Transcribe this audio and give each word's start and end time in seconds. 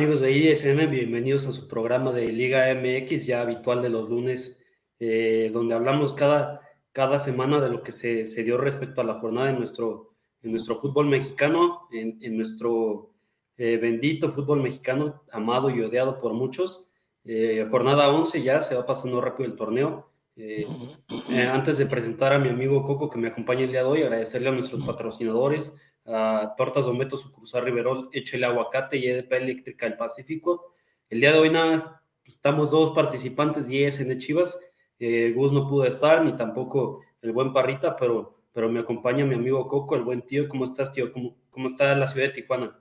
Hola, 0.00 0.06
¿qué 0.08 0.16
tal 0.16 0.22
amigos 0.22 0.22
de 0.22 0.32
ISN? 0.32 0.90
Bienvenidos 0.90 1.46
a 1.46 1.52
su 1.52 1.68
programa 1.68 2.10
de 2.10 2.32
Liga 2.32 2.74
MX, 2.74 3.26
ya 3.26 3.42
habitual 3.42 3.82
de 3.82 3.90
los 3.90 4.08
lunes, 4.08 4.58
eh, 4.98 5.50
donde 5.52 5.74
hablamos 5.74 6.14
cada, 6.14 6.62
cada 6.92 7.20
semana 7.20 7.60
de 7.60 7.68
lo 7.68 7.82
que 7.82 7.92
se, 7.92 8.24
se, 8.24 8.42
dio 8.42 8.56
respecto 8.56 9.02
a 9.02 9.04
la 9.04 9.20
jornada 9.20 9.50
en 9.50 9.58
nuestro, 9.58 10.14
en 10.40 10.52
nuestro 10.52 10.76
fútbol 10.76 11.06
mexicano, 11.06 11.86
en, 11.92 12.16
en 12.22 12.38
nuestro 12.38 13.10
eh, 13.58 13.76
bendito 13.76 14.32
fútbol 14.32 14.62
mexicano, 14.62 15.22
amado 15.32 15.68
y 15.68 15.82
odiado 15.82 16.18
por 16.18 16.32
muchos. 16.32 16.88
Eh, 17.24 17.66
jornada 17.70 18.08
11 18.08 18.42
ya, 18.42 18.62
se 18.62 18.76
va 18.76 18.86
pasando 18.86 19.20
rápido 19.20 19.50
el 19.50 19.56
torneo. 19.56 20.10
antes 21.52 21.76
de 21.76 21.84
presentar 21.84 22.32
a 22.32 22.38
mi 22.38 22.48
amigo 22.48 22.84
Coco 22.84 23.10
que 23.10 23.18
me 23.18 23.28
acompaña 23.28 23.64
el 23.64 23.72
día 23.72 23.84
de 23.84 23.90
hoy, 23.90 24.02
agradecerle 24.02 24.48
a 24.48 24.52
nuestros 24.52 24.82
patrocinadores, 24.82 25.78
a 26.12 26.54
Tortas 26.56 26.86
Don 26.86 26.98
Beto, 26.98 27.16
Sucursal 27.16 27.64
Riverol, 27.64 28.08
Échele 28.12 28.46
Aguacate 28.46 28.96
y 28.96 29.06
EDP 29.06 29.32
Eléctrica 29.32 29.86
del 29.86 29.96
Pacífico. 29.96 30.74
El 31.08 31.20
día 31.20 31.32
de 31.32 31.38
hoy 31.38 31.50
nada 31.50 31.66
más 31.66 31.94
pues, 32.22 32.34
estamos 32.36 32.70
dos 32.70 32.90
participantes 32.92 33.68
y 33.70 33.84
es 33.84 34.00
en 34.00 34.18
Chivas. 34.18 34.58
Eh, 34.98 35.32
Gus 35.34 35.52
no 35.52 35.68
pudo 35.68 35.84
estar, 35.84 36.24
ni 36.24 36.34
tampoco 36.36 37.00
el 37.22 37.32
buen 37.32 37.52
Parrita, 37.52 37.96
pero, 37.96 38.42
pero 38.52 38.68
me 38.68 38.80
acompaña 38.80 39.24
mi 39.24 39.34
amigo 39.34 39.66
Coco, 39.68 39.96
el 39.96 40.02
buen 40.02 40.22
tío. 40.22 40.48
¿Cómo 40.48 40.64
estás, 40.64 40.92
tío? 40.92 41.12
¿Cómo, 41.12 41.36
cómo 41.48 41.68
está 41.68 41.94
la 41.94 42.06
ciudad 42.06 42.28
de 42.28 42.34
Tijuana? 42.34 42.78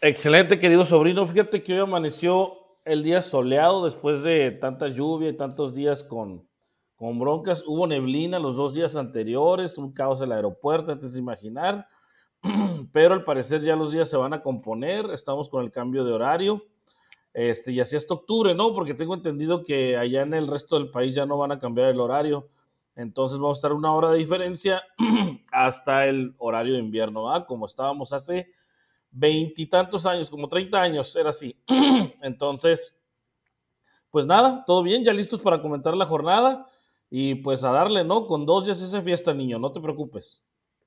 Excelente, 0.00 0.58
querido 0.58 0.84
sobrino. 0.84 1.26
Fíjate 1.26 1.62
que 1.62 1.72
hoy 1.72 1.80
amaneció 1.80 2.52
el 2.84 3.02
día 3.02 3.22
soleado 3.22 3.84
después 3.84 4.22
de 4.22 4.52
tanta 4.52 4.88
lluvia 4.88 5.30
y 5.30 5.36
tantos 5.36 5.74
días 5.74 6.04
con, 6.04 6.46
con 6.94 7.18
broncas. 7.18 7.64
Hubo 7.66 7.86
neblina 7.86 8.38
los 8.38 8.56
dos 8.56 8.74
días 8.74 8.94
anteriores, 8.94 9.78
un 9.78 9.92
caos 9.92 10.20
en 10.20 10.26
el 10.26 10.32
aeropuerto, 10.32 10.92
antes 10.92 11.14
de 11.14 11.20
imaginar 11.20 11.88
pero 12.92 13.14
al 13.14 13.24
parecer 13.24 13.62
ya 13.62 13.76
los 13.76 13.92
días 13.92 14.08
se 14.08 14.16
van 14.16 14.32
a 14.32 14.42
componer, 14.42 15.10
estamos 15.12 15.48
con 15.48 15.64
el 15.64 15.70
cambio 15.70 16.04
de 16.04 16.12
horario, 16.12 16.64
este, 17.32 17.72
y 17.72 17.80
así 17.80 17.96
hasta 17.96 18.14
octubre, 18.14 18.54
¿no? 18.54 18.74
Porque 18.74 18.94
tengo 18.94 19.14
entendido 19.14 19.62
que 19.62 19.96
allá 19.96 20.22
en 20.22 20.34
el 20.34 20.46
resto 20.46 20.78
del 20.78 20.90
país 20.90 21.14
ya 21.14 21.26
no 21.26 21.36
van 21.36 21.52
a 21.52 21.58
cambiar 21.58 21.90
el 21.90 22.00
horario, 22.00 22.48
entonces 22.94 23.38
vamos 23.38 23.58
a 23.58 23.60
estar 23.60 23.72
una 23.72 23.92
hora 23.92 24.10
de 24.10 24.18
diferencia 24.18 24.82
hasta 25.52 26.06
el 26.06 26.34
horario 26.38 26.74
de 26.74 26.80
invierno, 26.80 27.24
¿va? 27.24 27.46
Como 27.46 27.66
estábamos 27.66 28.12
hace 28.12 28.48
veintitantos 29.10 30.06
años, 30.06 30.30
como 30.30 30.48
30 30.48 30.80
años, 30.80 31.14
era 31.16 31.30
así. 31.30 31.56
entonces, 32.22 32.98
pues 34.10 34.26
nada, 34.26 34.64
todo 34.66 34.82
bien, 34.82 35.04
ya 35.04 35.12
listos 35.12 35.40
para 35.40 35.60
comentar 35.60 35.94
la 35.96 36.06
jornada 36.06 36.66
y 37.10 37.36
pues 37.36 37.64
a 37.64 37.70
darle, 37.70 38.04
¿no? 38.04 38.26
Con 38.26 38.46
dos 38.46 38.64
días 38.64 38.80
esa 38.80 39.02
fiesta, 39.02 39.34
niño, 39.34 39.58
no 39.58 39.72
te 39.72 39.80
preocupes. 39.80 40.45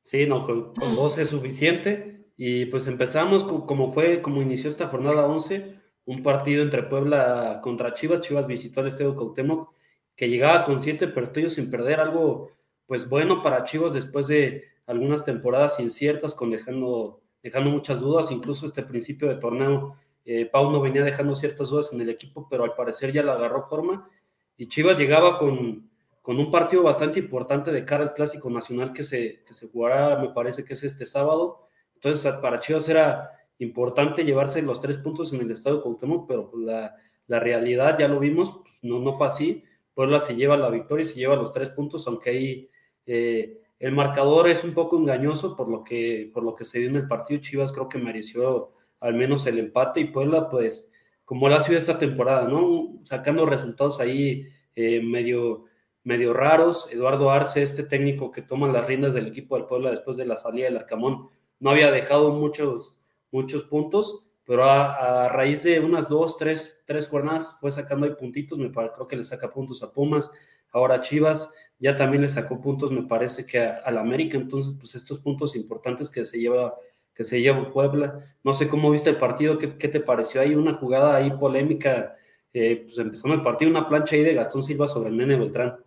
Sí, 0.09 0.25
no, 0.25 0.44
con, 0.44 0.74
dos 0.96 1.20
es 1.20 1.30
suficiente. 1.30 2.25
Y 2.36 2.66
pues 2.66 2.88
empezamos 2.88 3.44
como 3.44 3.92
fue, 3.92 4.24
como 4.24 4.42
inició 4.42 4.68
esta 4.72 4.88
jornada 4.88 5.28
11, 5.28 5.75
un 6.06 6.24
partido 6.24 6.64
entre 6.64 6.81
Puebla 6.81 7.59
contra 7.62 7.94
Chivas. 7.94 8.22
Chivas 8.22 8.47
visitó 8.47 8.81
al 8.81 8.88
Estadio 8.88 9.16
Cautemoc, 9.16 9.72
que 10.16 10.28
llegaba 10.28 10.64
con 10.64 10.80
siete 10.80 11.08
partidos 11.09 11.53
sin 11.53 11.70
perder, 11.70 12.00
algo 12.00 12.50
pues 12.88 13.08
bueno 13.08 13.44
para 13.44 13.64
Chivas 13.66 13.94
después 13.94 14.25
de 14.25 14.64
algunas 14.88 15.25
temporadas 15.25 15.80
inciertas, 15.80 16.34
con 16.34 16.50
dejando, 16.50 17.22
dejando 17.44 17.70
muchas 17.70 18.00
dudas. 18.00 18.31
Incluso 18.31 18.66
este 18.66 18.81
principio 18.81 19.28
de 19.28 19.36
torneo, 19.36 19.96
eh, 20.26 20.47
Pau 20.47 20.72
no 20.72 20.81
venía 20.81 21.03
dejando 21.03 21.36
ciertas 21.36 21.70
dudas 21.70 21.94
en 21.94 22.02
el 22.02 22.09
equipo, 22.09 22.47
pero 22.50 22.64
al 22.64 22.74
parecer 22.74 23.14
ya 23.14 23.22
la 23.22 23.34
agarró 23.34 23.62
forma. 23.62 24.09
Y 24.58 24.70
Chivas 24.70 24.97
llegaba 24.97 25.38
con, 25.38 25.89
con 26.29 26.40
un 26.40 26.51
partido 26.51 26.84
bastante 26.84 27.17
importante 27.17 27.72
de 27.72 27.84
cara 27.84 28.03
al 28.03 28.13
Clásico 28.13 28.51
Nacional 28.51 28.94
que 28.94 29.01
se, 29.01 29.41
que 29.44 29.51
se 29.51 29.67
jugará, 29.67 30.16
me 30.19 30.29
parece 30.29 30.63
que 30.63 30.75
es 30.75 30.84
este 30.84 31.07
sábado. 31.07 31.67
Entonces, 31.95 32.31
para 32.34 32.59
Chivas 32.59 32.88
era 32.88 33.31
importante 33.57 34.23
llevarse 34.23 34.62
los 34.62 34.79
tres 34.79 34.97
puntos 34.97 35.34
en 35.34 35.41
el 35.41 35.50
estado 35.50 35.78
de 35.78 35.81
Cuauhtémoc, 35.81 36.28
pero 36.28 36.51
la, 36.56 36.95
la 37.25 37.40
realidad, 37.40 37.97
ya 37.97 38.07
lo 38.07 38.19
vimos, 38.19 38.62
pues 38.62 38.75
no, 38.84 39.00
no 39.00 39.17
fue 39.17 39.25
así. 39.25 39.63
Puebla 39.95 40.19
se 40.19 40.35
lleva 40.35 40.56
la 40.56 40.69
victoria 40.69 41.01
y 41.01 41.07
se 41.07 41.16
lleva 41.16 41.35
los 41.35 41.51
tres 41.51 41.72
puntos, 41.72 42.06
aunque 42.06 42.29
ahí 42.29 42.69
eh, 43.07 43.59
el 43.79 43.94
marcador 43.94 44.50
es 44.50 44.63
un 44.63 44.75
poco 44.75 45.00
engañoso 45.00 45.56
por 45.56 45.67
lo, 45.67 45.84
que, 45.84 46.29
por 46.31 46.44
lo 46.44 46.53
que 46.53 46.63
se 46.63 46.78
dio 46.78 46.90
en 46.90 46.97
el 46.97 47.07
partido. 47.07 47.41
Chivas 47.41 47.73
creo 47.73 47.90
que 47.90 47.97
mereció 47.97 48.73
al 49.00 49.16
menos 49.16 49.47
el 49.47 49.57
empate 49.57 50.01
y 50.01 50.11
Puebla, 50.11 50.47
pues, 50.47 50.94
como 51.25 51.50
lo 51.50 51.56
ha 51.56 51.61
sido 51.61 51.79
esta 51.79 51.97
temporada, 51.97 52.47
¿no? 52.47 53.00
Sacando 53.03 53.47
resultados 53.47 54.00
ahí 54.00 54.46
eh, 54.75 55.01
medio 55.01 55.69
medio 56.09 56.34
raros. 56.34 56.90
Eduardo 56.92 57.30
Arce, 57.30 57.62
este 57.62 57.84
técnico 57.84 58.31
que 58.31 58.42
toma 58.42 58.68
las 58.68 58.88
riendas 58.88 59.14
del 59.14 59.28
equipo 59.28 59.56
del 59.56 59.68
Puebla 59.68 59.92
después 59.92 60.18
de 60.18 60.25
la 60.25 60.38
salida 60.38 60.66
del 60.66 60.78
Arcamón, 60.78 61.30
no 61.59 61.70
había 61.70 61.92
dejado 61.92 62.31
muchos, 62.31 63.00
muchos 63.31 63.64
puntos, 63.64 64.28
pero 64.44 64.64
a, 64.64 65.30
raíz 65.30 65.62
de 65.62 65.80
unas 65.80 66.09
dos, 66.09 66.36
tres, 66.36 66.81
tres 66.88 67.08
jornadas 67.08 67.58
fue 67.59 67.72
sacando 67.72 68.08
ahí 68.08 68.16
puntitos, 68.16 68.58
me 68.58 68.72
parece, 68.72 68.96
creo 68.96 69.08
que 69.08 69.16
le 69.18 69.24
saca 69.24 69.52
puntos 69.52 69.84
a 69.84 69.92
Pumas, 69.92 70.31
ahora 70.72 70.96
a 70.96 71.02
Chivas, 71.02 71.53
ya 71.78 71.96
también 71.96 72.24
le 72.24 72.28
sacó 72.28 72.59
puntos, 72.59 72.91
me 72.91 73.03
parece 73.03 73.46
que 73.46 73.59
al 73.59 74.00
América, 74.00 74.36
entonces 74.36 74.74
pues 74.80 74.96
estos 74.96 75.20
puntos 75.20 75.56
importantes 75.56 76.09
que 76.09 76.26
se 76.26 76.40
lleva 76.40 76.76
que 77.14 77.26
se 77.26 77.41
lleva 77.41 77.70
Puebla. 77.70 78.34
No 78.46 78.53
sé 78.53 78.70
cómo 78.70 78.90
viste 78.90 79.09
el 79.09 79.18
partido, 79.18 79.58
¿qué, 79.58 79.78
qué 79.78 79.90
te 79.90 80.00
pareció 80.00 80.40
ahí? 80.40 80.56
Una 80.56 80.74
jugada 80.76 81.18
ahí 81.18 81.30
polémica, 81.31 82.16
eh, 82.53 82.84
pues 82.86 82.97
empezando 82.97 83.36
el 83.36 83.44
partido, 83.44 83.70
una 83.70 83.90
plancha 83.90 84.16
ahí 84.16 84.24
de 84.24 84.34
Gastón 84.34 84.64
Silva 84.64 84.88
sobre 84.88 85.09
el 85.09 85.18
Nene 85.18 85.38
Beltrán. 85.38 85.78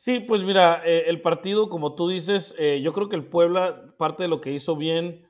Sí, 0.00 0.20
pues 0.20 0.44
mira, 0.44 0.80
eh, 0.86 1.06
el 1.08 1.20
partido, 1.22 1.68
como 1.68 1.96
tú 1.96 2.08
dices, 2.08 2.54
eh, 2.56 2.80
yo 2.80 2.92
creo 2.92 3.08
que 3.08 3.16
el 3.16 3.26
Puebla, 3.26 3.92
parte 3.98 4.22
de 4.22 4.28
lo 4.28 4.40
que 4.40 4.52
hizo 4.52 4.76
bien 4.76 5.26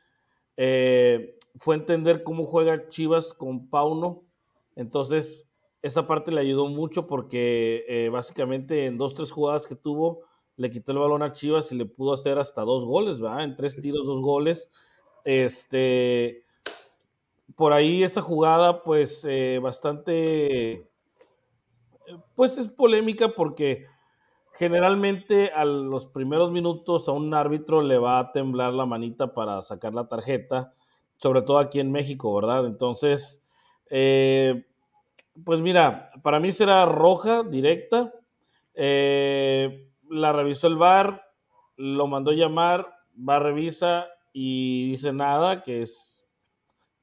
eh, 0.58 1.38
fue 1.56 1.74
entender 1.74 2.22
cómo 2.22 2.44
juega 2.44 2.86
Chivas 2.90 3.32
con 3.32 3.70
Pauno. 3.70 4.24
Entonces, 4.76 5.50
esa 5.80 6.06
parte 6.06 6.32
le 6.32 6.42
ayudó 6.42 6.66
mucho 6.66 7.06
porque 7.06 8.10
básicamente 8.12 8.84
en 8.84 8.98
dos, 8.98 9.14
tres 9.14 9.30
jugadas 9.30 9.66
que 9.66 9.74
tuvo, 9.74 10.20
le 10.56 10.68
quitó 10.68 10.92
el 10.92 10.98
balón 10.98 11.22
a 11.22 11.32
Chivas 11.32 11.72
y 11.72 11.76
le 11.76 11.86
pudo 11.86 12.12
hacer 12.12 12.38
hasta 12.38 12.60
dos 12.60 12.84
goles, 12.84 13.22
¿verdad? 13.22 13.44
En 13.44 13.56
tres 13.56 13.80
tiros, 13.80 14.06
dos 14.06 14.20
goles. 14.20 14.68
Este, 15.24 16.44
por 17.56 17.72
ahí 17.72 18.02
esa 18.02 18.20
jugada, 18.20 18.82
pues 18.82 19.26
bastante, 19.62 20.86
pues 22.34 22.58
es 22.58 22.68
polémica 22.68 23.30
porque 23.34 23.86
generalmente 24.58 25.52
a 25.54 25.64
los 25.64 26.06
primeros 26.06 26.50
minutos 26.50 27.08
a 27.08 27.12
un 27.12 27.32
árbitro 27.32 27.80
le 27.80 27.96
va 27.96 28.18
a 28.18 28.32
temblar 28.32 28.74
la 28.74 28.86
manita 28.86 29.32
para 29.32 29.62
sacar 29.62 29.94
la 29.94 30.08
tarjeta, 30.08 30.74
sobre 31.16 31.42
todo 31.42 31.60
aquí 31.60 31.78
en 31.78 31.92
México, 31.92 32.34
¿verdad? 32.34 32.66
Entonces, 32.66 33.44
eh, 33.88 34.66
pues 35.44 35.60
mira, 35.60 36.10
para 36.24 36.40
mí 36.40 36.50
será 36.50 36.86
roja 36.86 37.44
directa. 37.44 38.12
Eh, 38.74 39.92
la 40.10 40.32
revisó 40.32 40.66
el 40.66 40.76
VAR, 40.76 41.22
lo 41.76 42.08
mandó 42.08 42.32
llamar, 42.32 42.88
va, 43.16 43.38
revisa 43.38 44.06
y 44.32 44.90
dice 44.90 45.12
nada, 45.12 45.62
que 45.62 45.82
es 45.82 46.28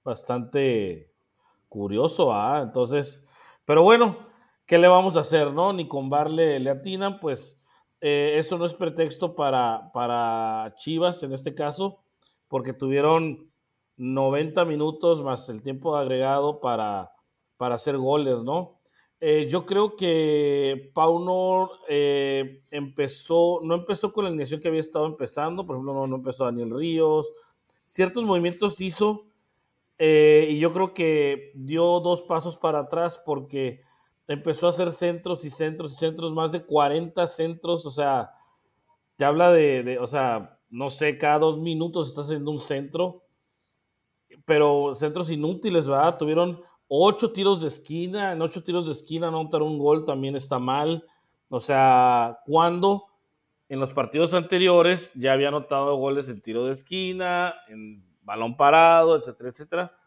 bastante 0.04 1.10
curioso, 1.70 2.34
¿ah? 2.34 2.60
Entonces, 2.62 3.26
pero 3.64 3.82
bueno, 3.82 4.35
¿qué 4.66 4.78
le 4.78 4.88
vamos 4.88 5.18
a 5.18 5.22
hacer, 5.22 5.52
no? 5.54 5.74
Ni 5.74 5.88
con 5.88 6.10
Bar 6.10 6.32
le, 6.32 6.70
atinan, 6.70 7.20
pues 7.20 7.60
eh, 8.02 8.36
eso 8.38 8.58
no 8.58 8.66
es 8.66 8.74
pretexto 8.74 9.36
para, 9.36 9.92
para 9.94 10.74
Chivas 10.76 11.22
en 11.24 11.34
este 11.34 11.54
caso, 11.54 12.04
porque 12.48 12.74
tuvieron 12.74 13.52
90 13.98 14.66
minutos 14.66 15.22
más 15.24 15.48
el 15.50 15.62
tiempo 15.62 15.96
agregado 15.96 16.60
para, 16.60 17.12
para 17.58 17.76
hacer 17.76 17.98
goles, 17.98 18.44
¿no? 18.44 18.80
Eh, 19.22 19.48
yo 19.50 19.66
creo 19.66 19.96
que 19.96 20.92
Pauno 20.94 21.70
eh, 21.88 22.64
empezó, 22.70 23.62
no 23.64 23.76
empezó 23.76 24.12
con 24.12 24.26
la 24.26 24.30
iniciación 24.30 24.60
que 24.60 24.68
había 24.68 24.82
estado 24.82 25.06
empezando, 25.06 25.66
por 25.66 25.76
ejemplo, 25.76 25.94
no, 25.94 26.06
no 26.06 26.18
empezó 26.18 26.44
Daniel 26.44 26.72
Ríos, 26.72 27.32
ciertos 27.82 28.24
movimientos 28.24 28.82
hizo, 28.82 29.28
y 29.98 30.60
yo 30.60 30.74
creo 30.74 30.94
que 30.94 31.54
dio 31.56 32.02
dos 32.02 32.24
pasos 32.24 32.58
para 32.58 32.80
atrás 32.80 33.22
porque 33.26 33.80
empezó 34.28 34.68
a 34.68 34.70
hacer 34.70 34.92
centros 34.92 35.46
y 35.46 35.50
centros 35.50 35.94
y 35.94 35.96
centros, 35.98 36.34
más 36.34 36.52
de 36.52 36.64
40 36.64 37.28
centros, 37.28 37.86
o 37.86 37.92
sea, 37.92 38.32
te 39.16 39.26
habla 39.26 39.52
de, 39.52 39.98
o 40.00 40.08
sea, 40.08 40.60
no 40.70 40.90
sé, 40.90 41.18
cada 41.18 41.40
dos 41.40 41.60
minutos 41.60 42.08
está 42.08 42.22
haciendo 42.22 42.52
un 42.52 42.60
centro, 42.60 43.24
pero 44.46 44.94
centros 44.96 45.30
inútiles, 45.30 45.88
¿verdad? 45.88 46.18
Tuvieron 46.18 46.62
ocho 46.88 47.32
tiros 47.32 47.62
de 47.62 47.68
esquina, 47.68 48.32
en 48.32 48.42
ocho 48.42 48.64
tiros 48.64 48.86
de 48.86 48.92
esquina 48.92 49.32
no 49.32 49.40
anotar 49.40 49.62
un 49.62 49.78
gol 49.78 50.06
también 50.06 50.36
está 50.36 50.60
mal, 50.60 51.06
o 51.50 51.60
sea, 51.60 52.40
cuando 52.46 53.06
en 53.70 53.80
los 53.80 53.94
partidos 53.94 54.34
anteriores 54.34 55.14
ya 55.16 55.34
había 55.34 55.48
anotado 55.48 55.96
goles 55.96 56.30
en 56.30 56.42
tiro 56.42 56.66
de 56.66 56.72
esquina, 56.72 57.56
en 57.68 58.04
balón 58.22 58.58
parado, 58.58 59.16
etcétera, 59.16 59.50
etcétera 59.50 60.05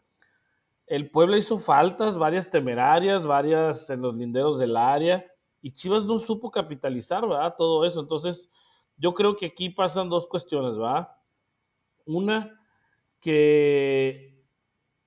el 0.89 1.11
Puebla 1.11 1.37
hizo 1.37 1.59
faltas, 1.59 2.17
varias 2.17 2.49
temerarias, 2.49 3.25
varias 3.25 3.89
en 3.91 4.01
los 4.01 4.17
linderos 4.17 4.57
del 4.57 4.75
área, 4.75 5.23
y 5.61 5.71
Chivas 5.71 6.05
no 6.05 6.17
supo 6.17 6.49
capitalizar, 6.49 7.27
¿verdad? 7.27 7.53
Todo 7.55 7.85
eso. 7.85 7.99
Entonces, 8.01 8.49
yo 8.97 9.13
creo 9.13 9.35
que 9.35 9.45
aquí 9.45 9.69
pasan 9.69 10.09
dos 10.09 10.25
cuestiones, 10.25 10.79
¿va? 10.79 11.21
Una, 12.05 12.59
que 13.19 14.43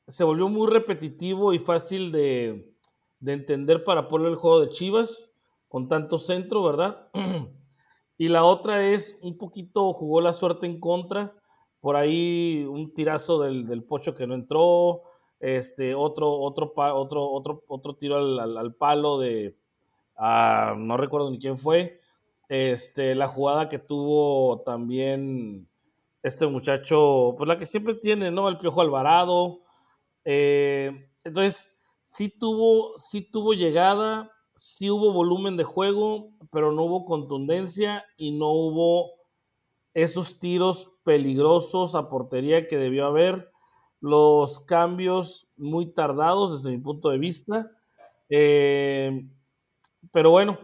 se 0.07 0.23
volvió 0.23 0.49
muy 0.49 0.71
repetitivo 0.71 1.53
y 1.53 1.59
fácil 1.59 2.13
de, 2.13 2.77
de 3.19 3.33
entender 3.33 3.83
para 3.83 4.07
poner 4.07 4.29
el 4.29 4.37
juego 4.37 4.61
de 4.61 4.69
Chivas 4.69 5.35
con 5.67 5.89
tanto 5.89 6.19
centro, 6.19 6.63
¿verdad? 6.63 7.09
y 8.19 8.29
la 8.29 8.45
otra 8.45 8.87
es 8.87 9.19
un 9.21 9.37
poquito 9.37 9.93
jugó 9.93 10.21
la 10.21 10.33
suerte 10.33 10.67
en 10.67 10.79
contra, 10.79 11.35
por 11.81 11.97
ahí 11.97 12.65
un 12.69 12.95
tirazo 12.95 13.41
del, 13.41 13.67
del 13.67 13.83
Pocho 13.83 14.15
que 14.15 14.29
no 14.29 14.35
entró, 14.35 15.03
este, 15.43 15.95
otro, 15.95 16.31
otro, 16.31 16.73
otro, 16.77 17.29
otro, 17.29 17.65
otro 17.67 17.97
tiro 17.97 18.17
al, 18.17 18.57
al, 18.57 18.75
palo 18.75 19.19
de, 19.19 19.57
uh, 20.17 20.77
no 20.79 20.97
recuerdo 20.97 21.31
ni 21.31 21.41
quién 21.41 21.59
fue, 21.59 22.01
este, 22.49 23.17
la 23.17 23.27
jugada 23.27 23.69
que 23.69 23.81
tuvo 23.81 24.61
también 24.61 25.69
este 26.23 26.47
muchacho, 26.47 27.35
pues 27.37 27.49
la 27.49 27.59
que 27.59 27.67
siempre 27.67 27.95
tiene, 27.95 28.31
¿no? 28.31 28.49
El 28.49 28.59
Piojo 28.59 28.83
Alvarado. 28.83 29.63
Eh, 30.25 31.09
entonces, 31.25 31.77
sí 32.05 32.29
tuvo, 32.29 32.97
sí 32.97 33.23
tuvo 33.23 33.53
llegada, 33.55 34.31
sí 34.55 34.91
hubo 34.91 35.13
volumen 35.13 35.57
de 35.57 35.65
juego, 35.65 36.31
pero 36.53 36.71
no 36.71 36.85
hubo 36.85 37.05
contundencia 37.05 38.05
y 38.17 38.31
no 38.31 38.51
hubo 38.53 39.11
esos 39.93 40.39
tiros 40.39 40.99
peligrosos 41.03 41.97
a 41.97 42.09
portería 42.09 42.69
que 42.69 42.79
debió 42.79 43.07
haber. 43.07 43.52
Los 44.03 44.61
cambios 44.61 45.49
muy 45.57 45.87
tardados 45.87 46.53
desde 46.53 46.77
mi 46.77 46.83
punto 46.83 47.09
de 47.09 47.17
vista. 47.17 47.71
Eh, 48.29 49.27
pero 50.11 50.31
bueno, 50.31 50.59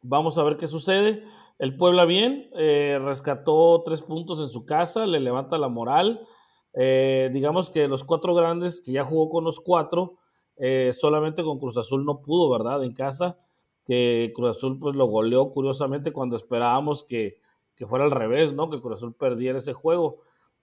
vamos 0.00 0.38
a 0.38 0.44
ver 0.44 0.56
qué 0.56 0.66
sucede. 0.66 1.24
El 1.58 1.76
Puebla 1.76 2.06
bien, 2.06 2.48
eh, 2.54 2.98
rescató 3.04 3.82
tres 3.84 4.00
puntos 4.00 4.40
en 4.40 4.48
su 4.48 4.64
casa, 4.64 5.04
le 5.06 5.20
levanta 5.20 5.58
la 5.58 5.68
moral. 5.68 6.26
Eh, 6.72 7.28
digamos 7.34 7.70
que 7.70 7.86
los 7.86 8.02
cuatro 8.04 8.34
grandes, 8.34 8.80
que 8.80 8.92
ya 8.92 9.04
jugó 9.04 9.28
con 9.28 9.44
los 9.44 9.60
cuatro, 9.60 10.16
eh, 10.56 10.92
solamente 10.94 11.42
con 11.42 11.58
Cruz 11.58 11.76
Azul 11.76 12.06
no 12.06 12.22
pudo, 12.22 12.50
¿verdad? 12.50 12.82
En 12.82 12.92
casa, 12.92 13.36
que 13.84 14.32
Cruz 14.34 14.56
Azul 14.56 14.78
pues 14.78 14.96
lo 14.96 15.04
goleó 15.06 15.50
curiosamente 15.50 16.12
cuando 16.12 16.36
esperábamos 16.36 17.02
que, 17.02 17.36
que 17.76 17.86
fuera 17.86 18.04
al 18.06 18.10
revés, 18.10 18.54
¿no? 18.54 18.70
Que 18.70 18.80
Cruz 18.80 18.98
Azul 18.98 19.14
perdiera 19.14 19.58
ese 19.58 19.72
juego. 19.74 20.20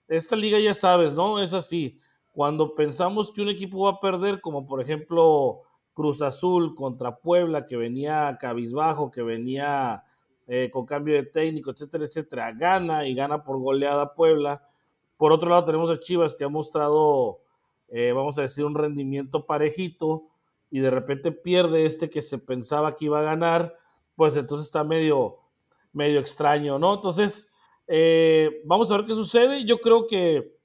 Esta 0.08 0.36
liga 0.36 0.58
ya 0.58 0.72
sabes, 0.72 1.12
¿no? 1.12 1.38
Es 1.38 1.52
así. 1.52 1.98
Cuando 2.32 2.74
pensamos 2.74 3.30
que 3.30 3.42
un 3.42 3.50
equipo 3.50 3.84
va 3.84 3.90
a 3.90 4.00
perder, 4.00 4.40
como 4.40 4.66
por 4.66 4.80
ejemplo 4.80 5.62
Cruz 5.92 6.22
Azul 6.22 6.74
contra 6.74 7.18
Puebla, 7.18 7.66
que 7.66 7.76
venía 7.76 8.38
cabizbajo, 8.40 9.10
que 9.10 9.22
venía 9.22 10.02
eh, 10.46 10.70
con 10.72 10.86
cambio 10.86 11.14
de 11.14 11.24
técnico, 11.24 11.70
etcétera, 11.70 12.04
etcétera, 12.04 12.52
gana 12.52 13.06
y 13.06 13.14
gana 13.14 13.44
por 13.44 13.58
goleada 13.58 14.14
Puebla. 14.14 14.62
Por 15.18 15.32
otro 15.32 15.50
lado, 15.50 15.64
tenemos 15.64 15.90
a 15.90 16.00
Chivas 16.00 16.34
que 16.34 16.44
ha 16.44 16.48
mostrado, 16.48 17.40
eh, 17.88 18.12
vamos 18.12 18.38
a 18.38 18.42
decir, 18.42 18.64
un 18.64 18.74
rendimiento 18.74 19.44
parejito 19.44 20.28
y 20.70 20.78
de 20.80 20.90
repente 20.90 21.32
pierde 21.32 21.84
este 21.84 22.08
que 22.08 22.22
se 22.22 22.38
pensaba 22.38 22.92
que 22.92 23.06
iba 23.06 23.18
a 23.18 23.24
ganar, 23.24 23.76
pues 24.14 24.36
entonces 24.36 24.68
está 24.68 24.84
medio, 24.84 25.38
medio 25.92 26.20
extraño, 26.20 26.78
¿no? 26.78 26.94
Entonces, 26.94 27.50
eh, 27.88 28.62
vamos 28.64 28.90
a 28.90 28.96
ver 28.96 29.06
qué 29.06 29.14
sucede. 29.14 29.64
Yo 29.64 29.78
creo 29.78 30.06
que 30.06 30.56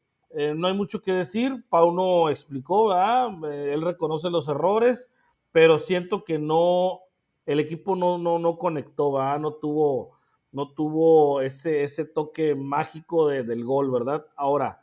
no 0.55 0.67
hay 0.67 0.73
mucho 0.73 1.01
que 1.01 1.11
decir. 1.11 1.63
Pauno 1.69 2.29
explicó, 2.29 2.87
¿verdad? 2.87 3.29
él 3.51 3.81
reconoce 3.81 4.29
los 4.29 4.47
errores, 4.47 5.11
pero 5.51 5.77
siento 5.77 6.23
que 6.23 6.39
no, 6.39 7.01
el 7.45 7.59
equipo 7.59 7.95
no, 7.95 8.17
no, 8.17 8.39
no 8.39 8.57
conectó, 8.57 9.19
no 9.39 9.53
tuvo, 9.53 10.11
no 10.51 10.73
tuvo 10.73 11.41
ese, 11.41 11.83
ese 11.83 12.05
toque 12.05 12.55
mágico 12.55 13.27
de, 13.27 13.43
del 13.43 13.63
gol, 13.63 13.91
¿verdad? 13.91 14.25
Ahora, 14.35 14.81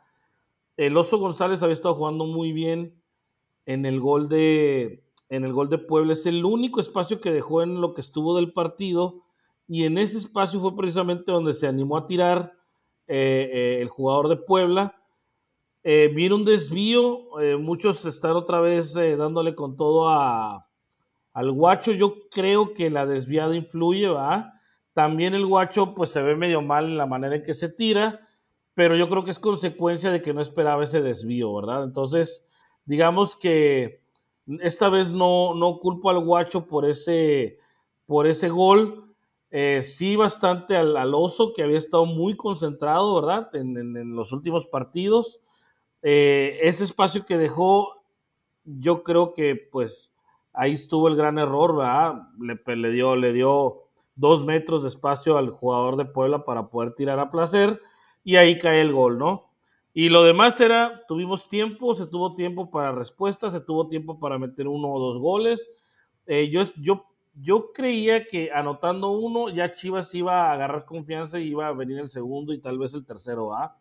el 0.77 0.95
Oso 0.97 1.17
González 1.17 1.61
había 1.63 1.73
estado 1.73 1.95
jugando 1.95 2.25
muy 2.25 2.53
bien 2.53 3.01
en 3.65 3.85
el 3.85 3.99
gol 3.99 4.29
de, 4.29 5.03
en 5.29 5.43
el 5.43 5.53
gol 5.53 5.69
de 5.69 5.77
Puebla. 5.77 6.13
Es 6.13 6.25
el 6.25 6.45
único 6.45 6.79
espacio 6.79 7.19
que 7.19 7.31
dejó 7.31 7.61
en 7.61 7.81
lo 7.81 7.93
que 7.93 8.01
estuvo 8.01 8.35
del 8.35 8.53
partido. 8.53 9.21
Y 9.67 9.85
en 9.85 9.97
ese 9.97 10.17
espacio 10.17 10.59
fue 10.59 10.75
precisamente 10.75 11.31
donde 11.31 11.53
se 11.53 11.67
animó 11.67 11.97
a 11.97 12.05
tirar 12.05 12.53
eh, 13.07 13.49
eh, 13.51 13.81
el 13.81 13.87
jugador 13.87 14.27
de 14.29 14.37
Puebla. 14.37 14.95
Eh, 15.83 16.11
vino 16.13 16.35
un 16.35 16.45
desvío, 16.45 17.39
eh, 17.39 17.57
muchos 17.57 18.05
están 18.05 18.35
otra 18.35 18.61
vez 18.61 18.93
dándole 18.93 19.55
con 19.55 19.75
todo 19.75 20.09
a, 20.09 20.67
al 21.33 21.51
guacho 21.51 21.91
yo 21.91 22.29
creo 22.29 22.73
que 22.73 22.89
la 22.89 23.05
desviada 23.05 23.55
influye, 23.55 24.07
¿va? 24.07 24.53
También 24.93 25.33
el 25.33 25.45
guacho 25.45 25.95
pues 25.95 26.11
se 26.11 26.21
ve 26.21 26.35
medio 26.35 26.61
mal 26.61 26.85
en 26.85 26.97
la 26.97 27.05
manera 27.05 27.35
en 27.35 27.43
que 27.43 27.53
se 27.53 27.69
tira, 27.69 28.27
pero 28.73 28.95
yo 28.95 29.07
creo 29.09 29.23
que 29.23 29.31
es 29.31 29.39
consecuencia 29.39 30.11
de 30.11 30.21
que 30.21 30.33
no 30.33 30.41
esperaba 30.41 30.83
ese 30.83 31.01
desvío, 31.01 31.53
¿verdad? 31.55 31.83
Entonces, 31.83 32.47
digamos 32.85 33.35
que 33.35 34.01
esta 34.59 34.89
vez 34.89 35.11
no, 35.11 35.55
no 35.55 35.79
culpo 35.79 36.09
al 36.09 36.19
guacho 36.19 36.67
por 36.67 36.85
ese, 36.85 37.57
por 38.05 38.27
ese 38.27 38.49
gol. 38.49 39.10
Eh, 39.51 39.81
sí, 39.81 40.15
bastante 40.15 40.77
al, 40.77 40.95
al, 40.95 41.13
oso, 41.13 41.51
que 41.53 41.61
había 41.61 41.77
estado 41.77 42.05
muy 42.05 42.35
concentrado, 42.37 43.15
¿verdad? 43.15 43.49
En, 43.53 43.77
en, 43.77 44.15
los 44.15 44.31
últimos 44.31 44.65
partidos. 44.65 45.41
Eh, 46.01 46.57
ese 46.61 46.85
espacio 46.85 47.25
que 47.25 47.37
dejó, 47.37 48.03
yo 48.63 49.03
creo 49.03 49.33
que 49.33 49.55
pues 49.55 50.15
ahí 50.53 50.73
estuvo 50.73 51.09
el 51.09 51.17
gran 51.17 51.37
error, 51.37 51.75
¿verdad? 51.75 52.29
Le, 52.39 52.75
le, 52.77 52.91
dio, 52.91 53.15
le 53.17 53.33
dio 53.33 53.83
dos 54.15 54.45
metros 54.45 54.83
de 54.83 54.89
espacio 54.89 55.37
al 55.37 55.49
jugador 55.49 55.97
de 55.97 56.05
Puebla 56.05 56.45
para 56.45 56.69
poder 56.69 56.93
tirar 56.93 57.19
a 57.19 57.29
placer 57.29 57.79
y 58.23 58.37
ahí 58.37 58.57
cae 58.57 58.81
el 58.81 58.93
gol, 58.93 59.17
¿no? 59.17 59.51
Y 59.93 60.09
lo 60.09 60.23
demás 60.23 60.59
era, 60.61 61.05
tuvimos 61.07 61.49
tiempo, 61.49 61.93
se 61.93 62.07
tuvo 62.07 62.33
tiempo 62.33 62.71
para 62.71 62.93
respuesta, 62.93 63.49
se 63.49 63.59
tuvo 63.59 63.89
tiempo 63.89 64.19
para 64.19 64.39
meter 64.39 64.67
uno 64.69 64.89
o 64.89 64.99
dos 64.99 65.19
goles. 65.19 65.69
Eh, 66.27 66.49
yo, 66.49 66.61
yo 67.33 67.71
creía 67.71 68.25
que 68.25 68.51
anotando 68.51 69.11
uno 69.11 69.49
ya 69.49 69.71
Chivas 69.71 70.13
iba 70.15 70.49
a 70.49 70.53
agarrar 70.53 70.85
confianza 70.85 71.39
y 71.39 71.49
iba 71.49 71.67
a 71.67 71.73
venir 71.73 71.99
el 71.99 72.09
segundo 72.09 72.53
y 72.53 72.59
tal 72.59 72.77
vez 72.77 72.93
el 72.93 73.05
tercero, 73.05 73.53
¿ah? 73.53 73.77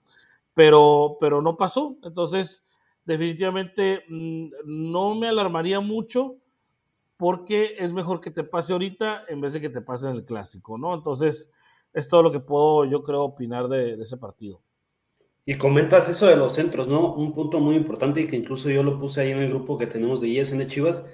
Pero, 0.55 1.17
pero 1.21 1.43
no 1.43 1.57
pasó. 1.57 1.97
Entonces, 2.03 2.65
definitivamente 3.05 4.05
mm, 4.09 4.51
no 4.65 5.15
me 5.15 5.29
alarmaría 5.29 5.81
mucho 5.81 6.37
porque 7.17 7.77
es 7.79 7.93
mejor 7.93 8.21
que 8.21 8.31
te 8.31 8.45
pase 8.45 8.73
ahorita 8.73 9.25
en 9.29 9.41
vez 9.41 9.53
de 9.53 9.61
que 9.61 9.69
te 9.69 9.83
pase 9.83 10.09
en 10.09 10.17
el 10.17 10.25
clásico, 10.25 10.79
¿no? 10.79 10.95
Entonces, 10.95 11.51
es 11.93 12.09
todo 12.09 12.23
lo 12.23 12.33
que 12.33 12.41
puedo, 12.41 12.85
yo 12.85 13.03
creo, 13.03 13.23
opinar 13.23 13.69
de, 13.69 14.01
ese 14.01 14.17
partido. 14.17 14.63
Y 15.45 15.57
comentas 15.57 16.09
eso 16.09 16.27
de 16.27 16.37
los 16.37 16.55
centros, 16.55 16.89
¿no? 16.89 17.15
Un 17.15 17.33
punto 17.33 17.61
muy 17.61 17.77
importante 17.77 18.21
y 18.23 18.27
que 18.27 18.37
incluso 18.37 18.71
yo 18.71 18.83
lo 18.83 18.99
puse 18.99 19.21
ahí 19.21 19.33
en 19.33 19.39
el 19.39 19.51
grupo 19.51 19.77
que 19.77 19.87
tenemos 19.87 20.21
de 20.21 20.29
ISN 20.29 20.67
Chivas. 20.67 21.05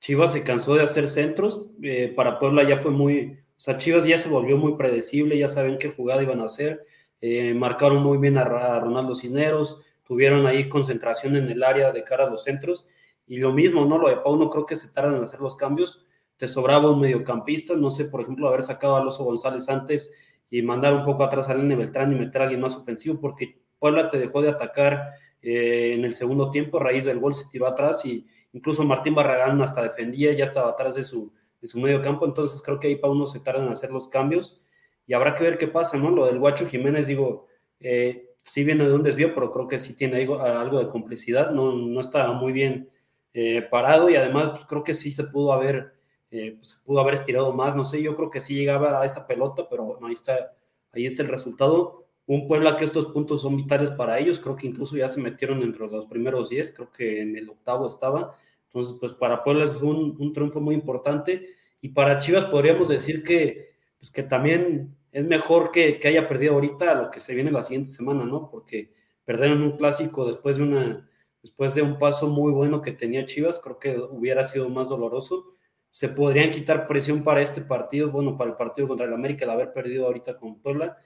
Chivas 0.00 0.32
se 0.32 0.42
cansó 0.42 0.74
de 0.74 0.82
hacer 0.82 1.08
centros, 1.08 1.70
eh, 1.82 2.12
para 2.14 2.38
Puebla 2.38 2.62
ya 2.64 2.78
fue 2.78 2.90
muy, 2.90 3.38
o 3.56 3.60
sea, 3.60 3.76
Chivas 3.76 4.04
ya 4.04 4.18
se 4.18 4.28
volvió 4.28 4.56
muy 4.56 4.76
predecible, 4.76 5.38
ya 5.38 5.48
saben 5.48 5.78
qué 5.78 5.90
jugada 5.90 6.22
iban 6.22 6.40
a 6.40 6.44
hacer, 6.44 6.84
eh, 7.20 7.54
marcaron 7.54 8.02
muy 8.02 8.18
bien 8.18 8.38
a, 8.38 8.42
a 8.42 8.80
Ronaldo 8.80 9.14
Cisneros, 9.14 9.80
tuvieron 10.04 10.46
ahí 10.46 10.68
concentración 10.68 11.36
en 11.36 11.48
el 11.48 11.62
área 11.62 11.92
de 11.92 12.04
cara 12.04 12.24
a 12.24 12.30
los 12.30 12.44
centros 12.44 12.86
y 13.26 13.38
lo 13.38 13.52
mismo, 13.52 13.84
¿no? 13.84 13.98
Lo 13.98 14.08
de 14.08 14.18
Pau 14.18 14.36
no 14.36 14.50
creo 14.50 14.66
que 14.66 14.76
se 14.76 14.90
tardan 14.90 15.16
en 15.16 15.24
hacer 15.24 15.40
los 15.40 15.56
cambios. 15.56 16.06
Te 16.36 16.46
sobraba 16.46 16.90
un 16.90 17.00
mediocampista, 17.00 17.74
no 17.74 17.90
sé, 17.90 18.04
por 18.04 18.20
ejemplo, 18.20 18.48
haber 18.48 18.62
sacado 18.62 18.94
a 18.96 19.00
Alonso 19.00 19.24
González 19.24 19.68
antes 19.68 20.10
y 20.48 20.62
mandar 20.62 20.94
un 20.94 21.04
poco 21.04 21.24
atrás 21.24 21.48
a 21.48 21.54
Lene 21.54 21.74
Beltrán 21.74 22.12
y 22.12 22.14
meter 22.14 22.40
a 22.40 22.44
alguien 22.44 22.60
más 22.60 22.76
ofensivo, 22.76 23.20
porque 23.20 23.58
Puebla 23.78 24.10
te 24.10 24.18
dejó 24.18 24.42
de 24.42 24.50
atacar 24.50 25.10
eh, 25.42 25.94
en 25.94 26.04
el 26.04 26.14
segundo 26.14 26.50
tiempo, 26.50 26.78
a 26.78 26.84
raíz 26.84 27.04
del 27.04 27.18
gol 27.18 27.34
se 27.34 27.48
tiró 27.50 27.66
atrás 27.66 28.04
y 28.04 28.26
incluso 28.56 28.84
Martín 28.84 29.14
Barragán 29.14 29.60
hasta 29.60 29.82
defendía, 29.82 30.32
ya 30.32 30.44
estaba 30.44 30.70
atrás 30.70 30.94
de 30.94 31.02
su, 31.02 31.30
de 31.60 31.68
su 31.68 31.78
medio 31.78 32.00
campo, 32.00 32.24
entonces 32.24 32.62
creo 32.62 32.80
que 32.80 32.88
ahí 32.88 32.96
Pau 32.96 33.14
no 33.14 33.26
se 33.26 33.40
tarda 33.40 33.62
en 33.62 33.68
hacer 33.68 33.90
los 33.90 34.08
cambios 34.08 34.58
y 35.06 35.12
habrá 35.12 35.34
que 35.34 35.44
ver 35.44 35.58
qué 35.58 35.68
pasa, 35.68 35.98
¿no? 35.98 36.10
Lo 36.10 36.24
del 36.24 36.38
Guacho 36.38 36.66
Jiménez, 36.66 37.06
digo, 37.06 37.48
eh, 37.80 38.30
sí 38.42 38.64
viene 38.64 38.88
de 38.88 38.94
un 38.94 39.02
desvío, 39.02 39.34
pero 39.34 39.52
creo 39.52 39.68
que 39.68 39.78
sí 39.78 39.94
tiene 39.94 40.22
algo, 40.22 40.40
algo 40.40 40.78
de 40.78 40.88
complicidad, 40.88 41.50
no, 41.50 41.72
no 41.72 42.00
está 42.00 42.32
muy 42.32 42.52
bien 42.52 42.88
eh, 43.34 43.60
parado 43.60 44.08
y 44.08 44.16
además 44.16 44.48
pues, 44.50 44.64
creo 44.64 44.82
que 44.82 44.94
sí 44.94 45.12
se 45.12 45.24
pudo 45.24 45.52
haber, 45.52 45.92
eh, 46.30 46.52
pues, 46.56 46.70
se 46.70 46.84
pudo 46.84 47.00
haber 47.00 47.12
estirado 47.12 47.52
más, 47.52 47.76
no 47.76 47.84
sé, 47.84 48.00
yo 48.00 48.16
creo 48.16 48.30
que 48.30 48.40
sí 48.40 48.54
llegaba 48.54 49.02
a 49.02 49.04
esa 49.04 49.26
pelota, 49.26 49.68
pero 49.68 49.84
bueno, 49.84 50.06
ahí 50.06 50.14
está, 50.14 50.54
ahí 50.92 51.04
está 51.04 51.22
el 51.22 51.28
resultado. 51.28 52.06
Un 52.28 52.48
Puebla 52.48 52.76
que 52.76 52.84
estos 52.84 53.06
puntos 53.06 53.42
son 53.42 53.56
vitales 53.56 53.90
para 53.92 54.18
ellos, 54.18 54.40
creo 54.40 54.56
que 54.56 54.66
incluso 54.66 54.96
ya 54.96 55.08
se 55.08 55.20
metieron 55.20 55.62
entre 55.62 55.86
los 55.86 56.06
primeros 56.06 56.48
10, 56.48 56.72
creo 56.72 56.90
que 56.90 57.20
en 57.20 57.36
el 57.36 57.48
octavo 57.50 57.86
estaba, 57.86 58.36
entonces 58.76 58.98
pues 59.00 59.14
para 59.14 59.42
Puebla 59.42 59.64
es 59.64 59.80
un, 59.80 60.16
un 60.18 60.32
triunfo 60.34 60.60
muy 60.60 60.74
importante 60.74 61.46
y 61.80 61.88
para 61.88 62.18
Chivas 62.18 62.44
podríamos 62.44 62.88
decir 62.88 63.24
que, 63.24 63.70
pues, 63.98 64.10
que 64.10 64.22
también 64.22 64.94
es 65.12 65.24
mejor 65.24 65.70
que, 65.70 65.98
que 65.98 66.08
haya 66.08 66.28
perdido 66.28 66.54
ahorita 66.54 66.94
lo 66.94 67.10
que 67.10 67.20
se 67.20 67.34
viene 67.34 67.50
la 67.50 67.62
siguiente 67.62 67.90
semana, 67.90 68.26
¿no? 68.26 68.50
Porque 68.50 68.92
perder 69.24 69.52
en 69.52 69.62
un 69.62 69.78
clásico 69.78 70.26
después 70.26 70.58
de 70.58 70.64
una 70.64 71.08
después 71.42 71.74
de 71.74 71.82
un 71.82 71.98
paso 71.98 72.28
muy 72.28 72.52
bueno 72.52 72.82
que 72.82 72.92
tenía 72.92 73.24
Chivas, 73.24 73.60
creo 73.60 73.78
que 73.78 73.96
hubiera 73.98 74.44
sido 74.44 74.68
más 74.68 74.88
doloroso. 74.90 75.46
Se 75.92 76.08
podrían 76.10 76.50
quitar 76.50 76.86
presión 76.86 77.22
para 77.24 77.40
este 77.40 77.62
partido, 77.62 78.10
bueno, 78.10 78.36
para 78.36 78.50
el 78.50 78.56
partido 78.56 78.88
contra 78.88 79.06
el 79.06 79.14
América, 79.14 79.44
el 79.44 79.52
haber 79.52 79.72
perdido 79.72 80.06
ahorita 80.06 80.36
con 80.36 80.60
Puebla, 80.60 80.98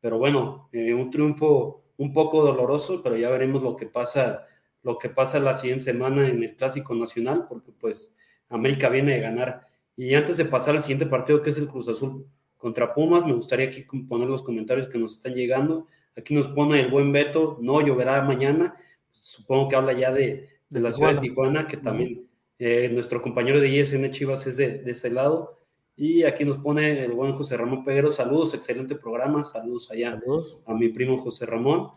pero 0.00 0.18
bueno, 0.18 0.70
eh, 0.72 0.94
un 0.94 1.10
triunfo 1.10 1.82
un 1.98 2.12
poco 2.12 2.42
doloroso, 2.42 3.02
pero 3.02 3.16
ya 3.16 3.28
veremos 3.28 3.62
lo 3.62 3.76
que 3.76 3.86
pasa 3.86 4.46
lo 4.82 4.98
que 4.98 5.08
pasa 5.08 5.40
la 5.40 5.54
siguiente 5.54 5.84
semana 5.84 6.28
en 6.28 6.42
el 6.42 6.56
Clásico 6.56 6.94
Nacional, 6.94 7.46
porque 7.48 7.72
pues 7.72 8.16
América 8.48 8.88
viene 8.88 9.14
de 9.14 9.20
ganar. 9.20 9.66
Y 9.96 10.14
antes 10.14 10.36
de 10.36 10.44
pasar 10.44 10.76
al 10.76 10.82
siguiente 10.82 11.06
partido, 11.06 11.42
que 11.42 11.50
es 11.50 11.58
el 11.58 11.68
Cruz 11.68 11.88
Azul 11.88 12.26
contra 12.56 12.92
Pumas, 12.92 13.24
me 13.24 13.34
gustaría 13.34 13.66
aquí 13.66 13.82
poner 13.82 14.28
los 14.28 14.42
comentarios 14.42 14.88
que 14.88 14.98
nos 14.98 15.14
están 15.14 15.34
llegando. 15.34 15.86
Aquí 16.16 16.34
nos 16.34 16.48
pone 16.48 16.80
el 16.80 16.90
buen 16.90 17.12
Beto, 17.12 17.58
no 17.60 17.80
lloverá 17.80 18.22
mañana, 18.22 18.74
supongo 19.12 19.68
que 19.68 19.76
habla 19.76 19.92
ya 19.92 20.12
de, 20.12 20.48
de 20.68 20.80
la 20.80 20.92
ciudad 20.92 21.14
de 21.14 21.20
Tijuana, 21.20 21.66
que 21.66 21.76
también 21.76 22.28
eh, 22.58 22.88
nuestro 22.92 23.22
compañero 23.22 23.60
de 23.60 23.68
ISN 23.68 24.10
Chivas 24.10 24.46
es 24.46 24.56
de, 24.56 24.78
de, 24.78 24.90
ese 24.90 25.10
lado. 25.10 25.58
Y 25.96 26.24
aquí 26.24 26.44
nos 26.44 26.58
pone 26.58 27.04
el 27.04 27.12
buen 27.12 27.32
José 27.32 27.56
Ramón 27.56 27.84
Peguero, 27.84 28.12
saludos, 28.12 28.54
excelente 28.54 28.94
programa, 28.94 29.44
saludos 29.44 29.90
allá 29.90 30.20
a 30.66 30.74
mi 30.74 30.88
primo 30.88 31.18
José 31.18 31.46
Ramón. 31.46 31.88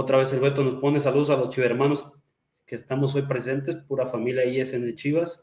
Otra 0.00 0.16
vez 0.16 0.32
el 0.32 0.38
Beto 0.38 0.62
nos 0.62 0.74
pone 0.74 1.00
saludos 1.00 1.28
a 1.30 1.36
los 1.36 1.48
chivermanos 1.48 2.14
que 2.64 2.76
estamos 2.76 3.16
hoy 3.16 3.22
presentes, 3.22 3.74
pura 3.74 4.06
familia 4.06 4.44
ISN 4.44 4.94
Chivas. 4.94 5.42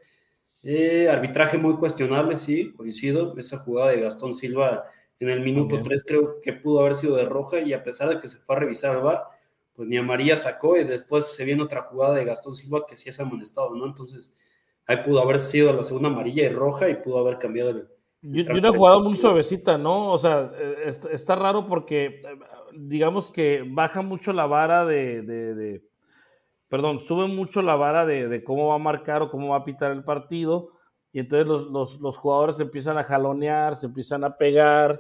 Eh, 0.64 1.10
arbitraje 1.10 1.58
muy 1.58 1.76
cuestionable, 1.76 2.38
sí, 2.38 2.72
coincido. 2.72 3.38
Esa 3.38 3.58
jugada 3.58 3.92
de 3.92 4.00
Gastón 4.00 4.34
Silva 4.34 4.86
en 5.20 5.28
el 5.28 5.42
minuto 5.42 5.82
3 5.84 6.06
creo 6.08 6.40
que 6.40 6.54
pudo 6.54 6.80
haber 6.80 6.96
sido 6.96 7.18
de 7.18 7.26
roja 7.26 7.60
y 7.60 7.74
a 7.74 7.84
pesar 7.84 8.08
de 8.08 8.20
que 8.22 8.30
se 8.30 8.38
fue 8.38 8.56
a 8.56 8.60
revisar 8.60 8.96
al 8.96 9.02
bar, 9.02 9.26
pues 9.74 9.90
ni 9.90 9.98
amarilla 9.98 10.38
sacó 10.38 10.78
y 10.78 10.86
después 10.86 11.34
se 11.34 11.44
viene 11.44 11.62
otra 11.62 11.82
jugada 11.82 12.14
de 12.14 12.24
Gastón 12.24 12.56
Silva 12.56 12.86
que 12.88 12.96
sí 12.96 13.10
es 13.10 13.20
amonestado, 13.20 13.76
¿no? 13.76 13.86
Entonces 13.86 14.34
ahí 14.88 15.00
pudo 15.06 15.22
haber 15.22 15.42
sido 15.42 15.74
la 15.74 15.84
segunda 15.84 16.08
amarilla 16.08 16.46
y 16.46 16.50
roja 16.50 16.88
y 16.88 16.96
pudo 16.96 17.18
haber 17.18 17.40
cambiado 17.40 17.72
el... 17.72 17.90
y, 18.22 18.50
una 18.50 18.72
jugada 18.72 19.00
muy 19.00 19.16
suavecita, 19.16 19.78
¿no? 19.78 20.14
O 20.14 20.18
sea, 20.18 20.50
eh, 20.58 20.90
está, 21.12 21.36
raro 21.36 21.68
porque 21.68 22.22
eh, 22.24 22.40
digamos 22.78 23.32
que 23.32 23.64
baja 23.68 24.02
mucho 24.02 24.34
la 24.34 24.46
vara 24.46 24.86
de 24.86 25.82
perdón, 26.68 27.00
sube 27.00 27.28
mucho 27.28 27.62
la 27.62 27.76
vara 27.76 28.06
de, 28.06 28.44
cómo 28.44 28.68
va 28.68 28.76
a 28.76 28.80
marcar 28.80 29.22
o 29.22 29.30
cómo 29.30 29.50
va 29.50 29.58
a 29.58 29.64
pitar 29.64 29.92
el 29.92 30.04
partido, 30.04 30.70
y 31.12 31.20
entonces 31.20 31.48
los, 31.48 32.18
jugadores 32.18 32.58
se 32.58 32.64
empiezan 32.64 32.98
a 32.98 33.04
jalonear, 33.04 33.76
se 33.76 33.86
empiezan 33.86 34.26
a 34.26 34.32
pegar. 34.32 35.00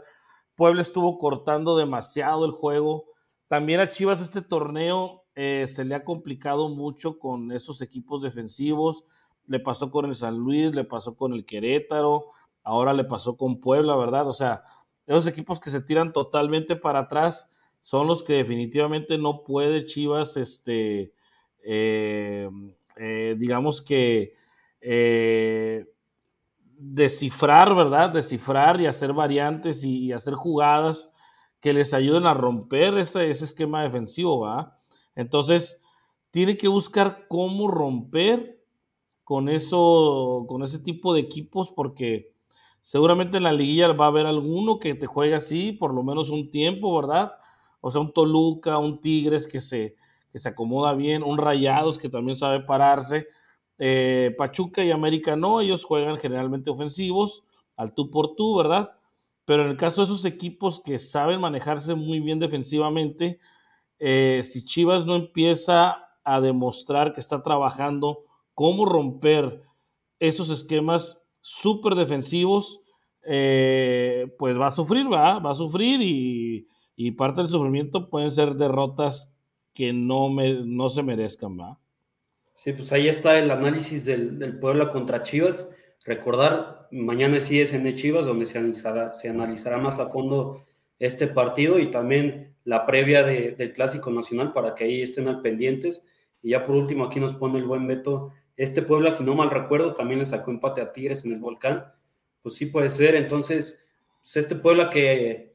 Puebla 0.55 0.81
estuvo 0.81 1.17
cortando 1.17 1.75
demasiado 1.75 2.45
el 2.45 2.51
juego. 2.51 3.07
También 3.49 3.81
a 3.81 3.89
Chivas 3.89 4.21
este 4.21 4.41
torneo 4.41 5.25
eh, 5.35 5.65
se 5.67 5.83
le 5.83 5.93
ha 5.93 6.05
complicado 6.05 6.69
mucho 6.69 7.19
con 7.19 7.51
esos 7.51 7.81
equipos 7.81 8.21
defensivos. 8.21 9.03
Le 9.45 9.59
pasó 9.59 9.91
con 9.91 10.05
el 10.05 10.15
San 10.15 10.37
Luis, 10.37 10.73
le 10.73 10.85
pasó 10.85 11.17
con 11.17 11.33
el 11.33 11.43
Querétaro, 11.43 12.27
ahora 12.63 12.93
le 12.93 13.03
pasó 13.03 13.35
con 13.35 13.59
Puebla, 13.59 13.97
¿verdad? 13.97 14.29
O 14.29 14.33
sea, 14.33 14.63
esos 15.07 15.27
equipos 15.27 15.59
que 15.59 15.69
se 15.69 15.81
tiran 15.81 16.13
totalmente 16.13 16.77
para 16.77 16.99
atrás 16.99 17.51
son 17.85 18.07
los 18.07 18.23
que 18.23 18.33
definitivamente 18.33 19.19
no 19.19 19.43
puede 19.43 19.83
Chivas 19.83 20.37
este, 20.37 21.13
eh, 21.63 22.49
eh, 22.97 23.35
digamos 23.37 23.79
que 23.79 24.33
eh, 24.81 25.85
descifrar, 26.79 27.75
¿verdad? 27.75 28.09
Descifrar 28.09 28.81
y 28.81 28.87
hacer 28.87 29.13
variantes 29.13 29.83
y, 29.83 30.11
hacer 30.11 30.33
jugadas 30.33 31.13
que 31.59 31.75
les 31.75 31.93
ayuden 31.93 32.25
a 32.25 32.33
romper 32.33 32.97
ese, 32.97 33.29
esquema 33.29 33.83
defensivo, 33.83 34.39
¿va? 34.39 34.75
Entonces, 35.13 35.83
tiene 36.31 36.57
que 36.57 36.67
buscar 36.67 37.27
cómo 37.27 37.67
romper 37.67 38.65
con 39.23 39.47
eso, 39.47 40.45
con 40.47 40.63
ese 40.63 40.79
tipo 40.79 41.13
de 41.13 41.19
equipos, 41.19 41.71
porque 41.71 42.33
seguramente 42.81 43.37
en 43.37 43.43
la 43.43 43.53
liguilla 43.53 43.93
va 43.93 44.05
a 44.05 44.07
haber 44.07 44.25
alguno 44.25 44.79
que 44.79 44.95
te 44.95 45.05
juegue 45.05 45.35
así, 45.35 45.71
por 45.71 45.93
lo 45.93 46.01
menos 46.01 46.31
un 46.31 46.49
tiempo, 46.49 46.95
¿verdad? 46.99 47.33
O 47.85 47.91
sea, 47.91 48.01
un 48.01 48.11
Toluca, 48.11 48.79
un 48.79 48.99
Tigres 48.99 49.45
que 49.45 49.61
se, 49.61 49.93
que 50.31 50.39
se 50.39 50.49
acomoda 50.49 50.95
bien, 50.95 51.21
un 51.21 51.37
Rayados 51.37 51.99
que 51.99 52.09
también 52.09 52.35
sabe 52.35 52.61
pararse. 52.61 53.27
Eh, 53.77 54.33
Pachuca 54.39 54.83
y 54.83 54.89
América 54.89 55.35
no, 55.35 55.61
ellos 55.61 55.83
juegan 55.83 56.17
generalmente 56.17 56.71
ofensivos, 56.71 57.43
al 57.75 57.93
tú 57.93 58.09
por 58.09 58.35
tú, 58.35 58.57
¿verdad? 58.57 58.89
Pero 59.45 59.61
en 59.61 59.69
el 59.69 59.77
caso 59.77 60.01
de 60.01 60.05
esos 60.05 60.25
equipos 60.25 60.81
que 60.83 60.97
saben 60.97 61.39
manejarse 61.39 61.93
muy 61.93 62.19
bien 62.21 62.39
defensivamente, 62.39 63.37
eh, 63.99 64.41
si 64.41 64.65
Chivas 64.65 65.05
no 65.05 65.15
empieza 65.15 66.07
a 66.23 66.41
demostrar 66.41 67.13
que 67.13 67.19
está 67.19 67.43
trabajando 67.43 68.23
cómo 68.55 68.85
romper 68.87 69.61
esos 70.17 70.49
esquemas 70.49 71.21
súper 71.39 71.93
defensivos, 71.93 72.81
eh, 73.27 74.35
pues 74.39 74.59
va 74.59 74.67
a 74.67 74.71
sufrir, 74.71 75.05
va, 75.05 75.37
va 75.37 75.51
a 75.51 75.55
sufrir 75.55 76.01
y, 76.01 76.67
y 76.95 77.11
parte 77.11 77.41
del 77.41 77.49
sufrimiento 77.49 78.09
pueden 78.09 78.31
ser 78.31 78.55
derrotas 78.55 79.35
que 79.73 79.91
no, 79.91 80.29
me, 80.29 80.65
no 80.65 80.89
se 80.89 81.03
merezcan, 81.03 81.59
¿va? 81.59 81.77
Sí, 82.53 82.71
pues 82.71 82.91
ahí 82.93 83.09
está 83.09 83.37
el 83.37 83.51
análisis 83.51 84.05
del, 84.05 84.39
del 84.39 84.57
Puebla 84.59 84.89
contra 84.89 85.23
Chivas. 85.23 85.75
Recordar, 86.05 86.87
mañana 86.91 87.41
sí 87.41 87.59
es 87.59 87.73
en 87.73 87.93
Chivas, 87.95 88.25
donde 88.25 88.45
se 88.45 88.57
analizará, 88.57 89.13
se 89.13 89.27
analizará 89.27 89.77
más 89.77 89.99
a 89.99 90.07
fondo 90.07 90.63
este 90.97 91.27
partido 91.27 91.79
y 91.79 91.91
también 91.91 92.55
la 92.63 92.85
previa 92.85 93.23
de, 93.23 93.51
del 93.51 93.73
Clásico 93.73 94.11
Nacional 94.11 94.53
para 94.53 94.73
que 94.75 94.85
ahí 94.85 95.01
estén 95.01 95.27
al 95.27 95.41
pendientes. 95.41 96.05
Y 96.41 96.51
ya 96.51 96.63
por 96.63 96.75
último, 96.75 97.05
aquí 97.05 97.19
nos 97.19 97.33
pone 97.33 97.57
el 97.57 97.65
buen 97.65 97.87
Beto. 97.87 98.31
Este 98.55 98.81
Puebla, 98.81 99.11
si 99.11 99.23
no 99.23 99.35
mal 99.35 99.49
recuerdo, 99.49 99.95
también 99.95 100.19
le 100.19 100.25
sacó 100.25 100.51
empate 100.51 100.79
a 100.81 100.93
Tigres 100.93 101.25
en 101.25 101.33
el 101.33 101.39
Volcán. 101.39 101.85
Pues 102.41 102.55
sí 102.55 102.67
puede 102.67 102.89
ser. 102.89 103.15
Entonces, 103.15 103.85
pues 104.21 104.37
este 104.37 104.55
Puebla 104.55 104.89
que 104.89 105.54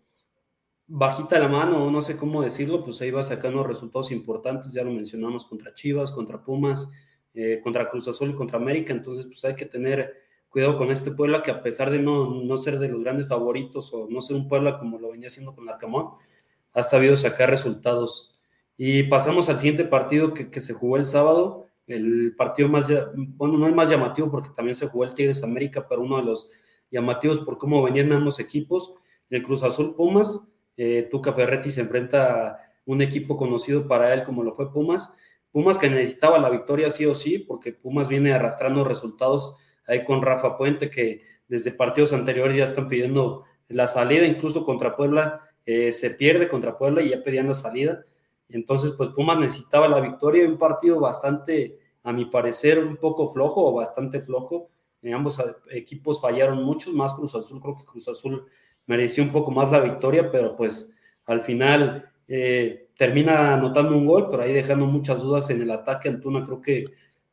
bajita 0.92 1.38
la 1.38 1.46
mano, 1.46 1.88
no 1.88 2.00
sé 2.00 2.16
cómo 2.16 2.42
decirlo, 2.42 2.82
pues 2.82 3.00
ahí 3.00 3.12
va 3.12 3.22
sacando 3.22 3.62
resultados 3.62 4.10
importantes, 4.10 4.72
ya 4.72 4.82
lo 4.82 4.90
mencionamos 4.90 5.44
contra 5.44 5.72
Chivas, 5.72 6.10
contra 6.10 6.42
Pumas, 6.42 6.90
eh, 7.32 7.60
contra 7.62 7.88
Cruz 7.88 8.08
Azul 8.08 8.30
y 8.30 8.34
contra 8.34 8.58
América, 8.58 8.92
entonces 8.92 9.24
pues 9.26 9.44
hay 9.44 9.54
que 9.54 9.66
tener 9.66 10.12
cuidado 10.48 10.76
con 10.76 10.90
este 10.90 11.12
Puebla 11.12 11.44
que 11.44 11.52
a 11.52 11.62
pesar 11.62 11.92
de 11.92 12.00
no, 12.00 12.42
no 12.42 12.56
ser 12.58 12.80
de 12.80 12.88
los 12.88 13.04
grandes 13.04 13.28
favoritos 13.28 13.94
o 13.94 14.08
no 14.10 14.20
ser 14.20 14.34
un 14.34 14.48
Puebla 14.48 14.78
como 14.80 14.98
lo 14.98 15.12
venía 15.12 15.28
haciendo 15.28 15.54
con 15.54 15.68
Arcamón, 15.68 16.08
ha 16.72 16.82
sabido 16.82 17.16
sacar 17.16 17.50
resultados. 17.50 18.34
Y 18.76 19.04
pasamos 19.04 19.48
al 19.48 19.58
siguiente 19.58 19.84
partido 19.84 20.34
que, 20.34 20.50
que 20.50 20.60
se 20.60 20.74
jugó 20.74 20.96
el 20.96 21.04
sábado, 21.04 21.66
el 21.86 22.34
partido 22.34 22.68
más, 22.68 22.88
bueno, 23.14 23.58
no 23.58 23.66
el 23.68 23.76
más 23.76 23.88
llamativo 23.88 24.28
porque 24.28 24.50
también 24.56 24.74
se 24.74 24.88
jugó 24.88 25.04
el 25.04 25.14
Tigres 25.14 25.44
América, 25.44 25.86
pero 25.88 26.02
uno 26.02 26.16
de 26.16 26.24
los 26.24 26.50
llamativos 26.90 27.40
por 27.40 27.58
cómo 27.58 27.80
venían 27.80 28.12
ambos 28.12 28.40
equipos, 28.40 28.92
el 29.28 29.44
Cruz 29.44 29.62
Azul 29.62 29.94
Pumas, 29.94 30.50
eh, 30.82 31.02
Tuca 31.10 31.34
Ferretti 31.34 31.70
se 31.70 31.82
enfrenta 31.82 32.48
a 32.48 32.60
un 32.86 33.02
equipo 33.02 33.36
conocido 33.36 33.86
para 33.86 34.14
él 34.14 34.24
como 34.24 34.42
lo 34.42 34.50
fue 34.50 34.72
Pumas. 34.72 35.12
Pumas 35.52 35.76
que 35.76 35.90
necesitaba 35.90 36.38
la 36.38 36.48
victoria 36.48 36.90
sí 36.90 37.04
o 37.04 37.14
sí, 37.14 37.38
porque 37.38 37.74
Pumas 37.74 38.08
viene 38.08 38.32
arrastrando 38.32 38.82
resultados 38.82 39.56
ahí 39.86 40.06
con 40.06 40.22
Rafa 40.22 40.56
Puente, 40.56 40.88
que 40.88 41.20
desde 41.48 41.72
partidos 41.72 42.14
anteriores 42.14 42.56
ya 42.56 42.64
están 42.64 42.88
pidiendo 42.88 43.44
la 43.68 43.88
salida, 43.88 44.24
incluso 44.24 44.64
contra 44.64 44.96
Puebla 44.96 45.42
eh, 45.66 45.92
se 45.92 46.12
pierde 46.12 46.48
contra 46.48 46.78
Puebla 46.78 47.02
y 47.02 47.10
ya 47.10 47.22
pedían 47.22 47.48
la 47.48 47.54
salida. 47.54 48.06
Entonces, 48.48 48.92
pues 48.96 49.10
Pumas 49.10 49.38
necesitaba 49.38 49.86
la 49.86 50.00
victoria 50.00 50.48
un 50.48 50.56
partido 50.56 50.98
bastante, 50.98 51.78
a 52.04 52.10
mi 52.14 52.24
parecer, 52.24 52.78
un 52.78 52.96
poco 52.96 53.28
flojo 53.28 53.66
o 53.66 53.74
bastante 53.74 54.22
flojo. 54.22 54.70
En 55.02 55.14
ambos 55.14 55.42
equipos 55.70 56.20
fallaron 56.20 56.62
muchos, 56.62 56.92
más 56.92 57.14
Cruz 57.14 57.34
Azul, 57.34 57.60
creo 57.60 57.74
que 57.74 57.84
Cruz 57.84 58.08
Azul 58.08 58.46
mereció 58.86 59.22
un 59.22 59.32
poco 59.32 59.50
más 59.50 59.70
la 59.70 59.80
victoria, 59.80 60.30
pero 60.30 60.56
pues 60.56 60.94
al 61.26 61.42
final 61.42 62.10
eh, 62.28 62.88
termina 62.96 63.54
anotando 63.54 63.96
un 63.96 64.06
gol, 64.06 64.28
pero 64.30 64.42
ahí 64.42 64.52
dejando 64.52 64.86
muchas 64.86 65.20
dudas 65.22 65.48
en 65.50 65.62
el 65.62 65.70
ataque. 65.70 66.08
Antuna 66.08 66.44
creo 66.44 66.60
que 66.60 66.84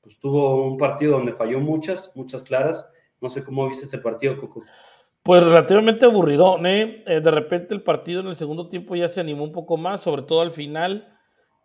pues, 0.01 0.17
tuvo 0.19 0.65
un 0.65 0.77
partido 0.77 1.13
donde 1.13 1.33
falló 1.33 1.59
muchas, 1.59 2.11
muchas 2.15 2.43
claras. 2.43 2.93
No 3.19 3.27
sé 3.27 3.43
cómo 3.43 3.67
viste 3.67 3.85
este 3.85 3.97
partido, 3.97 4.37
Coco. 4.37 4.63
Pues 5.23 5.43
relativamente 5.43 6.05
aburrido, 6.05 6.57
¿eh? 6.65 7.03
¿eh? 7.05 7.19
De 7.19 7.31
repente 7.31 7.73
el 7.73 7.83
partido 7.83 8.21
en 8.21 8.27
el 8.27 8.35
segundo 8.35 8.69
tiempo 8.69 8.95
ya 8.95 9.09
se 9.09 9.19
animó 9.19 9.43
un 9.43 9.51
poco 9.51 9.75
más, 9.75 10.01
sobre 10.01 10.21
todo 10.21 10.41
al 10.41 10.51
final. 10.51 11.13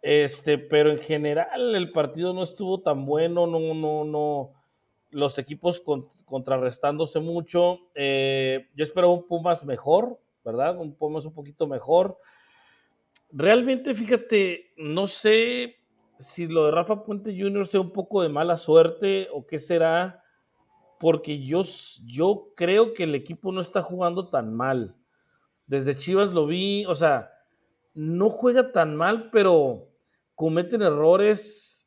Este, 0.02 0.58
pero 0.58 0.90
en 0.90 0.98
general 0.98 1.76
el 1.76 1.92
partido 1.92 2.34
no 2.34 2.42
estuvo 2.42 2.80
tan 2.80 3.06
bueno, 3.06 3.46
no, 3.46 3.72
no, 3.72 4.04
no. 4.04 4.52
Los 5.12 5.38
equipos 5.38 5.80
con, 5.80 6.08
contrarrestándose 6.24 7.20
mucho. 7.20 7.78
Eh, 7.94 8.68
yo 8.74 8.82
espero 8.82 9.12
un 9.12 9.28
Pumas 9.28 9.64
mejor, 9.64 10.18
¿verdad? 10.44 10.76
Un 10.78 10.94
Pumas 10.94 11.24
un 11.24 11.32
poquito 11.32 11.66
mejor. 11.66 12.18
Realmente, 13.30 13.94
fíjate, 13.94 14.72
no 14.76 15.06
sé 15.06 15.76
si 16.18 16.46
lo 16.46 16.66
de 16.66 16.72
Rafa 16.72 17.04
Puente 17.04 17.38
Jr. 17.38 17.66
sea 17.66 17.80
un 17.80 17.92
poco 17.92 18.22
de 18.22 18.28
mala 18.28 18.56
suerte 18.56 19.28
o 19.32 19.46
qué 19.46 19.58
será, 19.58 20.22
porque 20.98 21.44
yo, 21.44 21.62
yo 22.06 22.52
creo 22.54 22.94
que 22.94 23.04
el 23.04 23.14
equipo 23.14 23.52
no 23.52 23.60
está 23.60 23.82
jugando 23.82 24.28
tan 24.28 24.54
mal. 24.54 24.96
Desde 25.66 25.96
Chivas 25.96 26.32
lo 26.32 26.46
vi, 26.46 26.84
o 26.86 26.94
sea, 26.94 27.30
no 27.94 28.28
juega 28.28 28.72
tan 28.72 28.96
mal, 28.96 29.30
pero 29.30 29.88
cometen 30.34 30.82
errores 30.82 31.81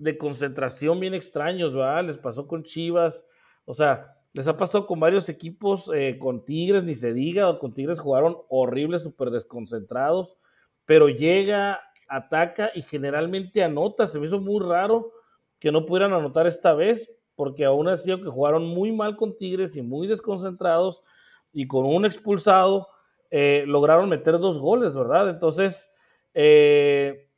de 0.00 0.18
concentración 0.18 0.98
bien 0.98 1.14
extraños, 1.14 1.72
¿verdad? 1.72 2.04
Les 2.04 2.18
pasó 2.18 2.48
con 2.48 2.64
Chivas 2.64 3.24
o 3.70 3.74
sea, 3.74 4.16
les 4.32 4.48
ha 4.48 4.56
pasado 4.56 4.84
con 4.84 4.98
varios 4.98 5.28
equipos, 5.28 5.90
eh, 5.94 6.18
con 6.18 6.44
Tigres, 6.44 6.82
ni 6.82 6.96
se 6.96 7.12
diga, 7.12 7.56
con 7.60 7.72
Tigres 7.72 8.00
jugaron 8.00 8.36
horribles, 8.48 9.04
súper 9.04 9.30
desconcentrados, 9.30 10.36
pero 10.84 11.08
llega 11.08 11.80
ataca 12.08 12.70
y 12.74 12.82
generalmente 12.82 13.62
anota. 13.62 14.08
Se 14.08 14.18
me 14.18 14.26
hizo 14.26 14.40
muy 14.40 14.58
raro 14.64 15.12
que 15.60 15.70
no 15.70 15.86
pudieran 15.86 16.12
anotar 16.12 16.48
esta 16.48 16.74
vez, 16.74 17.12
porque 17.36 17.64
aún 17.64 17.86
así, 17.86 18.10
aunque 18.10 18.28
jugaron 18.28 18.66
muy 18.66 18.90
mal 18.90 19.14
con 19.14 19.36
Tigres 19.36 19.76
y 19.76 19.82
muy 19.82 20.08
desconcentrados 20.08 21.04
y 21.52 21.68
con 21.68 21.86
un 21.86 22.04
expulsado, 22.04 22.88
eh, 23.30 23.62
lograron 23.68 24.08
meter 24.08 24.38
dos 24.38 24.58
goles, 24.58 24.96
¿verdad? 24.96 25.30
Entonces, 25.30 25.92
eh, 26.34 27.28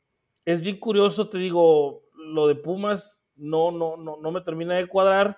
es 0.45 0.61
bien 0.61 0.79
curioso, 0.79 1.29
te 1.29 1.37
digo, 1.37 2.02
lo 2.23 2.47
de 2.47 2.55
Pumas 2.55 3.23
no, 3.35 3.71
no, 3.71 3.97
no, 3.97 4.17
no 4.17 4.31
me 4.31 4.41
termina 4.41 4.75
de 4.75 4.87
cuadrar. 4.87 5.37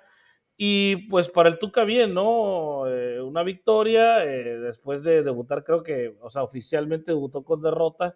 Y 0.58 1.08
pues 1.10 1.28
para 1.28 1.50
el 1.50 1.60
Tuca 1.60 1.84
bien, 1.84 2.14
¿no? 2.14 2.88
Eh, 2.88 3.22
una 3.22 3.44
victoria 3.44 4.20
después 4.20 5.04
de 5.04 5.22
debutar, 5.22 5.64
creo 5.64 5.84
que, 5.84 6.18
o 6.22 6.30
sea, 6.30 6.44
oficialmente 6.44 7.12
debutó 7.12 7.44
con 7.44 7.62
derrota. 7.62 8.16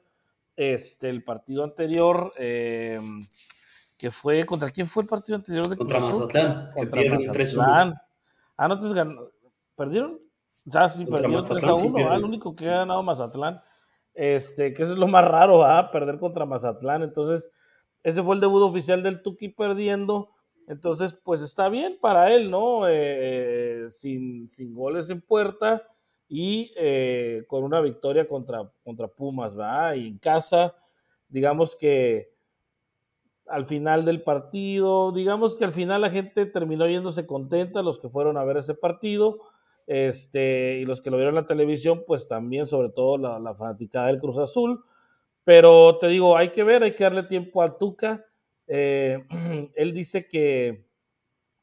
Este, 0.56 1.10
el 1.10 1.24
partido 1.24 1.64
anterior, 1.64 2.34
que 2.36 4.12
fue, 4.12 4.46
¿contra 4.46 4.72
quién 4.72 4.88
fue 4.88 5.04
el 5.04 5.10
partido 5.10 5.38
anterior? 5.38 5.70
De 5.70 5.78
contra 5.78 6.00
Mazatlán, 6.00 6.72
contra 6.74 7.04
Mazatlán. 7.04 7.94
Ah, 8.56 8.68
no, 8.68 8.74
entonces 8.74 8.94
ganó, 8.94 9.32
¿perdieron? 9.76 10.20
Ya 10.66 10.88
sí, 10.90 11.06
perdieron 11.06 11.48
3 11.48 11.64
a 11.64 11.74
1, 11.74 12.14
el 12.14 12.24
único 12.24 12.54
que 12.54 12.70
ha 12.70 12.80
ganado 12.80 13.02
Mazatlán. 13.02 13.62
Este, 14.14 14.74
que 14.74 14.84
eso 14.84 14.94
es 14.94 15.00
lo 15.00 15.08
más 15.08 15.26
raro, 15.26 15.64
¿ah? 15.64 15.92
Perder 15.92 16.18
contra 16.18 16.46
Mazatlán. 16.46 17.04
Entonces, 17.04 17.52
ese 18.04 18.24
fue 18.24 18.36
el 18.36 18.42
debut 18.42 18.62
oficial 18.62 19.04
del 19.04 19.22
Tuki 19.22 19.50
perdiendo. 19.50 20.32
Entonces, 20.68 21.14
pues 21.14 21.42
está 21.42 21.70
bien 21.70 21.98
para 22.00 22.34
él, 22.34 22.52
¿no? 22.52 22.88
Eh, 22.88 23.86
sin, 23.88 24.48
sin, 24.48 24.74
goles 24.74 25.10
en 25.10 25.22
puerta 25.22 25.84
y 26.28 26.72
eh, 26.76 27.44
con 27.48 27.64
una 27.64 27.82
victoria 27.82 28.28
contra, 28.28 28.72
contra 28.84 29.08
Pumas, 29.08 29.58
¿va? 29.58 29.96
Y 29.96 30.08
en 30.08 30.20
casa, 30.20 30.76
digamos 31.28 31.76
que 31.76 32.34
al 33.50 33.66
final 33.66 34.06
del 34.06 34.22
partido. 34.22 35.12
Digamos 35.12 35.56
que 35.56 35.66
al 35.66 35.72
final 35.72 36.02
la 36.02 36.10
gente 36.10 36.46
terminó 36.46 36.88
yéndose 36.88 37.26
contenta, 37.26 37.82
los 37.82 38.00
que 38.00 38.10
fueron 38.10 38.38
a 38.38 38.44
ver 38.44 38.58
ese 38.58 38.76
partido. 38.76 39.40
Este, 39.88 40.78
y 40.80 40.86
los 40.86 41.02
que 41.02 41.10
lo 41.10 41.18
vieron 41.18 41.36
en 41.36 41.42
la 41.42 41.48
televisión, 41.48 42.04
pues 42.06 42.28
también, 42.28 42.68
sobre 42.68 42.90
todo 42.90 43.18
la, 43.18 43.40
la 43.40 43.56
fanaticada 43.56 44.08
del 44.08 44.20
Cruz 44.20 44.38
Azul. 44.38 44.84
Pero 45.50 45.98
te 45.98 46.08
digo, 46.10 46.38
hay 46.38 46.50
que 46.50 46.64
ver, 46.64 46.84
hay 46.84 46.94
que 46.94 47.06
darle 47.06 47.24
tiempo 47.24 47.64
a 47.64 47.80
Tuca. 47.80 48.24
Eh, 48.68 49.18
él 49.74 49.94
dice 49.94 50.28
que 50.28 50.86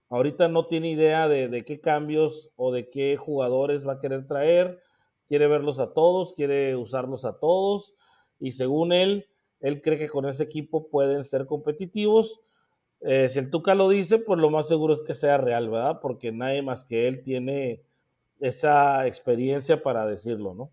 ahorita 0.09 0.49
no 0.49 0.66
tiene 0.66 0.90
idea 0.90 1.29
de, 1.29 1.46
de, 1.46 1.61
qué 1.61 1.81
cambios 1.81 2.51
o 2.57 2.72
de 2.72 2.90
qué 2.90 3.16
jugadores 3.16 3.87
va 3.87 3.92
a 3.92 3.99
querer 4.01 4.27
traer. 4.27 4.81
Quiere 5.29 5.46
verlos 5.46 5.79
a 5.79 5.92
todos, 5.92 6.33
quiere 6.33 6.75
usarlos 6.75 7.25
a 7.25 7.38
todos. 7.38 7.94
Y 8.40 8.51
según 8.51 8.92
él, 8.92 9.29
él 9.61 9.81
cree 9.81 9.99
que 9.99 10.09
con 10.09 10.27
ese 10.27 10.42
equipo 10.42 10.88
pueden 10.88 11.22
ser 11.22 11.46
competitivos. 11.46 12.40
Eh, 13.03 13.29
si 13.29 13.38
el 13.38 13.51
Tuca 13.51 13.77
lo 13.77 13.88
dice, 13.88 14.18
pues 14.18 14.40
lo 14.40 14.51
más 14.51 14.66
seguro 14.66 14.94
es 14.94 15.03
que 15.03 15.14
sea 15.14 15.38
real, 15.38 15.70
¿verdad? 15.70 16.01
Porque 16.03 16.33
nadie 16.33 16.61
más 16.61 16.83
que 16.83 17.07
él 17.07 17.22
tiene 17.22 17.85
esa 18.40 19.07
experiencia 19.07 19.81
para 19.81 20.09
decirlo, 20.09 20.55
¿no? 20.55 20.72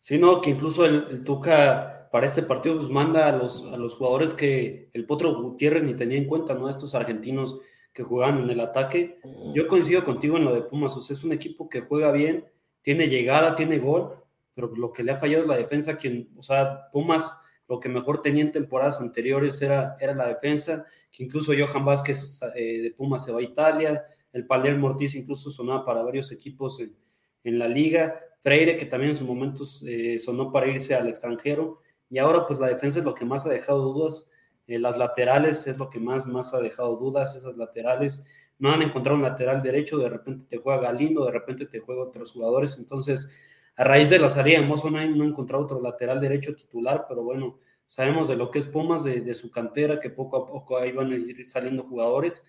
Sí, 0.00 0.18
no, 0.18 0.40
que 0.42 0.50
incluso 0.50 0.84
el, 0.84 1.24
Tuca 1.24 1.93
para 2.14 2.28
este 2.28 2.44
partido 2.44 2.76
pues 2.76 2.88
manda 2.88 3.26
a 3.28 3.32
los, 3.32 3.66
a 3.72 3.76
los 3.76 3.96
jugadores 3.96 4.34
que 4.34 4.88
el 4.92 5.04
Potro 5.04 5.34
Gutiérrez 5.34 5.82
ni 5.82 5.94
tenía 5.94 6.16
en 6.16 6.28
cuenta, 6.28 6.54
¿no? 6.54 6.68
Estos 6.68 6.94
argentinos 6.94 7.58
que 7.92 8.04
jugaban 8.04 8.38
en 8.38 8.50
el 8.50 8.60
ataque. 8.60 9.18
Yo 9.52 9.66
coincido 9.66 10.04
contigo 10.04 10.36
en 10.36 10.44
lo 10.44 10.54
de 10.54 10.62
Pumas, 10.62 10.96
o 10.96 11.00
sea, 11.00 11.16
es 11.16 11.24
un 11.24 11.32
equipo 11.32 11.68
que 11.68 11.80
juega 11.80 12.12
bien, 12.12 12.44
tiene 12.82 13.08
llegada, 13.08 13.56
tiene 13.56 13.80
gol, 13.80 14.14
pero 14.54 14.72
lo 14.76 14.92
que 14.92 15.02
le 15.02 15.10
ha 15.10 15.16
fallado 15.16 15.42
es 15.42 15.48
la 15.48 15.56
defensa, 15.56 15.98
quien, 15.98 16.30
o 16.36 16.42
sea, 16.42 16.88
Pumas 16.92 17.36
lo 17.66 17.80
que 17.80 17.88
mejor 17.88 18.22
tenía 18.22 18.44
en 18.44 18.52
temporadas 18.52 19.00
anteriores 19.00 19.60
era, 19.60 19.96
era 19.98 20.14
la 20.14 20.28
defensa, 20.28 20.86
que 21.10 21.24
incluso 21.24 21.52
Johan 21.52 21.84
Vázquez 21.84 22.42
eh, 22.54 22.80
de 22.80 22.90
Pumas 22.92 23.24
se 23.24 23.32
va 23.32 23.40
a 23.40 23.42
Italia, 23.42 24.04
el 24.32 24.46
Palermo 24.46 24.86
Ortiz 24.86 25.16
incluso 25.16 25.50
sonaba 25.50 25.84
para 25.84 26.02
varios 26.02 26.30
equipos 26.30 26.78
en, 26.78 27.58
la 27.58 27.66
liga, 27.66 28.20
Freire 28.38 28.76
que 28.76 28.86
también 28.86 29.10
en 29.10 29.16
su 29.16 29.24
momentos 29.24 29.84
eh, 29.84 30.20
sonó 30.20 30.52
para 30.52 30.68
irse 30.68 30.94
al 30.94 31.08
extranjero, 31.08 31.80
y 32.10 32.18
ahora 32.18 32.46
pues 32.46 32.58
la 32.58 32.68
defensa 32.68 32.98
es 32.98 33.04
lo 33.04 33.14
que 33.14 33.24
más 33.24 33.46
ha 33.46 33.50
dejado 33.50 33.92
dudas, 33.92 34.30
eh, 34.66 34.78
las 34.78 34.98
laterales 34.98 35.66
es 35.66 35.78
lo 35.78 35.90
que 35.90 36.00
más, 36.00 36.26
más 36.26 36.54
ha 36.54 36.60
dejado 36.60 36.96
dudas, 36.96 37.34
esas 37.34 37.56
laterales, 37.56 38.24
no 38.58 38.70
han 38.70 38.82
encontrado 38.82 39.16
un 39.16 39.24
lateral 39.24 39.62
derecho, 39.62 39.98
de 39.98 40.08
repente 40.08 40.46
te 40.48 40.56
juega 40.58 40.80
Galindo, 40.80 41.24
de 41.24 41.32
repente 41.32 41.66
te 41.66 41.80
juega 41.80 42.02
otros 42.02 42.32
jugadores, 42.32 42.78
entonces 42.78 43.30
a 43.76 43.84
raíz 43.84 44.10
de 44.10 44.18
la 44.18 44.28
salida 44.28 44.60
de 44.60 44.66
Mozo 44.66 44.90
no 44.90 44.98
ha 44.98 45.04
encontrado 45.04 45.64
otro 45.64 45.80
lateral 45.80 46.20
derecho 46.20 46.54
titular, 46.54 47.06
pero 47.08 47.24
bueno, 47.24 47.58
sabemos 47.86 48.28
de 48.28 48.36
lo 48.36 48.50
que 48.50 48.60
es 48.60 48.66
Pumas, 48.66 49.04
de, 49.04 49.34
su 49.34 49.50
cantera, 49.50 50.00
que 50.00 50.10
poco 50.10 50.36
a 50.36 50.46
poco 50.46 50.78
ahí 50.78 50.92
van 50.92 51.12
a 51.12 51.16
ir 51.16 51.48
saliendo 51.48 51.82
jugadores. 51.82 52.46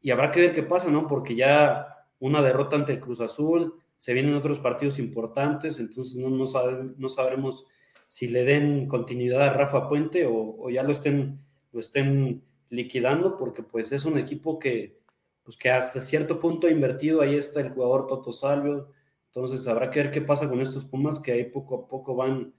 Y 0.00 0.10
habrá 0.10 0.30
que 0.30 0.40
ver 0.40 0.54
qué 0.54 0.62
pasa, 0.62 0.90
¿no? 0.90 1.06
Porque 1.08 1.34
ya 1.34 2.06
una 2.20 2.42
derrota 2.42 2.76
ante 2.76 3.00
Cruz 3.00 3.20
Azul, 3.20 3.74
se 3.96 4.12
vienen 4.14 4.34
otros 4.34 4.58
partidos 4.58 4.98
importantes, 4.98 5.80
entonces 5.80 6.16
no, 6.16 6.30
no, 6.30 6.44
no 6.96 7.08
sabremos 7.08 7.66
si 8.06 8.28
le 8.28 8.44
den 8.44 8.86
continuidad 8.86 9.42
a 9.42 9.52
Rafa 9.52 9.88
Puente 9.88 10.26
o, 10.28 10.68
ya 10.70 10.82
lo 10.82 10.92
estén, 10.92 11.40
lo 11.72 11.80
estén 11.80 12.42
liquidando, 12.70 13.36
porque 13.36 13.62
pues 13.62 13.92
es 13.92 14.04
un 14.04 14.18
equipo 14.18 14.58
que, 14.58 14.98
pues 15.44 15.56
que 15.56 15.70
hasta 15.70 16.00
cierto 16.00 16.38
punto 16.38 16.66
ha 16.66 16.70
invertido, 16.70 17.20
ahí 17.20 17.36
está 17.36 17.60
el 17.60 17.70
jugador 17.70 18.06
Toto 18.06 18.32
Salvio, 18.32 18.88
entonces 19.36 19.68
habrá 19.68 19.90
que 19.90 20.02
ver 20.02 20.10
qué 20.10 20.22
pasa 20.22 20.48
con 20.48 20.60
estos 20.62 20.86
Pumas 20.86 21.20
que 21.20 21.32
ahí 21.32 21.44
poco 21.44 21.74
a 21.74 21.88
poco 21.88 22.14
van, 22.14 22.54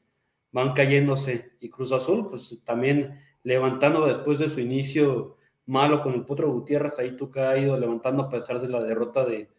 van 0.51 0.73
cayéndose. 0.73 1.53
Y 1.60 1.69
Cruz 1.69 1.91
Azul, 1.91 2.29
pues 2.29 2.62
también 2.63 3.19
levantando 3.41 4.05
después 4.05 4.38
de 4.38 4.47
su 4.47 4.60
inicio 4.60 5.38
malo 5.65 6.01
con 6.01 6.13
el 6.13 6.23
Potro 6.23 6.51
Gutiérrez, 6.51 6.99
ahí 6.99 7.17
que 7.33 7.39
ha 7.39 7.57
ido 7.57 7.77
levantando 7.79 8.23
a 8.23 8.29
pesar 8.29 8.62
de 8.62 8.69
la 8.69 8.83
derrota 8.83 9.25
de, 9.25 9.49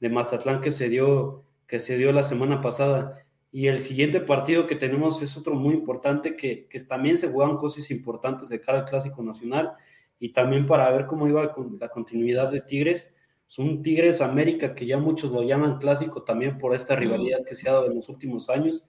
de 0.00 0.10
Mazatlán 0.10 0.60
que 0.60 0.70
se, 0.70 0.88
dio, 0.90 1.44
que 1.66 1.80
se 1.80 1.96
dio 1.96 2.12
la 2.12 2.22
semana 2.22 2.60
pasada. 2.60 3.25
Y 3.56 3.68
el 3.68 3.78
siguiente 3.78 4.20
partido 4.20 4.66
que 4.66 4.76
tenemos 4.76 5.22
es 5.22 5.34
otro 5.36 5.54
muy 5.54 5.72
importante, 5.72 6.36
que, 6.36 6.66
que 6.66 6.78
también 6.80 7.16
se 7.16 7.30
juegan 7.30 7.56
cosas 7.56 7.90
importantes 7.90 8.50
de 8.50 8.60
cara 8.60 8.80
al 8.80 8.84
Clásico 8.84 9.22
Nacional 9.22 9.72
y 10.18 10.34
también 10.34 10.66
para 10.66 10.90
ver 10.90 11.06
cómo 11.06 11.26
iba 11.26 11.52
con 11.54 11.78
la 11.80 11.88
continuidad 11.88 12.50
de 12.50 12.60
Tigres 12.60 13.16
es 13.48 13.58
un 13.58 13.82
Tigres 13.82 14.20
América 14.20 14.74
que 14.74 14.86
ya 14.86 14.98
muchos 14.98 15.30
lo 15.30 15.42
llaman 15.42 15.78
clásico 15.78 16.22
también 16.22 16.58
por 16.58 16.74
esta 16.74 16.96
rivalidad 16.96 17.44
que 17.46 17.54
se 17.54 17.68
ha 17.68 17.72
dado 17.72 17.86
en 17.86 17.94
los 17.94 18.08
últimos 18.08 18.50
años. 18.50 18.84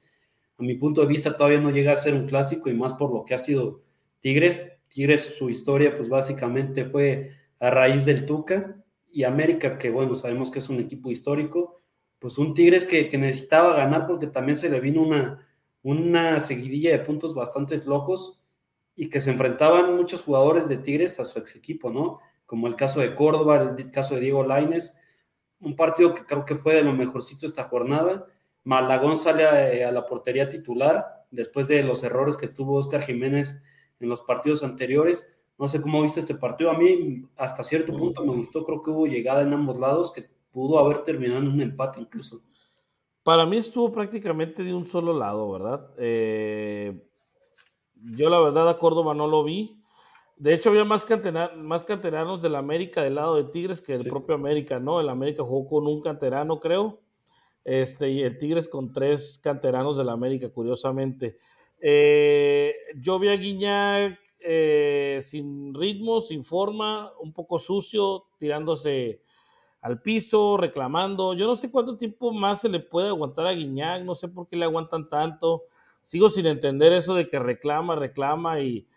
A 0.57 0.63
mi 0.63 0.75
punto 0.75 1.01
de 1.01 1.07
vista 1.07 1.37
todavía 1.37 1.61
no 1.61 1.69
llega 1.69 1.91
a 1.91 1.95
ser 1.95 2.15
un 2.15 2.27
clásico 2.27 2.69
y 2.69 2.73
más 2.73 2.93
por 2.95 3.13
lo 3.13 3.23
que 3.23 3.35
ha 3.35 3.37
sido 3.37 3.83
Tigres. 4.19 4.61
Tigres 4.89 5.35
su 5.37 5.49
historia 5.49 5.93
pues 5.95 6.09
básicamente 6.09 6.85
fue 6.85 7.31
a 7.59 7.69
raíz 7.69 8.05
del 8.05 8.25
Tuca 8.25 8.83
y 9.11 9.23
América 9.23 9.77
que 9.77 9.91
bueno 9.91 10.15
sabemos 10.15 10.49
que 10.49 10.59
es 10.59 10.69
un 10.69 10.79
equipo 10.79 11.11
histórico. 11.11 11.79
Pues 12.19 12.37
un 12.37 12.53
Tigres 12.53 12.85
que, 12.85 13.09
que 13.09 13.17
necesitaba 13.17 13.75
ganar 13.75 14.07
porque 14.07 14.27
también 14.27 14.57
se 14.57 14.69
le 14.69 14.79
vino 14.79 15.01
una, 15.01 15.47
una 15.83 16.39
seguidilla 16.39 16.91
de 16.91 16.99
puntos 16.99 17.33
bastante 17.33 17.79
flojos 17.79 18.41
y 18.95 19.09
que 19.09 19.21
se 19.21 19.31
enfrentaban 19.31 19.95
muchos 19.95 20.23
jugadores 20.23 20.67
de 20.67 20.77
Tigres 20.77 21.19
a 21.19 21.25
su 21.25 21.37
ex 21.39 21.55
equipo, 21.55 21.91
¿no? 21.91 22.19
como 22.47 22.67
el 22.67 22.75
caso 22.75 23.01
de 23.01 23.13
Córdoba, 23.13 23.75
el 23.77 23.91
caso 23.91 24.15
de 24.15 24.21
Diego 24.21 24.43
Laines, 24.43 24.97
un 25.59 25.75
partido 25.75 26.15
que 26.15 26.25
creo 26.25 26.45
que 26.45 26.55
fue 26.55 26.73
de 26.73 26.81
lo 26.81 26.93
mejorcito 26.93 27.45
esta 27.45 27.65
jornada. 27.65 28.25
Malagón 28.63 29.17
sale 29.17 29.43
eh, 29.77 29.85
a, 29.85 29.91
la 29.91 30.05
portería 30.05 30.49
titular 30.49 31.25
después 31.29 31.67
de 31.67 31.83
los 31.83 32.03
errores 32.03 32.37
que 32.37 32.47
tuvo 32.47 32.77
Oscar 32.77 33.01
Jiménez 33.03 33.61
en 33.99 34.09
los 34.09 34.21
partidos 34.21 34.63
anteriores. 34.63 35.27
No 35.59 35.67
sé 35.67 35.81
cómo 35.81 36.01
viste 36.01 36.21
este 36.21 36.35
partido. 36.35 36.71
A 36.71 36.77
mí, 36.77 37.25
hasta 37.35 37.63
cierto 37.63 37.91
punto, 37.91 38.23
me 38.23 38.33
gustó. 38.33 38.63
Creo 38.63 38.81
que 38.81 38.91
hubo 38.91 39.07
llegada 39.07 39.41
en 39.41 39.53
ambos 39.53 39.77
lados 39.77 40.13
que 40.13 40.29
pudo 40.57 40.79
haber 40.79 41.03
terminado 41.03 41.41
en 41.41 41.49
un 41.49 41.61
empate 41.61 42.01
incluso. 42.01 42.41
Para 43.21 43.45
mí 43.45 43.57
estuvo 43.57 43.91
prácticamente 43.91 44.63
de 44.63 44.73
un 44.73 44.85
solo 44.85 45.13
lado, 45.13 45.51
¿verdad? 45.51 45.93
Eh, 45.99 47.07
yo 47.93 48.27
la 48.31 48.39
verdad 48.39 48.67
a 48.67 48.79
Córdoba 48.79 49.13
no 49.13 49.27
lo 49.27 49.43
vi. 49.43 49.79
De 50.35 50.55
hecho, 50.55 50.71
había 50.71 50.83
más, 50.83 51.05
más 51.57 51.83
canteranos 51.83 52.41
del 52.41 52.55
América 52.55 53.03
del 53.03 53.13
lado 53.13 53.35
de 53.35 53.43
Tigres 53.51 53.83
que 53.83 53.95
del 53.99 54.09
propio 54.09 54.33
América, 54.33 54.79
¿no? 54.79 54.99
El 54.99 55.09
América 55.09 55.43
jugó 55.43 55.67
con 55.67 55.85
un 55.85 56.01
canterano, 56.01 56.59
creo. 56.59 57.01
Este, 57.63 58.09
y 58.09 58.23
el 58.23 58.39
Tigres 58.39 58.67
con 58.67 58.91
tres 58.91 59.37
canteranos 59.37 59.95
del 59.95 60.09
América, 60.09 60.49
curiosamente. 60.49 61.37
Eh, 61.79 62.73
yo 62.95 63.19
vi 63.19 63.27
a 63.27 63.35
Guiñac 63.35 64.19
eh, 64.39 65.19
sin 65.21 65.75
ritmo, 65.75 66.19
sin 66.19 66.43
forma, 66.43 67.11
un 67.21 67.31
poco 67.31 67.59
sucio, 67.59 68.25
tirándose 68.39 69.21
al 69.81 70.01
piso, 70.01 70.57
reclamando. 70.57 71.33
Yo 71.33 71.47
no 71.47 71.55
sé 71.55 71.71
cuánto 71.71 71.97
tiempo 71.97 72.31
más 72.31 72.61
se 72.61 72.69
le 72.69 72.79
puede 72.79 73.09
aguantar 73.09 73.47
a 73.47 73.51
Guiñac, 73.53 74.03
no 74.03 74.15
sé 74.15 74.27
por 74.27 74.47
qué 74.47 74.55
le 74.55 74.65
aguantan 74.65 75.07
tanto. 75.07 75.63
Sigo 76.01 76.29
sin 76.29 76.45
entender 76.45 76.93
eso 76.93 77.15
de 77.15 77.27
que 77.27 77.39
reclama, 77.39 77.95
reclama 77.95 78.59
y 78.61 78.87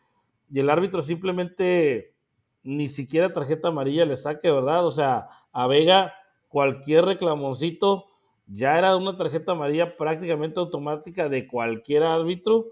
y 0.50 0.60
el 0.60 0.68
árbitro 0.68 1.00
simplemente 1.00 2.14
ni 2.62 2.88
siquiera 2.88 3.32
tarjeta 3.32 3.68
amarilla 3.68 4.04
le 4.04 4.16
saque, 4.16 4.50
¿verdad? 4.50 4.84
O 4.86 4.90
sea, 4.90 5.28
a 5.52 5.66
Vega 5.66 6.12
cualquier 6.48 7.04
reclamoncito 7.04 8.06
ya 8.46 8.76
era 8.76 8.96
una 8.96 9.16
tarjeta 9.16 9.52
amarilla 9.52 9.96
prácticamente 9.96 10.58
automática 10.58 11.28
de 11.28 11.46
cualquier 11.46 12.02
árbitro, 12.02 12.66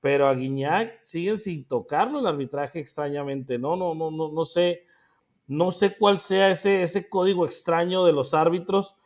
pero 0.00 0.28
a 0.28 0.34
Guiñac 0.34 1.02
siguen 1.02 1.36
sin 1.36 1.66
tocarlo 1.66 2.20
el 2.20 2.26
arbitraje 2.26 2.78
extrañamente, 2.78 3.58
¿no? 3.58 3.74
No, 3.74 3.94
no, 3.94 4.12
no, 4.12 4.30
no 4.30 4.44
sé, 4.44 4.82
no 5.46 5.70
sé 5.70 5.96
cuál 5.96 6.18
sea 6.18 6.50
ese, 6.50 6.82
ese 6.82 7.08
código 7.08 7.44
extraño 7.44 8.04
de 8.04 8.12
los 8.12 8.34
árbitros 8.34 8.96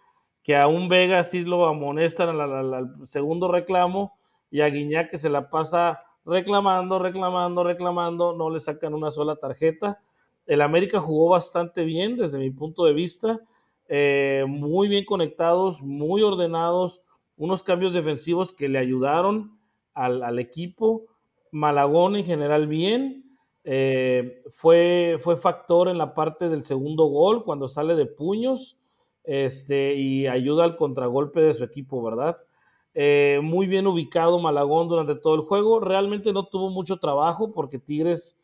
que 0.48 0.56
a 0.56 0.66
un 0.66 0.88
Vega 0.88 1.22
sí 1.24 1.44
lo 1.44 1.66
amonestan 1.66 2.40
al, 2.40 3.06
segundo 3.06 3.52
reclamo 3.52 4.16
y 4.50 4.62
a 4.62 4.70
Guiñac 4.70 5.10
que 5.10 5.18
se 5.18 5.28
la 5.28 5.50
pasa 5.50 6.00
reclamando, 6.24 6.98
reclamando, 6.98 7.64
reclamando, 7.64 8.34
no 8.34 8.48
le 8.48 8.58
sacan 8.58 8.94
una 8.94 9.10
sola 9.10 9.36
tarjeta. 9.36 10.00
El 10.46 10.62
América 10.62 11.00
jugó 11.00 11.28
bastante 11.28 11.84
bien 11.84 12.16
desde 12.16 12.38
mi 12.38 12.50
punto 12.50 12.86
de 12.86 12.94
vista, 12.94 13.40
eh, 13.88 14.46
muy 14.48 14.88
bien 14.88 15.04
conectados, 15.04 15.82
muy 15.82 16.22
ordenados, 16.22 17.02
unos 17.36 17.62
cambios 17.62 17.92
defensivos 17.92 18.54
que 18.54 18.70
le 18.70 18.78
ayudaron 18.78 19.58
al, 19.92 20.38
equipo. 20.38 21.04
Malagón 21.52 22.16
en 22.16 22.24
general 22.24 22.66
bien. 22.68 23.27
Eh, 23.64 24.42
fue, 24.48 25.16
fue 25.18 25.36
factor 25.36 25.88
en 25.88 25.98
la 25.98 26.14
parte 26.14 26.48
del 26.48 26.62
segundo 26.62 27.04
gol 27.04 27.44
cuando 27.44 27.68
sale 27.68 27.94
de 27.94 28.06
puños 28.06 28.78
este, 29.24 29.94
y 29.94 30.26
ayuda 30.26 30.64
al 30.64 30.76
contragolpe 30.76 31.42
de 31.42 31.54
su 31.54 31.64
equipo, 31.64 32.02
¿verdad? 32.02 32.38
Eh, 32.94 33.40
muy 33.42 33.66
bien 33.66 33.86
ubicado 33.86 34.38
Malagón 34.38 34.88
durante 34.88 35.14
todo 35.14 35.34
el 35.34 35.42
juego. 35.42 35.80
Realmente 35.80 36.32
no 36.32 36.46
tuvo 36.46 36.70
mucho 36.70 36.96
trabajo 36.96 37.52
porque 37.52 37.78
Tigres 37.78 38.40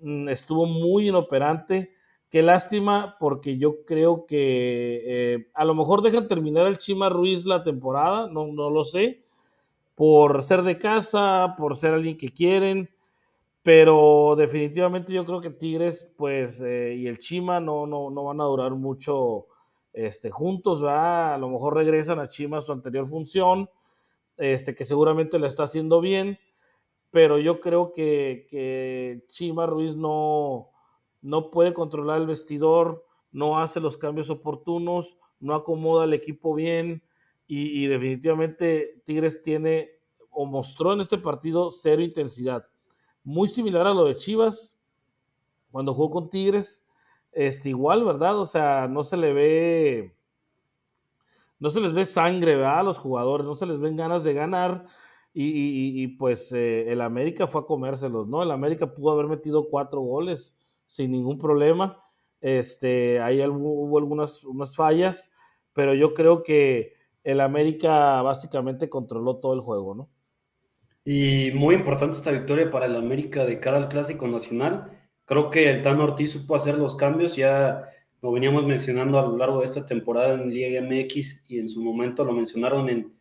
mm, 0.00 0.28
estuvo 0.28 0.66
muy 0.66 1.08
inoperante. 1.08 1.90
Qué 2.30 2.42
lástima 2.42 3.16
porque 3.20 3.58
yo 3.58 3.84
creo 3.84 4.24
que 4.24 5.02
eh, 5.04 5.50
a 5.54 5.64
lo 5.64 5.74
mejor 5.74 6.02
dejan 6.02 6.28
terminar 6.28 6.66
el 6.66 6.78
Chima 6.78 7.08
Ruiz 7.10 7.44
la 7.44 7.62
temporada, 7.62 8.28
no, 8.28 8.46
no 8.46 8.70
lo 8.70 8.84
sé 8.84 9.22
por 9.94 10.42
ser 10.42 10.62
de 10.62 10.78
casa, 10.78 11.54
por 11.58 11.76
ser 11.76 11.94
alguien 11.94 12.16
que 12.16 12.28
quieren, 12.28 12.88
pero 13.62 14.34
definitivamente 14.36 15.12
yo 15.12 15.24
creo 15.24 15.40
que 15.40 15.50
Tigres 15.50 16.12
pues 16.16 16.62
eh, 16.62 16.94
y 16.96 17.06
el 17.06 17.18
Chima 17.18 17.60
no, 17.60 17.86
no, 17.86 18.10
no, 18.10 18.24
van 18.24 18.40
a 18.40 18.44
durar 18.44 18.72
mucho 18.72 19.46
este, 19.92 20.30
juntos, 20.30 20.84
¿va? 20.84 21.34
a 21.34 21.38
lo 21.38 21.48
mejor 21.48 21.74
regresan 21.74 22.18
a 22.18 22.26
Chima 22.26 22.58
a 22.58 22.62
su 22.62 22.72
anterior 22.72 23.06
función, 23.06 23.68
este, 24.36 24.74
que 24.74 24.84
seguramente 24.84 25.38
le 25.38 25.46
está 25.46 25.64
haciendo 25.64 26.00
bien, 26.00 26.38
pero 27.10 27.38
yo 27.38 27.60
creo 27.60 27.92
que, 27.92 28.46
que 28.48 29.24
Chima 29.28 29.66
Ruiz 29.66 29.94
no, 29.94 30.70
no 31.20 31.50
puede 31.50 31.74
controlar 31.74 32.20
el 32.20 32.26
vestidor, 32.26 33.04
no 33.30 33.60
hace 33.60 33.80
los 33.80 33.96
cambios 33.96 34.30
oportunos, 34.30 35.18
no 35.40 35.54
acomoda 35.54 36.04
al 36.04 36.14
equipo 36.14 36.54
bien, 36.54 37.02
y, 37.54 37.86
definitivamente 37.86 39.02
Tigres 39.04 39.42
tiene 39.42 39.90
o 40.30 40.46
mostró 40.46 40.94
en 40.94 41.00
este 41.00 41.18
partido 41.18 41.70
cero 41.70 42.00
intensidad. 42.00 42.64
Muy 43.24 43.48
similar 43.48 43.86
a 43.86 43.94
lo 43.94 44.04
de 44.04 44.16
Chivas 44.16 44.78
cuando 45.70 45.94
jugó 45.94 46.10
con 46.10 46.28
Tigres. 46.30 46.84
Este, 47.32 47.70
igual, 47.70 48.04
¿verdad? 48.04 48.38
O 48.38 48.46
sea, 48.46 48.88
no 48.88 49.02
se 49.02 49.16
le 49.16 49.32
ve, 49.32 50.14
no 51.58 51.70
se 51.70 51.80
les 51.80 51.94
ve 51.94 52.04
sangre, 52.04 52.56
¿verdad? 52.56 52.80
A 52.80 52.82
los 52.82 52.98
jugadores, 52.98 53.46
no 53.46 53.54
se 53.54 53.66
les 53.66 53.80
ven 53.80 53.96
ganas 53.96 54.24
de 54.24 54.34
ganar. 54.34 54.86
Y, 55.34 56.08
pues 56.18 56.52
eh, 56.52 56.92
el 56.92 57.00
América 57.00 57.46
fue 57.46 57.62
a 57.62 57.64
comérselos, 57.64 58.28
¿no? 58.28 58.42
El 58.42 58.50
América 58.50 58.92
pudo 58.92 59.12
haber 59.12 59.28
metido 59.28 59.68
cuatro 59.70 60.00
goles 60.00 60.58
sin 60.86 61.10
ningún 61.10 61.38
problema. 61.38 62.04
Este, 62.42 63.20
ahí 63.20 63.40
hubo, 63.46 63.98
algunas 63.98 64.44
unas 64.44 64.76
fallas, 64.76 65.30
pero 65.72 65.94
yo 65.94 66.12
creo 66.12 66.42
que 66.42 66.92
el 67.24 67.40
América 67.40 68.20
básicamente 68.20 68.90
controló 68.90 69.36
todo 69.36 69.54
el 69.54 69.60
juego, 69.60 69.94
¿no? 69.94 70.10
Y 71.04 71.50
muy 71.54 71.74
importante 71.74 72.16
esta 72.16 72.30
victoria 72.30 72.70
para 72.70 72.86
el 72.86 72.94
América 72.94 73.44
de 73.44 73.58
cara 73.58 73.76
al 73.76 73.88
Clásico 73.88 74.28
Nacional. 74.28 75.00
Creo 75.24 75.50
que 75.50 75.68
el 75.68 75.82
Tano 75.82 76.04
Ortiz 76.04 76.32
supo 76.32 76.54
hacer 76.54 76.78
los 76.78 76.96
cambios, 76.96 77.34
ya 77.34 77.88
lo 78.20 78.30
veníamos 78.30 78.64
mencionando 78.64 79.18
a 79.18 79.22
lo 79.22 79.36
largo 79.36 79.58
de 79.58 79.64
esta 79.64 79.84
temporada 79.84 80.34
en 80.34 80.48
Liga 80.48 80.80
MX 80.80 81.44
y 81.50 81.58
en 81.58 81.68
su 81.68 81.82
momento 81.82 82.24
lo 82.24 82.32
mencionaron 82.32 82.88
en, 82.88 83.12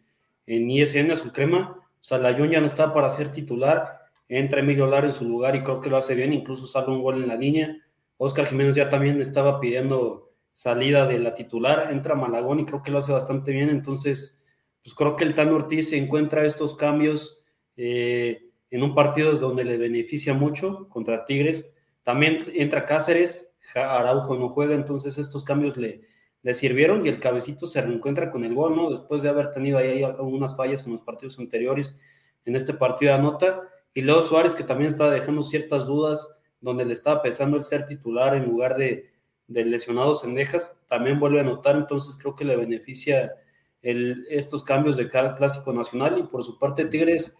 en 0.45 0.69
ISN 0.69 1.11
a 1.11 1.15
su 1.15 1.31
crema. 1.31 1.75
O 1.75 2.03
sea, 2.03 2.19
la 2.19 2.31
ya 2.31 2.59
no 2.59 2.67
está 2.67 2.93
para 2.93 3.09
ser 3.09 3.31
titular, 3.31 3.99
entra 4.27 4.59
Emilio 4.59 4.85
Lara 4.85 5.07
en 5.07 5.13
su 5.13 5.27
lugar 5.27 5.55
y 5.55 5.63
creo 5.63 5.81
que 5.81 5.89
lo 5.89 5.97
hace 5.97 6.13
bien, 6.13 6.33
incluso 6.33 6.67
sale 6.67 6.91
un 6.91 7.01
gol 7.01 7.21
en 7.21 7.27
la 7.27 7.35
línea. 7.35 7.77
Oscar 8.17 8.45
Jiménez 8.45 8.75
ya 8.75 8.89
también 8.89 9.19
estaba 9.19 9.59
pidiendo 9.59 10.31
salida 10.53 11.07
de 11.07 11.17
la 11.17 11.33
titular, 11.33 11.87
entra 11.91 12.13
Malagón 12.13 12.59
y 12.59 12.65
creo 12.65 12.83
que 12.83 12.91
lo 12.91 12.99
hace 12.99 13.11
bastante 13.11 13.51
bien, 13.51 13.69
entonces, 13.69 14.43
pues 14.83 14.93
creo 14.93 15.15
que 15.15 15.23
el 15.23 15.33
Tano 15.33 15.55
Ortiz 15.55 15.89
se 15.89 15.97
encuentra 15.97 16.45
estos 16.45 16.75
cambios 16.75 17.40
eh, 17.77 18.49
en 18.69 18.83
un 18.83 18.95
partido 18.95 19.33
donde 19.33 19.63
le 19.63 19.77
beneficia 19.77 20.33
mucho 20.33 20.87
contra 20.89 21.25
Tigres, 21.25 21.73
también 22.03 22.39
entra 22.53 22.85
Cáceres, 22.85 23.57
Araujo 23.75 24.35
no 24.35 24.49
juega, 24.49 24.75
entonces 24.75 25.17
estos 25.17 25.43
cambios 25.43 25.77
le, 25.77 26.01
le 26.43 26.53
sirvieron 26.53 27.05
y 27.05 27.09
el 27.09 27.19
cabecito 27.19 27.67
se 27.67 27.81
reencuentra 27.81 28.31
con 28.31 28.43
el 28.43 28.55
gol, 28.55 28.75
¿no? 28.75 28.89
Después 28.89 29.21
de 29.21 29.29
haber 29.29 29.51
tenido 29.51 29.77
ahí 29.77 30.03
algunas 30.03 30.55
fallas 30.55 30.85
en 30.85 30.93
los 30.93 31.01
partidos 31.01 31.39
anteriores, 31.39 32.01
en 32.45 32.55
este 32.55 32.73
partido 32.73 33.11
de 33.11 33.19
anota, 33.19 33.61
y 33.93 34.01
luego 34.01 34.23
Suárez 34.23 34.53
que 34.53 34.63
también 34.63 34.89
estaba 34.89 35.11
dejando 35.11 35.43
ciertas 35.43 35.85
dudas, 35.85 36.35
donde 36.59 36.85
le 36.85 36.93
estaba 36.93 37.21
pesando 37.21 37.57
el 37.57 37.63
ser 37.63 37.85
titular 37.85 38.35
en 38.35 38.45
lugar 38.45 38.77
de, 38.77 39.11
de 39.47 39.65
lesionados 39.65 40.21
Cendejas, 40.21 40.79
también 40.87 41.19
vuelve 41.19 41.39
a 41.39 41.41
anotar, 41.41 41.75
entonces 41.75 42.17
creo 42.17 42.35
que 42.35 42.45
le 42.45 42.55
beneficia 42.55 43.33
estos 43.81 44.63
cambios 44.63 44.95
de 44.95 45.09
cara 45.09 45.35
Clásico 45.35 45.73
Nacional. 45.73 46.19
Y 46.19 46.23
por 46.23 46.43
su 46.43 46.57
parte 46.59 46.85
Tigres 46.85 47.39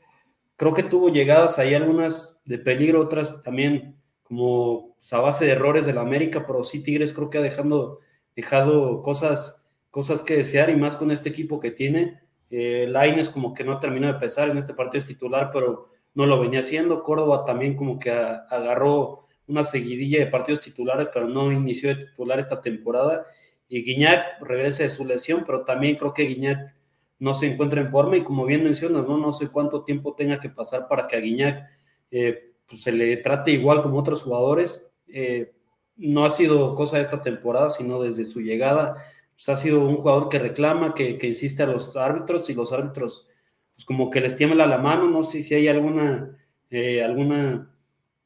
creo 0.61 0.75
que 0.75 0.83
tuvo 0.83 1.09
llegadas 1.09 1.57
ahí 1.57 1.73
algunas 1.73 2.39
de 2.45 2.59
peligro, 2.59 3.01
otras 3.01 3.41
también 3.41 3.99
como 4.21 4.93
pues, 4.93 5.11
a 5.11 5.19
base 5.19 5.45
de 5.45 5.53
errores 5.53 5.87
de 5.87 5.93
la 5.93 6.01
América, 6.01 6.45
pero 6.45 6.63
sí 6.63 6.83
Tigres 6.83 7.13
creo 7.13 7.31
que 7.31 7.39
ha 7.39 7.41
dejando, 7.41 7.99
dejado 8.35 9.01
cosas, 9.01 9.65
cosas 9.89 10.21
que 10.21 10.37
desear 10.37 10.69
y 10.69 10.75
más 10.75 10.93
con 10.93 11.09
este 11.09 11.29
equipo 11.29 11.59
que 11.59 11.71
tiene. 11.71 12.21
Eh, 12.51 12.85
Laines 12.87 13.29
como 13.29 13.55
que 13.55 13.63
no 13.63 13.79
terminó 13.79 14.05
de 14.05 14.19
pesar 14.19 14.51
en 14.51 14.57
este 14.59 14.75
partido 14.75 15.03
titular, 15.03 15.49
pero 15.51 15.89
no 16.13 16.27
lo 16.27 16.39
venía 16.39 16.59
haciendo. 16.59 17.01
Córdoba 17.01 17.43
también 17.43 17.75
como 17.75 17.97
que 17.97 18.11
agarró 18.11 19.25
una 19.47 19.63
seguidilla 19.63 20.19
de 20.19 20.27
partidos 20.27 20.61
titulares, 20.61 21.07
pero 21.11 21.27
no 21.27 21.51
inició 21.51 21.89
de 21.89 22.05
titular 22.05 22.37
esta 22.37 22.61
temporada. 22.61 23.25
Y 23.67 23.81
Guiñac 23.81 24.39
regresa 24.41 24.83
de 24.83 24.91
su 24.91 25.07
lesión, 25.07 25.43
pero 25.43 25.65
también 25.65 25.95
creo 25.95 26.13
que 26.13 26.25
Guiñac 26.25 26.75
no 27.21 27.35
se 27.35 27.45
encuentra 27.45 27.79
en 27.81 27.91
forma 27.91 28.17
y 28.17 28.23
como 28.23 28.45
bien 28.45 28.63
mencionas, 28.63 29.07
no, 29.07 29.15
no 29.15 29.31
sé 29.31 29.51
cuánto 29.51 29.83
tiempo 29.83 30.15
tenga 30.15 30.39
que 30.39 30.49
pasar 30.49 30.87
para 30.87 31.05
que 31.05 31.15
a 31.15 31.19
Guiñac 31.19 31.69
eh, 32.09 32.55
pues 32.65 32.81
se 32.81 32.91
le 32.91 33.15
trate 33.17 33.51
igual 33.51 33.83
como 33.83 33.99
otros 33.99 34.23
jugadores. 34.23 34.91
Eh, 35.05 35.53
no 35.97 36.25
ha 36.25 36.29
sido 36.29 36.73
cosa 36.73 36.95
de 36.95 37.03
esta 37.03 37.21
temporada, 37.21 37.69
sino 37.69 38.01
desde 38.01 38.25
su 38.25 38.41
llegada. 38.41 38.95
Pues 39.33 39.49
ha 39.49 39.55
sido 39.55 39.87
un 39.87 39.97
jugador 39.97 40.29
que 40.29 40.39
reclama, 40.39 40.95
que, 40.95 41.19
que 41.19 41.27
insiste 41.27 41.61
a 41.61 41.67
los 41.67 41.95
árbitros 41.95 42.49
y 42.49 42.55
los 42.55 42.73
árbitros, 42.73 43.27
pues 43.75 43.85
como 43.85 44.09
que 44.09 44.19
les 44.19 44.35
tiembla 44.35 44.65
la 44.65 44.79
mano. 44.79 45.07
No 45.07 45.21
sé 45.21 45.43
si 45.43 45.53
hay 45.53 45.67
alguna, 45.67 46.35
eh, 46.71 47.03
alguna 47.03 47.71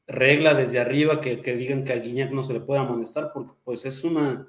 regla 0.07 0.53
desde 0.53 0.79
arriba 0.79 1.19
que, 1.19 1.35
digan 1.35 1.83
que 1.83 1.91
a 1.91 1.97
Guiñac 1.97 2.31
no 2.31 2.43
se 2.43 2.53
le 2.53 2.61
puede 2.61 2.79
amonestar, 2.79 3.31
porque 3.33 3.55
pues 3.61 3.85
es 3.85 4.05
una... 4.05 4.47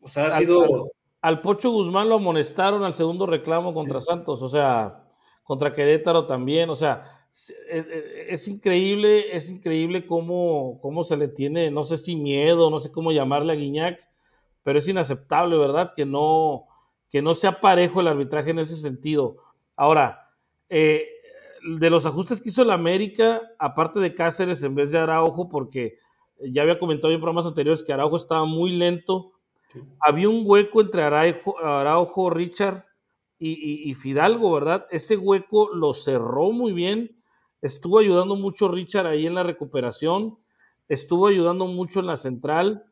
O 0.00 0.06
sea, 0.06 0.28
ha 0.28 0.30
sido... 0.30 0.92
Al, 1.22 1.40
Pocho 1.40 1.70
Guzmán 1.70 2.08
lo 2.08 2.16
amonestaron 2.16 2.84
al 2.84 2.94
segundo 2.94 3.26
reclamo 3.26 3.72
contra 3.72 4.00
Santos, 4.00 4.42
o 4.42 4.48
sea, 4.48 5.04
contra 5.44 5.72
Querétaro 5.72 6.26
también, 6.26 6.68
o 6.68 6.74
sea, 6.74 7.02
es, 7.30 8.48
increíble, 8.48 9.34
es 9.34 9.50
increíble 9.50 10.06
cómo, 10.06 10.78
cómo 10.82 11.02
se 11.02 11.16
le 11.16 11.28
tiene, 11.28 11.70
no 11.70 11.84
sé 11.84 11.96
si 11.96 12.16
miedo, 12.16 12.70
no 12.70 12.78
sé 12.78 12.92
cómo 12.92 13.12
llamarle 13.12 13.52
a 13.52 13.56
Guiñac, 13.56 14.00
pero 14.62 14.78
es 14.78 14.88
inaceptable, 14.88 15.56
¿verdad? 15.56 15.92
Que 15.96 16.04
no, 16.04 16.66
que 17.08 17.22
no 17.22 17.34
sea 17.34 17.60
parejo 17.60 18.00
el 18.00 18.08
arbitraje 18.08 18.50
en 18.50 18.58
ese 18.58 18.76
sentido. 18.76 19.36
Ahora, 19.76 20.30
eh, 20.68 21.06
de 21.78 21.90
los 21.90 22.06
ajustes 22.06 22.40
que 22.40 22.48
hizo 22.50 22.62
el 22.62 22.70
América, 22.70 23.42
aparte 23.58 24.00
de 24.00 24.14
Cáceres 24.14 24.62
en 24.62 24.74
vez 24.74 24.90
de 24.90 24.98
Araujo, 24.98 25.48
porque 25.48 25.96
ya 26.40 26.62
había 26.62 26.78
comentado 26.78 27.12
en 27.12 27.20
programas 27.20 27.46
anteriores 27.46 27.82
que 27.82 27.92
Araujo 27.92 28.16
estaba 28.16 28.44
muy 28.44 28.72
lento, 28.72 29.31
había 30.00 30.28
un 30.28 30.42
hueco 30.44 30.80
entre 30.80 31.02
Araujo, 31.02 32.30
Richard 32.30 32.84
y, 33.38 33.92
Fidalgo, 33.94 34.52
¿verdad? 34.52 34.86
Ese 34.90 35.16
hueco 35.16 35.74
lo 35.74 35.94
cerró 35.94 36.52
muy 36.52 36.72
bien, 36.72 37.20
estuvo 37.60 37.98
ayudando 37.98 38.36
mucho 38.36 38.68
Richard 38.68 39.06
ahí 39.06 39.26
en 39.26 39.34
la 39.34 39.42
recuperación, 39.42 40.38
estuvo 40.88 41.26
ayudando 41.26 41.66
mucho 41.66 42.00
en 42.00 42.06
la 42.06 42.16
central. 42.16 42.84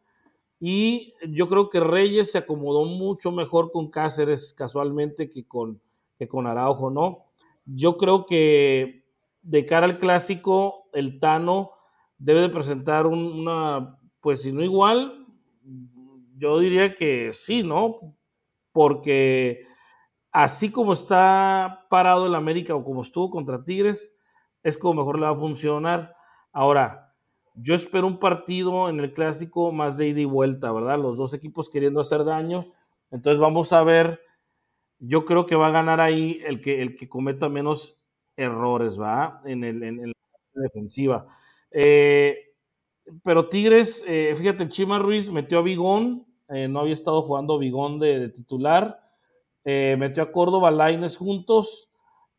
Y 0.59 1.15
yo 1.29 1.49
creo 1.49 1.69
que 1.69 1.81
Reyes 1.81 2.33
se 2.33 2.39
acomodó 2.39 2.85
mucho 2.85 3.33
mejor 3.33 3.71
con 3.73 3.91
Cáceres 3.91 4.53
casualmente 4.53 5.31
que 5.31 5.47
con, 5.47 5.81
que 6.19 6.29
con 6.29 6.47
Araujo, 6.47 6.91
¿no? 6.91 7.27
Yo 7.65 7.97
creo 7.97 8.27
que 8.27 9.05
de 9.43 9.65
cara 9.65 9.87
al 9.87 9.99
clásico, 9.99 10.89
el 10.93 11.19
Tano 11.19 11.71
debe 12.19 12.41
de 12.41 12.51
presentar 12.51 13.07
una, 13.07 13.99
pues 14.21 14.43
si 14.43 14.53
no 14.53 14.63
igual, 14.63 15.27
yo 16.41 16.59
diría 16.59 16.95
que 16.95 17.33
sí, 17.33 17.63
¿no? 17.63 18.17
Porque 18.73 19.65
así 20.33 20.71
como 20.71 20.95
está 20.95 21.87
parado 21.91 22.27
el 22.27 22.35
América 22.35 22.75
o 22.75 22.83
como 22.83 23.03
estuvo 23.03 23.29
contra 23.31 23.63
Tigres, 23.63 24.17
es 24.63 24.79
como 24.79 25.03
mejor 25.03 25.21
le 25.21 25.27
va 25.27 25.33
a 25.33 25.37
funcionar. 25.37 26.15
Ahora, 26.53 27.15
yo 27.55 27.75
espero 27.75 28.07
un 28.07 28.19
partido 28.19 28.89
en 28.89 29.01
el 29.01 29.13
clásico 29.13 29.71
más 29.71 29.99
de 29.99 30.09
ida 30.09 30.21
y 30.21 30.25
vuelta, 30.25 30.73
¿verdad? 30.73 30.99
Los 30.99 31.19
dos 31.19 31.35
equipos 31.35 31.69
queriendo 31.69 32.01
hacer 32.01 32.25
daño. 32.25 32.73
Entonces 33.11 33.39
vamos 33.39 33.73
a 33.73 33.85
ver. 33.85 34.21
Yo 34.99 35.25
creo 35.25 35.47
que 35.47 35.57
va 35.57 35.69
a 35.69 35.73
ganar 35.73 36.01
ahí 36.01 36.41
el 36.45 36.61
que, 36.61 36.83
el 36.83 36.95
que 36.95 37.09
cometa 37.09 37.49
menos 37.49 38.01
errores, 38.37 39.01
¿va? 39.01 39.43
En, 39.45 39.65
el, 39.65 39.83
en, 39.83 40.07
la 40.07 40.63
defensiva. 40.63 41.27
Eh, 41.71 42.37
pero 43.25 43.49
Tigres, 43.49 44.05
eh, 44.07 44.35
fíjate, 44.37 44.69
Chima 44.69 44.99
Ruiz 44.99 45.31
metió 45.31 45.59
a 45.59 45.63
Bigón, 45.63 46.27
eh, 46.51 46.69
no 46.69 46.81
había 46.81 46.93
estado 46.93 47.23
jugando 47.23 47.59
Bigón 47.59 47.99
de, 47.99 48.29
titular, 48.29 49.01
metió 49.65 50.23
a 50.23 50.33
Córdoba 50.33 50.71
Laines 50.71 51.17
juntos, 51.17 51.91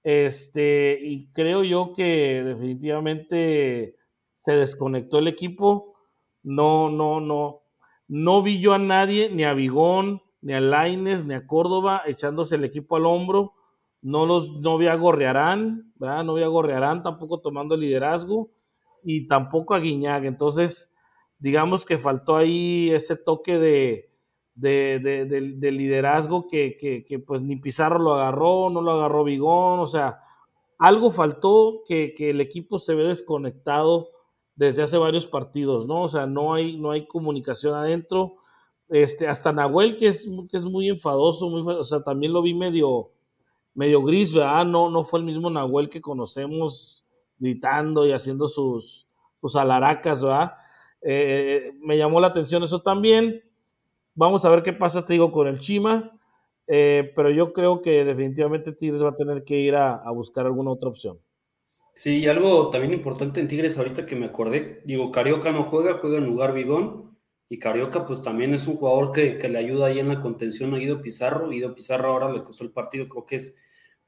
este, 0.04 1.00
y 1.02 1.32
creo 1.32 1.64
yo 1.64 1.94
que 1.94 2.44
definitivamente 2.44 3.96
se 4.36 4.54
desconectó 4.54 5.20
el 5.20 5.28
equipo. 5.28 5.96
No, 6.44 6.90
no, 6.90 7.22
no. 7.22 7.62
No 8.08 8.42
vi 8.42 8.60
yo 8.60 8.74
a 8.74 8.80
nadie, 8.80 9.30
ni 9.30 9.44
a 9.44 9.54
Bigón, 9.54 10.22
ni 10.42 10.54
a 10.54 10.60
Laines, 10.60 11.26
ni 11.26 11.36
a 11.36 11.46
Córdoba 11.46 12.02
echándose 12.06 12.56
el 12.56 12.64
equipo 12.64 12.96
al 12.96 13.06
hombro. 13.06 13.54
No 14.02 14.26
los 14.26 14.60
no 14.60 14.80
vi 14.80 14.88
a 14.88 14.96
Gorrearán, 14.96 15.94
¿verdad? 15.96 16.24
No 16.24 16.34
vi 16.34 16.42
a 16.42 16.48
Gorrearán 16.48 17.04
tampoco 17.04 17.40
tomando 17.40 17.78
liderazgo 17.78 18.50
y 19.04 19.28
tampoco 19.28 19.76
a 19.76 19.80
Guiñac. 19.80 20.24
Entonces, 20.26 20.91
digamos 21.42 21.86
que 21.86 21.98
faltó 21.98 22.38
ahí 22.38 22.92
ese 22.92 23.18
toque 23.18 23.58
de, 23.58 24.08
de, 24.54 25.72
liderazgo 25.72 26.48
que, 26.48 26.78
que, 26.78 27.20
pues 27.20 27.42
ni 27.42 27.56
Pizarro 27.56 28.00
lo 28.00 28.14
agarró, 28.14 28.70
no 28.70 28.82
lo 28.82 28.92
agarró 28.92 29.24
Bigón, 29.24 29.80
o 29.80 29.88
sea, 29.88 30.20
algo 30.78 31.10
faltó 31.10 31.82
que, 31.86 32.14
el 32.18 32.42
equipo 32.42 32.78
se 32.78 32.94
ve 32.94 33.04
desconectado 33.04 34.10
desde 34.56 34.84
hace 34.84 34.98
varios 34.98 35.26
partidos, 35.26 35.88
¿no? 35.88 36.04
O 36.04 36.08
sea, 36.08 36.28
no 36.28 36.54
hay, 36.54 36.78
no 36.78 36.92
hay 36.92 37.08
comunicación 37.08 37.74
adentro. 37.74 38.36
Este, 38.88 39.28
hasta 39.28 39.52
Nahuel, 39.52 39.96
que 39.96 40.08
es, 40.08 40.30
que 40.50 40.58
es 40.58 40.66
muy 40.66 40.90
enfadoso, 40.90 41.50
muy, 41.50 41.62
o 41.62 41.84
sea, 41.84 42.04
también 42.04 42.34
lo 42.34 42.44
vi 42.44 42.54
medio, 42.54 43.12
medio 43.74 44.04
gris, 44.04 44.34
¿verdad? 44.34 44.66
No, 44.66 44.92
no 44.92 45.04
fue 45.04 45.20
el 45.20 45.26
mismo 45.26 45.50
Nahuel 45.50 45.90
que 45.90 46.02
conocemos 46.02 47.04
gritando 47.40 48.06
y 48.06 48.12
haciendo 48.12 48.48
sus, 48.48 49.08
sus 49.40 49.56
alaracas, 49.56 50.22
¿verdad? 50.22 50.52
Eh, 51.02 51.74
me 51.80 51.98
llamó 51.98 52.20
la 52.20 52.28
atención 52.28 52.64
eso 52.64 52.82
también. 52.82 53.44
Vamos 54.14 54.46
a 54.46 54.50
ver 54.50 54.62
qué 54.62 54.74
pasa, 54.74 55.06
te 55.06 55.14
digo, 55.14 55.32
con 55.32 55.48
el 55.48 55.60
Chima. 55.60 56.18
Eh, 56.68 57.12
pero 57.16 57.30
yo 57.30 57.52
creo 57.52 57.82
que 57.82 58.06
definitivamente 58.06 58.72
Tigres 58.72 59.04
va 59.04 59.10
a 59.10 59.16
tener 59.16 59.44
que 59.44 59.60
ir 59.60 59.76
a, 59.76 60.10
buscar 60.12 60.46
alguna 60.46 60.72
otra 60.72 60.90
opción. 60.90 61.20
Sí, 61.94 62.20
y 62.20 62.28
algo 62.28 62.70
también 62.70 62.94
importante 62.94 63.42
en 63.42 63.50
Tigres 63.50 63.78
ahorita 63.78 64.06
que 64.06 64.16
me 64.16 64.28
acordé, 64.28 64.82
digo, 64.86 65.12
Carioca 65.12 65.52
no 65.52 65.66
juega, 65.66 65.96
juega 65.96 66.20
en 66.20 66.26
lugar 66.26 66.54
Bigón, 66.54 67.18
y 67.50 67.60
Carioca 67.60 68.06
pues 68.06 68.22
también 68.22 68.54
es 68.54 68.68
un 68.68 68.78
jugador 68.78 69.12
que, 69.12 69.38
le 69.50 69.58
ayuda 69.58 69.88
ahí 69.88 70.00
en 70.00 70.08
la 70.08 70.22
contención 70.22 70.74
a 70.74 70.78
Guido 70.78 71.02
Pizarro, 71.02 71.50
Guido 71.50 71.76
Pizarro 71.76 72.10
ahora 72.10 72.32
le 72.32 72.42
costó 72.44 72.64
el 72.64 72.72
partido, 72.72 73.10
creo 73.10 73.26
que 73.26 73.36
es 73.36 73.58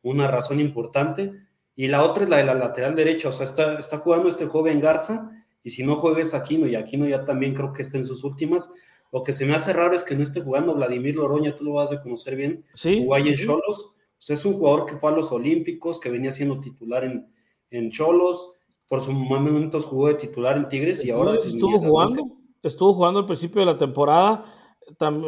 una 0.01 0.29
razón 0.29 0.61
importante, 0.61 1.33
y 1.75 1.87
la 1.87 2.03
otra 2.03 2.23
es 2.23 2.29
la 2.29 2.37
de 2.37 2.45
la 2.45 2.53
lateral 2.53 2.95
derecha, 2.95 3.27
o 3.27 3.33
sea, 3.33 3.43
está, 3.43 3.77
está 3.77 3.97
jugando 3.97 4.29
este 4.29 4.45
joven 4.45 4.79
Garza, 4.79 5.42
y 5.63 5.69
si 5.69 5.83
no 5.83 5.95
juegues 5.95 6.33
Aquino, 6.33 6.67
y 6.67 6.75
Aquino 6.75 7.07
ya 7.07 7.25
también 7.25 7.53
creo 7.53 7.73
que 7.73 7.81
está 7.81 7.97
en 7.97 8.05
sus 8.05 8.23
últimas, 8.23 8.71
lo 9.11 9.23
que 9.23 9.31
se 9.31 9.45
me 9.45 9.55
hace 9.55 9.73
raro 9.73 9.95
es 9.95 10.03
que 10.03 10.15
no 10.15 10.23
esté 10.23 10.41
jugando 10.41 10.73
Vladimir 10.73 11.15
Loroña, 11.15 11.55
tú 11.55 11.63
lo 11.63 11.73
vas 11.73 11.91
a 11.91 12.01
conocer 12.01 12.35
bien. 12.35 12.65
Sí. 12.73 12.99
Jugó 13.03 13.17
en 13.17 13.35
Cholos. 13.35 13.93
es 14.27 14.45
un 14.45 14.53
jugador 14.53 14.87
que 14.87 14.97
fue 14.97 15.11
a 15.11 15.15
los 15.15 15.31
Olímpicos, 15.31 15.99
que 15.99 16.09
venía 16.09 16.31
siendo 16.31 16.59
titular 16.59 17.03
en, 17.03 17.31
en 17.69 17.91
Cholos. 17.91 18.51
Por 18.87 19.01
sus 19.01 19.13
momentos 19.13 19.85
jugó 19.85 20.07
de 20.07 20.15
titular 20.15 20.57
en 20.57 20.67
Tigres 20.67 21.05
y 21.05 21.11
ahora. 21.11 21.37
Estuvo 21.37 21.77
jugando. 21.77 22.23
Estuvo 22.63 22.93
jugando 22.93 23.19
al 23.19 23.25
principio 23.27 23.59
de 23.61 23.67
la 23.67 23.77
temporada. 23.77 24.45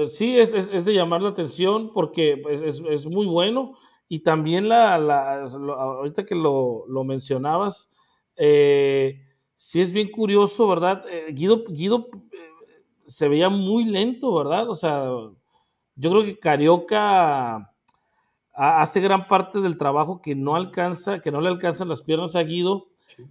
sí, 0.08 0.38
es, 0.38 0.54
es, 0.54 0.86
de 0.86 0.93
llamar 0.93 1.21
la 1.21 1.30
atención 1.30 1.91
porque 1.93 2.41
es, 2.50 2.82
es 2.89 3.06
muy 3.06 3.28
bueno. 3.28 3.76
Y 4.08 4.19
también 4.19 4.69
la, 4.69 4.98
la 4.98 5.43
ahorita 5.43 6.26
que 6.26 6.36
lo, 6.36 6.86
lo 6.88 7.04
mencionabas, 7.04 7.91
eh, 8.36 9.19
sí 9.56 9.82
es 9.82 9.91
bien 9.91 10.10
curioso, 10.12 10.68
¿verdad? 10.68 11.04
Eh, 11.10 11.32
Guido, 11.34 11.63
Guido 11.68 12.08
se 13.06 13.28
veía 13.28 13.50
muy 13.50 13.86
lento, 13.86 14.34
¿verdad? 14.34 14.70
O 14.70 14.76
sea, 14.76 15.06
yo 15.96 16.10
creo 16.10 16.24
que 16.24 16.39
Carioca 16.39 17.72
hace 18.54 19.02
gran 19.02 19.28
parte 19.28 19.60
del 19.60 19.78
trabajo 19.78 20.22
que 20.22 20.36
no 20.36 20.56
alcanza, 20.56 21.20
que 21.20 21.32
no 21.32 21.41
le 21.41 21.50
alcanzan 21.50 21.89
las 21.89 22.02
piernas 22.02 22.36
a 22.36 22.44
Guido. 22.44 22.88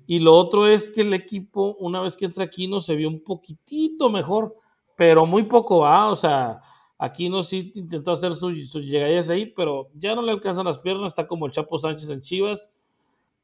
Y 0.07 0.21
lo 0.21 0.35
otro 0.35 0.67
es 0.67 0.91
que 0.91 1.03
el 1.03 1.13
equipo, 1.15 1.77
una 1.79 2.01
vez 2.01 2.17
que 2.17 2.25
entra 2.25 2.45
Aquino, 2.45 2.81
se 2.81 2.95
vio 2.95 3.09
un 3.09 3.23
poquitito 3.23 4.09
mejor, 4.11 4.57
pero 4.97 5.27
muy 5.27 5.45
poco 5.45 5.81
va. 5.81 6.11
O 6.11 6.17
sea, 6.17 6.61
Aquino 6.99 7.43
sí 7.43 7.73
intentó 7.75 8.13
hacer 8.13 8.35
sus 8.35 8.71
su 8.71 8.81
llegadillas 8.81 9.31
ahí, 9.31 9.47
pero 9.47 9.91
ya 9.95 10.15
no 10.15 10.23
le 10.23 10.33
alcanzan 10.33 10.67
las 10.67 10.79
piernas. 10.79 11.11
Está 11.11 11.27
como 11.27 11.47
el 11.47 11.53
Chapo 11.53 11.79
Sánchez 11.79 12.11
en 12.11 12.21
Chivas. 12.21 12.71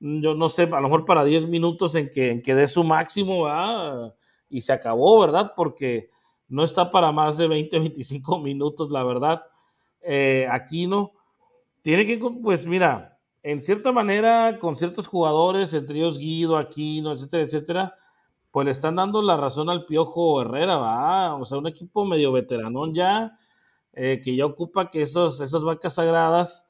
Yo 0.01 0.35
no 0.35 0.49
sé, 0.49 0.63
a 0.63 0.81
lo 0.81 0.83
mejor 0.83 1.05
para 1.05 1.25
10 1.25 1.47
minutos 1.47 1.95
en 1.95 2.11
que, 2.11 2.31
en 2.31 2.43
que 2.43 2.55
dé 2.55 2.67
su 2.67 2.85
máximo, 2.85 3.43
va 3.43 4.15
y 4.49 4.63
se 4.63 4.73
acabó, 4.73 5.21
¿verdad? 5.21 5.53
Porque 5.55 6.09
no 6.49 6.65
está 6.65 6.91
para 6.91 7.13
más 7.13 7.37
de 7.37 7.47
20, 7.47 7.79
25 7.79 8.41
minutos, 8.41 8.91
la 8.91 9.05
verdad. 9.05 9.43
Eh, 10.01 10.49
Aquino 10.51 11.13
tiene 11.83 12.07
que, 12.07 12.19
pues 12.43 12.67
mira, 12.67 13.19
en 13.43 13.61
cierta 13.61 13.93
manera, 13.93 14.59
con 14.59 14.77
ciertos 14.77 15.07
jugadores, 15.07 15.73
entre 15.75 15.99
ellos 15.99 16.19
Guido, 16.19 16.57
Aquino, 16.57 17.13
etcétera, 17.13 17.43
etcétera, 17.43 17.95
pues 18.51 18.65
le 18.65 18.71
están 18.73 18.97
dando 18.97 19.23
la 19.23 19.37
razón 19.37 19.71
al 19.71 19.87
Piojo 19.87 20.43
Herrera, 20.43 20.77
va, 20.77 21.37
o 21.37 21.45
sea, 21.45 21.59
un 21.59 21.69
equipo 21.69 22.05
medio 22.05 22.33
veteranón 22.33 22.95
ya, 22.95 23.39
eh, 23.93 24.21
que 24.23 24.35
ya 24.35 24.47
ocupa 24.47 24.91
que 24.91 25.03
esos, 25.03 25.41
esas 25.41 25.63
vacas 25.63 25.95
sagradas 25.95 26.70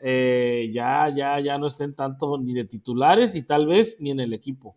eh, 0.00 0.70
ya, 0.72 1.12
ya, 1.14 1.40
ya 1.40 1.58
no 1.58 1.66
estén 1.66 1.94
tanto 1.94 2.38
ni 2.38 2.54
de 2.54 2.64
titulares 2.64 3.34
y 3.34 3.42
tal 3.42 3.66
vez 3.66 4.00
ni 4.00 4.10
en 4.10 4.20
el 4.20 4.32
equipo. 4.32 4.76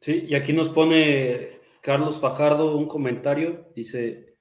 Sí, 0.00 0.24
y 0.28 0.34
aquí 0.34 0.52
nos 0.52 0.68
pone 0.68 1.60
Carlos 1.80 2.18
Fajardo, 2.18 2.76
un 2.76 2.86
comentario, 2.86 3.68
dice, 3.74 4.36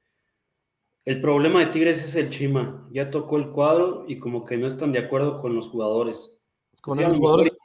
el 1.05 1.21
problema 1.21 1.59
de 1.59 1.67
Tigres 1.67 2.03
es 2.03 2.15
el 2.15 2.29
Chima, 2.31 2.87
ya 2.91 3.11
tocó 3.11 3.37
el 3.37 3.51
cuadro 3.51 4.05
y 4.07 4.17
como 4.17 4.43
que 4.43 4.57
no 4.57 4.67
están 4.67 4.91
de 4.91 4.99
acuerdo 4.99 5.37
con 5.37 5.55
los 5.55 5.69
jugadores. 5.69 6.39
Con 6.81 6.99
los 6.99 7.17
jugadores. 7.17 7.55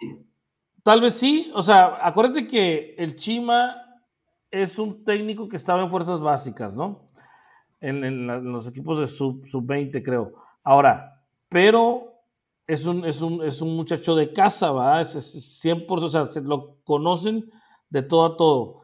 Tal 0.82 1.00
vez 1.00 1.14
sí, 1.14 1.50
o 1.54 1.62
sea, 1.62 2.06
acuérdate 2.06 2.46
que 2.46 2.94
el 2.98 3.16
Chima 3.16 3.76
es 4.50 4.78
un 4.78 5.04
técnico 5.04 5.48
que 5.48 5.56
estaba 5.56 5.82
en 5.82 5.90
fuerzas 5.90 6.20
básicas, 6.20 6.76
¿no? 6.76 7.08
En, 7.80 8.26
los 8.52 8.66
equipos 8.66 8.98
de 8.98 9.06
sub-20, 9.06 10.02
creo. 10.02 10.34
Ahora, 10.62 11.24
pero 11.48 12.09
es 12.70 12.86
un, 12.86 13.04
es 13.04 13.20
un, 13.20 13.42
es 13.42 13.60
un 13.62 13.74
muchacho 13.74 14.14
de 14.14 14.32
casa, 14.32 14.70
¿va? 14.70 15.00
Es, 15.00 15.16
es 15.16 15.60
100%, 15.64 16.04
o 16.04 16.08
sea, 16.08 16.24
se 16.24 16.40
lo 16.40 16.76
conocen 16.84 17.50
de 17.88 18.02
todo 18.02 18.24
a 18.24 18.36
todo. 18.36 18.82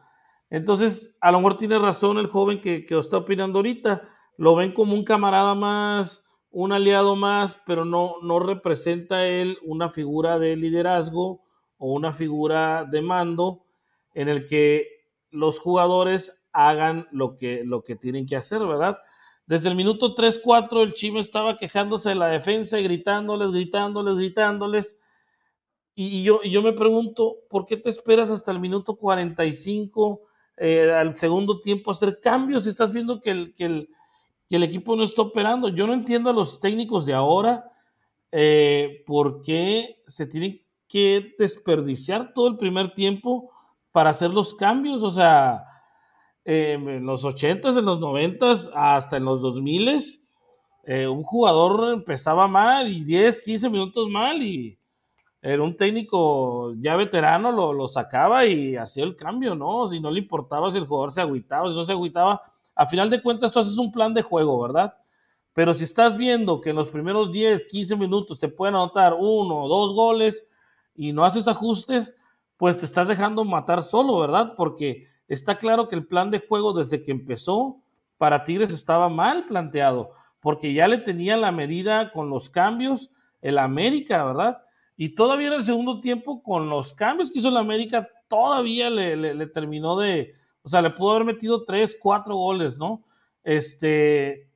Entonces, 0.49 1.15
a 1.21 1.31
lo 1.31 1.37
mejor 1.39 1.55
tiene 1.55 1.79
razón 1.79 2.17
el 2.17 2.27
joven 2.27 2.59
que, 2.59 2.83
que 2.83 2.99
está 2.99 3.17
opinando 3.17 3.59
ahorita. 3.59 4.01
Lo 4.35 4.55
ven 4.55 4.73
como 4.73 4.93
un 4.93 5.05
camarada 5.05 5.55
más, 5.55 6.25
un 6.51 6.73
aliado 6.73 7.15
más, 7.15 7.61
pero 7.65 7.85
no, 7.85 8.15
no 8.21 8.39
representa 8.39 9.25
él 9.25 9.57
una 9.63 9.87
figura 9.87 10.37
de 10.37 10.57
liderazgo 10.57 11.41
o 11.77 11.93
una 11.93 12.11
figura 12.11 12.83
de 12.83 13.01
mando 13.01 13.63
en 14.13 14.27
el 14.27 14.43
que 14.43 14.85
los 15.31 15.59
jugadores 15.59 16.45
hagan 16.51 17.07
lo 17.11 17.35
que, 17.35 17.63
lo 17.63 17.83
que 17.83 17.95
tienen 17.95 18.25
que 18.25 18.35
hacer, 18.35 18.65
¿verdad? 18.65 18.97
Desde 19.47 19.69
el 19.69 19.75
minuto 19.75 20.13
3-4 20.13 20.83
el 20.83 20.93
Chime 20.93 21.21
estaba 21.21 21.57
quejándose 21.57 22.09
de 22.09 22.15
la 22.15 22.27
defensa 22.27 22.77
gritándoles, 22.79 23.51
gritándoles, 23.51 24.15
gritándoles. 24.17 24.99
Y, 25.95 26.21
yo, 26.21 26.41
y 26.43 26.51
yo 26.51 26.61
me 26.61 26.73
pregunto, 26.73 27.37
¿por 27.49 27.65
qué 27.65 27.77
te 27.77 27.89
esperas 27.89 28.29
hasta 28.29 28.51
el 28.51 28.59
minuto 28.59 28.97
45 28.97 30.21
eh, 30.57 30.91
al 30.91 31.15
segundo 31.15 31.61
tiempo 31.61 31.91
hacer 31.91 32.19
cambios 32.19 32.63
si 32.63 32.69
estás 32.69 32.91
viendo 32.91 33.21
que 33.21 33.29
el, 33.29 33.53
que, 33.53 33.65
el, 33.65 33.89
que 34.49 34.55
el, 34.55 34.63
equipo 34.63 34.95
no 34.95 35.03
está 35.03 35.21
operando. 35.21 35.69
Yo 35.69 35.85
no 35.85 35.93
entiendo 35.93 36.29
a 36.29 36.33
los 36.33 36.59
técnicos 36.59 37.05
de 37.05 37.13
ahora 37.13 37.71
eh, 38.31 39.03
por 39.05 39.41
qué 39.41 40.01
se 40.07 40.25
tienen 40.25 40.61
que 40.87 41.35
desperdiciar 41.37 42.33
todo 42.33 42.47
el 42.47 42.57
primer 42.57 42.93
tiempo 42.93 43.51
para 43.91 44.09
hacer 44.09 44.31
los 44.31 44.55
cambios. 44.55 45.03
O 45.03 45.11
sea, 45.11 45.63
eh, 46.47 46.73
en 46.73 47.05
los 47.05 47.23
80s, 47.23 47.77
en 47.77 47.85
los 47.85 47.99
90s, 47.99 48.71
hasta 48.73 49.17
en 49.17 49.25
los 49.25 49.41
2000s, 49.41 50.23
un 51.09 51.21
jugador 51.21 51.93
empezaba 51.93 52.47
mal 52.47 52.87
y 52.89 53.03
10, 53.03 53.41
15 53.43 53.69
minutos 53.69 54.07
mal 54.09 54.41
y 54.41 54.79
era 55.41 55.61
un 55.63 55.75
técnico 55.75 56.73
ya 56.77 56.95
veterano, 56.95 57.51
lo, 57.51 57.87
sacaba 57.87 58.45
y 58.45 58.75
hacía 58.75 59.03
el 59.03 59.15
cambio, 59.15 59.55
¿no? 59.55 59.87
Si 59.87 59.99
no 59.99 60.09
le 60.09 60.19
importaba 60.19 60.71
si 60.71 60.77
el 60.77 60.85
jugador 60.85 61.11
se 61.11 61.21
agüitaba, 61.21 61.69
si 61.69 61.75
no 61.75 61.83
se 61.83 61.91
agüitaba. 61.91 62.41
A 62.75 62.87
final 62.87 63.09
de 63.09 63.21
cuentas, 63.21 63.51
tú 63.51 63.59
haces 63.59 63.77
un 63.77 63.91
plan 63.91 64.13
de 64.13 64.23
juego, 64.23 64.59
¿verdad? 64.61 64.95
Pero 65.53 65.73
si 65.73 65.83
estás 65.83 66.17
viendo 66.17 66.59
que 66.59 66.71
en 66.71 66.75
los 66.75 66.89
primeros 66.89 67.31
10, 67.31 67.65
15 67.67 67.95
minutos 67.95 68.39
te 68.39 68.49
pueden 68.49 68.75
anotar 68.75 69.13
uno 69.13 69.63
o 69.63 69.69
dos 69.69 69.93
goles 69.93 70.47
y 70.95 71.13
no 71.13 71.23
haces 71.23 71.47
ajustes, 71.47 72.15
pues 72.57 72.77
te 72.77 72.85
estás 72.85 73.07
dejando 73.07 73.45
matar 73.45 73.83
solo, 73.83 74.19
¿verdad? 74.19 74.53
Porque 74.57 75.07
está 75.27 75.57
claro 75.57 75.87
que 75.87 75.95
el 75.95 76.07
plan 76.07 76.31
de 76.31 76.39
juego 76.39 76.73
desde 76.73 77.03
que 77.03 77.11
empezó 77.11 77.81
para 78.17 78.43
Tigres 78.43 78.71
estaba 78.71 79.09
mal 79.09 79.45
planteado, 79.45 80.11
porque 80.39 80.73
ya 80.73 80.87
le 80.87 80.97
tenía 80.97 81.37
la 81.37 81.51
medida 81.51 82.11
con 82.11 82.29
los 82.29 82.49
cambios 82.49 83.11
el 83.41 83.59
América, 83.59 84.25
¿verdad? 84.25 84.61
Y 84.95 85.09
todavía 85.09 85.47
en 85.47 85.53
el 85.53 85.63
segundo 85.63 85.99
tiempo, 85.99 86.41
con 86.41 86.69
los 86.69 86.93
cambios 86.93 87.29
que 87.29 87.39
hizo 87.39 87.49
el 87.49 87.57
América, 87.57 88.09
todavía 88.27 88.89
le, 88.89 89.47
terminó 89.47 89.97
de, 89.97 90.33
o 90.63 90.69
sea, 90.69 90.81
le 90.81 90.89
pudo 90.89 91.11
haber 91.11 91.25
metido 91.25 91.63
tres, 91.63 91.97
cuatro 91.99 92.35
goles, 92.35 92.77
¿no? 92.77 93.03
Este, 93.43 94.49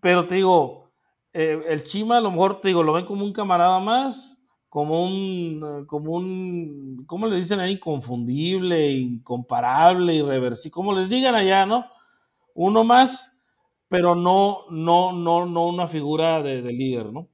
pero 0.00 0.26
te 0.26 0.36
digo, 0.36 0.90
eh, 1.32 1.62
el 1.68 1.82
Chima 1.82 2.18
a 2.18 2.20
lo 2.20 2.30
mejor, 2.30 2.60
te 2.60 2.68
digo, 2.68 2.82
lo 2.82 2.92
ven 2.92 3.04
como 3.04 3.24
un 3.24 3.32
camarada 3.32 3.80
más, 3.80 4.39
como 4.70 5.04
un, 5.04 5.84
como 5.86 6.12
un, 6.12 7.04
¿cómo 7.06 7.26
le 7.26 7.36
dicen 7.36 7.58
ahí? 7.58 7.72
Inconfundible, 7.72 8.88
incomparable, 8.88 10.14
irreversible, 10.14 10.70
como 10.70 10.94
les 10.94 11.10
digan 11.10 11.34
allá, 11.34 11.66
¿no? 11.66 11.86
Uno 12.54 12.84
más, 12.84 13.36
pero 13.88 14.14
no, 14.14 14.66
no, 14.70 15.12
no, 15.12 15.44
no 15.46 15.66
una 15.66 15.88
figura 15.88 16.40
de, 16.40 16.62
líder, 16.62 17.12
¿no? 17.12 17.28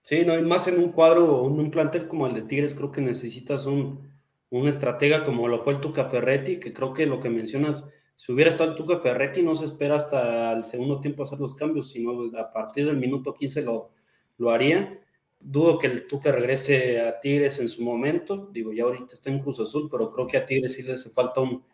Sí, 0.00 0.24
no, 0.24 0.38
y 0.38 0.42
más 0.42 0.68
en 0.68 0.82
un 0.82 0.92
cuadro, 0.92 1.46
en 1.46 1.60
un 1.60 1.70
plantel 1.70 2.08
como 2.08 2.26
el 2.26 2.32
de 2.32 2.42
Tigres, 2.42 2.74
creo 2.74 2.90
que 2.90 3.02
necesitas 3.02 3.66
un, 3.66 4.10
un 4.48 4.66
estratega 4.66 5.22
como 5.22 5.48
lo 5.48 5.62
fue 5.62 5.74
el 5.74 5.80
Tuca 5.80 6.08
Ferretti, 6.08 6.60
que 6.60 6.72
creo 6.72 6.94
que 6.94 7.04
lo 7.04 7.20
que 7.20 7.28
mencionas, 7.28 7.90
si 8.16 8.32
hubiera 8.32 8.48
estado 8.48 8.70
el 8.70 8.76
Tuca 8.76 9.00
Ferretti, 9.00 9.42
no 9.42 9.54
se 9.54 9.66
espera 9.66 9.96
hasta 9.96 10.52
el 10.52 10.64
segundo 10.64 11.02
tiempo 11.02 11.24
hacer 11.24 11.40
los 11.40 11.54
cambios, 11.54 11.90
sino 11.90 12.12
a 12.38 12.50
partir 12.54 12.86
del 12.86 12.96
minuto 12.96 13.34
15 13.34 13.60
lo, 13.64 13.90
lo 14.38 14.50
haría 14.50 14.98
Dudo 15.42 15.78
que 15.78 15.86
el 15.86 16.06
Tuca 16.06 16.30
regrese 16.32 17.00
a 17.00 17.18
Tigres 17.18 17.58
en 17.60 17.68
su 17.68 17.82
momento. 17.82 18.50
Digo, 18.52 18.72
ya 18.74 18.84
ahorita 18.84 19.14
está 19.14 19.30
en 19.30 19.40
Cruz 19.40 19.58
Azul, 19.58 19.88
pero 19.90 20.10
creo 20.10 20.26
que 20.26 20.36
a 20.36 20.44
Tigres 20.44 20.74
sí 20.74 20.82
le 20.82 20.92
hace 20.92 21.08
falta 21.08 21.40
un, 21.40 21.64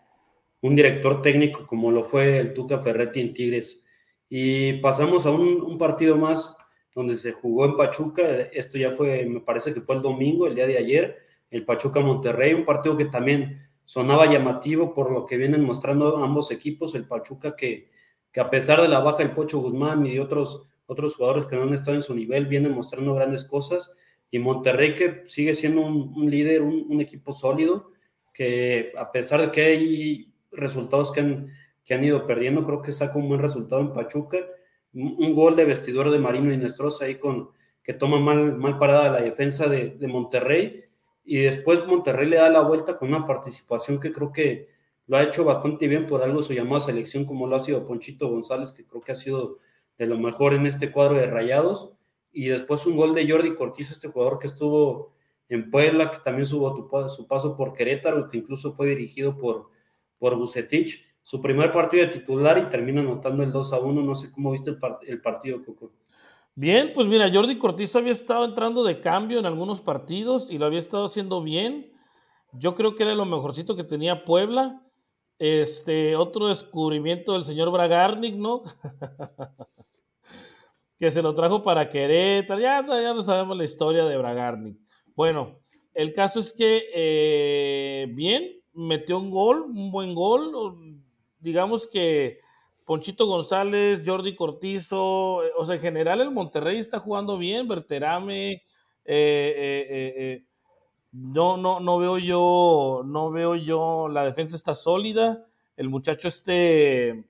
director 0.62 1.22
técnico 1.22 1.66
como 1.66 1.90
lo 1.92 2.02
fue 2.02 2.38
el 2.38 2.54
Tuca 2.54 2.78
Ferretti 2.78 3.20
en 3.20 3.34
Tigres. 3.34 3.84
Y 4.28 4.74
pasamos 4.74 5.26
a 5.26 5.30
un, 5.30 5.76
partido 5.78 6.16
más 6.16 6.56
donde 6.94 7.16
se 7.16 7.32
jugó 7.32 7.64
en 7.64 7.76
Pachuca. 7.76 8.22
Esto 8.52 8.78
ya 8.78 8.92
fue, 8.92 9.26
me 9.26 9.40
parece 9.40 9.74
que 9.74 9.80
fue 9.80 9.96
el 9.96 10.02
domingo, 10.02 10.46
el 10.46 10.54
día 10.54 10.66
de 10.66 10.78
ayer, 10.78 11.16
el 11.50 11.64
Pachuca 11.64 12.00
Monterrey, 12.00 12.54
un 12.54 12.64
partido 12.64 12.96
que 12.96 13.06
también 13.06 13.68
sonaba 13.84 14.26
llamativo 14.26 14.94
por 14.94 15.10
lo 15.12 15.26
que 15.26 15.36
vienen 15.36 15.64
mostrando 15.64 16.16
ambos 16.18 16.52
equipos. 16.52 16.94
El 16.94 17.06
Pachuca 17.06 17.56
que, 17.56 17.90
que 18.30 18.40
a 18.40 18.48
pesar 18.48 18.80
de 18.80 18.88
la 18.88 19.00
baja 19.00 19.18
del 19.18 19.32
Pocho 19.32 19.58
Guzmán 19.58 20.06
y 20.06 20.14
de 20.14 20.20
otros 20.20 20.68
otros 20.86 21.16
jugadores 21.16 21.46
que 21.46 21.56
no 21.56 21.62
han 21.62 21.74
estado 21.74 21.96
en 21.96 22.02
su 22.02 22.14
nivel 22.14 22.46
vienen 22.46 22.72
mostrando 22.72 23.14
grandes 23.14 23.44
cosas 23.44 23.94
y 24.30 24.38
Monterrey 24.38 24.94
que 24.94 25.22
sigue 25.26 25.54
siendo 25.54 25.82
un, 25.82 26.30
líder, 26.30 26.62
un, 26.62 27.00
equipo 27.00 27.32
sólido, 27.32 27.92
que 28.32 28.92
a 28.96 29.12
pesar 29.12 29.40
de 29.40 29.50
que 29.52 29.62
hay 29.62 30.32
resultados 30.50 31.12
que 31.12 31.20
han, 31.20 31.48
que 31.84 31.94
han 31.94 32.04
ido 32.04 32.26
perdiendo, 32.26 32.64
creo 32.64 32.82
que 32.82 32.92
saca 32.92 33.18
un 33.18 33.28
buen 33.28 33.40
resultado 33.40 33.80
en 33.80 33.92
Pachuca, 33.92 34.38
un, 34.92 35.34
gol 35.34 35.56
de 35.56 35.64
vestidor 35.64 36.10
de 36.10 36.18
Marino 36.18 36.52
y 36.52 36.56
Nestroza 36.56 37.04
ahí 37.04 37.16
con 37.16 37.50
que 37.82 37.92
toma 37.92 38.18
mal, 38.18 38.56
mal 38.56 38.78
parada 38.78 39.10
la 39.10 39.20
defensa 39.20 39.68
de, 39.68 39.90
de 39.90 40.08
Monterrey 40.08 40.84
y 41.24 41.38
después 41.38 41.86
Monterrey 41.86 42.28
le 42.28 42.36
da 42.36 42.48
la 42.48 42.62
vuelta 42.62 42.98
con 42.98 43.08
una 43.08 43.26
participación 43.26 44.00
que 44.00 44.10
creo 44.10 44.32
que 44.32 44.68
lo 45.06 45.16
ha 45.16 45.22
hecho 45.22 45.44
bastante 45.44 45.86
bien 45.86 46.06
por 46.06 46.22
algo 46.22 46.42
su 46.42 46.52
llamada 46.52 46.80
selección 46.80 47.24
como 47.24 47.46
lo 47.46 47.56
ha 47.56 47.60
sido 47.60 47.84
Ponchito 47.84 48.28
González, 48.28 48.72
que 48.72 48.84
creo 48.84 49.02
que 49.02 49.12
ha 49.12 49.16
sido 49.16 49.58
de 49.98 50.06
lo 50.06 50.18
mejor 50.18 50.54
en 50.54 50.66
este 50.66 50.92
cuadro 50.92 51.16
de 51.16 51.26
Rayados. 51.26 51.92
Y 52.32 52.46
después 52.46 52.86
un 52.86 52.96
gol 52.96 53.14
de 53.14 53.28
Jordi 53.28 53.54
Cortizo, 53.54 53.92
este 53.92 54.08
jugador 54.08 54.38
que 54.38 54.46
estuvo 54.46 55.14
en 55.48 55.70
Puebla, 55.70 56.10
que 56.10 56.18
también 56.18 56.44
subo 56.44 57.08
su 57.08 57.26
paso 57.26 57.56
por 57.56 57.72
Querétaro, 57.72 58.28
que 58.28 58.36
incluso 58.36 58.74
fue 58.74 58.88
dirigido 58.88 59.38
por, 59.38 59.70
por 60.18 60.36
Bucetich. 60.36 61.06
Su 61.22 61.40
primer 61.40 61.72
partido 61.72 62.04
de 62.06 62.12
titular 62.12 62.58
y 62.58 62.70
termina 62.70 63.00
anotando 63.00 63.42
el 63.42 63.52
2 63.52 63.72
a 63.72 63.80
1. 63.80 64.02
No 64.02 64.14
sé 64.14 64.30
cómo 64.30 64.52
viste 64.52 64.76
el, 65.02 65.20
partido, 65.20 65.64
Coco. 65.64 65.92
Bien, 66.54 66.92
pues 66.94 67.06
mira, 67.06 67.30
Jordi 67.32 67.58
Cortizo 67.58 67.98
había 67.98 68.12
estado 68.12 68.44
entrando 68.44 68.84
de 68.84 69.00
cambio 69.00 69.38
en 69.38 69.46
algunos 69.46 69.80
partidos 69.80 70.50
y 70.50 70.58
lo 70.58 70.66
había 70.66 70.78
estado 70.78 71.06
haciendo 71.06 71.42
bien. 71.42 71.92
Yo 72.52 72.74
creo 72.74 72.94
que 72.94 73.02
era 73.02 73.14
lo 73.14 73.24
mejorcito 73.24 73.74
que 73.76 73.84
tenía 73.84 74.24
Puebla. 74.24 74.82
Este, 75.38 76.16
otro 76.16 76.46
descubrimiento 76.46 77.32
del 77.32 77.42
señor 77.42 77.70
Bragarnik, 77.70 78.36
¿no? 78.36 78.62
que 80.98 81.10
se 81.10 81.22
lo 81.22 81.34
trajo 81.34 81.62
para 81.62 81.88
Querétaro. 81.88 82.60
Ya, 82.60 82.84
ya 82.86 83.14
no 83.14 83.22
sabemos 83.22 83.56
la 83.56 83.64
historia 83.64 84.04
de 84.04 84.16
Bragarni. 84.16 84.78
Bueno, 85.14 85.58
el 85.94 86.12
caso 86.12 86.40
es 86.40 86.52
que, 86.52 86.90
eh, 86.94 88.06
bien, 88.10 88.60
metió 88.74 89.18
un 89.18 89.30
gol, 89.30 89.62
un 89.62 89.90
buen 89.90 90.14
gol. 90.14 91.00
Digamos 91.38 91.86
que 91.86 92.38
Ponchito 92.84 93.26
González, 93.26 94.02
Jordi 94.04 94.34
Cortizo, 94.34 95.36
o 95.56 95.64
sea, 95.64 95.76
en 95.76 95.80
general 95.80 96.20
el 96.20 96.30
Monterrey 96.30 96.78
está 96.78 96.98
jugando 96.98 97.38
bien, 97.38 97.66
Berterame. 97.66 98.62
Eh, 99.06 99.86
eh, 99.88 100.44
no, 101.12 101.56
no, 101.56 101.80
no 101.80 101.98
veo 101.98 102.18
yo, 102.18 103.02
no 103.06 103.30
veo 103.30 103.54
yo, 103.54 104.08
la 104.08 104.24
defensa 104.24 104.54
está 104.54 104.74
sólida. 104.74 105.46
El 105.78 105.88
muchacho 105.88 106.28
este 106.28 107.24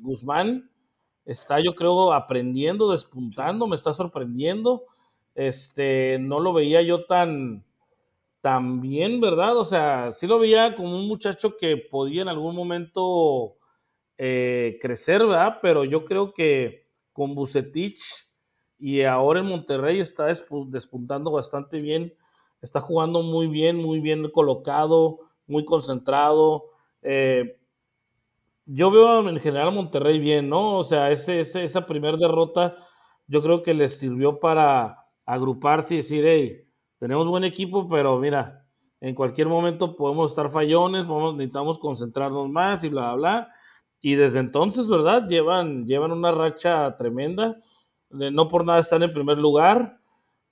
Guzmán, 0.00 0.71
está 1.24 1.60
yo 1.60 1.74
creo 1.74 2.12
aprendiendo, 2.12 2.90
despuntando, 2.90 3.66
me 3.66 3.76
está 3.76 3.92
sorprendiendo. 3.92 4.84
Este, 5.34 6.18
no 6.20 6.40
lo 6.40 6.52
veía 6.52 6.82
yo 6.82 7.04
tan, 7.06 7.64
tan 8.40 8.80
bien, 8.80 9.20
¿verdad? 9.20 9.56
O 9.56 9.64
sea, 9.64 10.10
sí 10.10 10.26
lo 10.26 10.38
veía 10.38 10.74
como 10.74 10.96
un 10.96 11.08
muchacho 11.08 11.56
que 11.56 11.76
podía 11.76 12.22
en 12.22 12.28
algún 12.28 12.54
momento 12.56 13.56
eh, 14.18 14.78
crecer, 14.80 15.26
¿verdad? 15.26 15.58
Pero 15.62 15.84
yo 15.84 16.04
creo 16.04 16.34
que 16.34 16.86
con 17.12 17.34
Bucetich 17.34 18.28
y 18.78 19.02
ahora 19.02 19.40
en 19.40 19.46
Monterrey 19.46 20.00
está 20.00 20.26
despuntando 20.26 21.30
bastante 21.30 21.80
bien, 21.80 22.14
está 22.60 22.80
jugando 22.80 23.22
muy 23.22 23.46
bien, 23.46 23.76
muy 23.76 24.00
bien 24.00 24.28
colocado, 24.30 25.20
muy 25.46 25.64
concentrado. 25.64 26.64
Eh, 27.02 27.60
yo 28.66 28.90
veo 28.90 29.28
en 29.28 29.38
general 29.38 29.68
a 29.68 29.70
Monterrey 29.70 30.18
bien, 30.18 30.48
¿no? 30.48 30.78
O 30.78 30.82
sea, 30.82 31.10
ese, 31.10 31.40
esa 31.40 31.86
primera 31.86 32.16
derrota 32.16 32.76
yo 33.26 33.42
creo 33.42 33.62
que 33.62 33.74
les 33.74 33.98
sirvió 33.98 34.38
para 34.40 34.98
agruparse 35.26 35.94
y 35.94 35.96
decir, 35.98 36.24
hey, 36.26 36.68
tenemos 36.98 37.26
buen 37.26 37.44
equipo, 37.44 37.88
pero 37.88 38.18
mira, 38.18 38.66
en 39.00 39.14
cualquier 39.14 39.48
momento 39.48 39.96
podemos 39.96 40.30
estar 40.30 40.48
fallones, 40.48 41.06
necesitamos 41.06 41.78
concentrarnos 41.78 42.48
más 42.50 42.84
y 42.84 42.88
bla, 42.88 43.14
bla, 43.14 43.16
bla. 43.16 43.48
Y 44.00 44.14
desde 44.16 44.40
entonces, 44.40 44.88
¿verdad? 44.88 45.28
Llevan, 45.28 45.86
llevan 45.86 46.12
una 46.12 46.32
racha 46.32 46.96
tremenda. 46.96 47.56
No 48.10 48.48
por 48.48 48.64
nada 48.64 48.80
están 48.80 49.02
en 49.02 49.12
primer 49.12 49.38
lugar. 49.38 49.98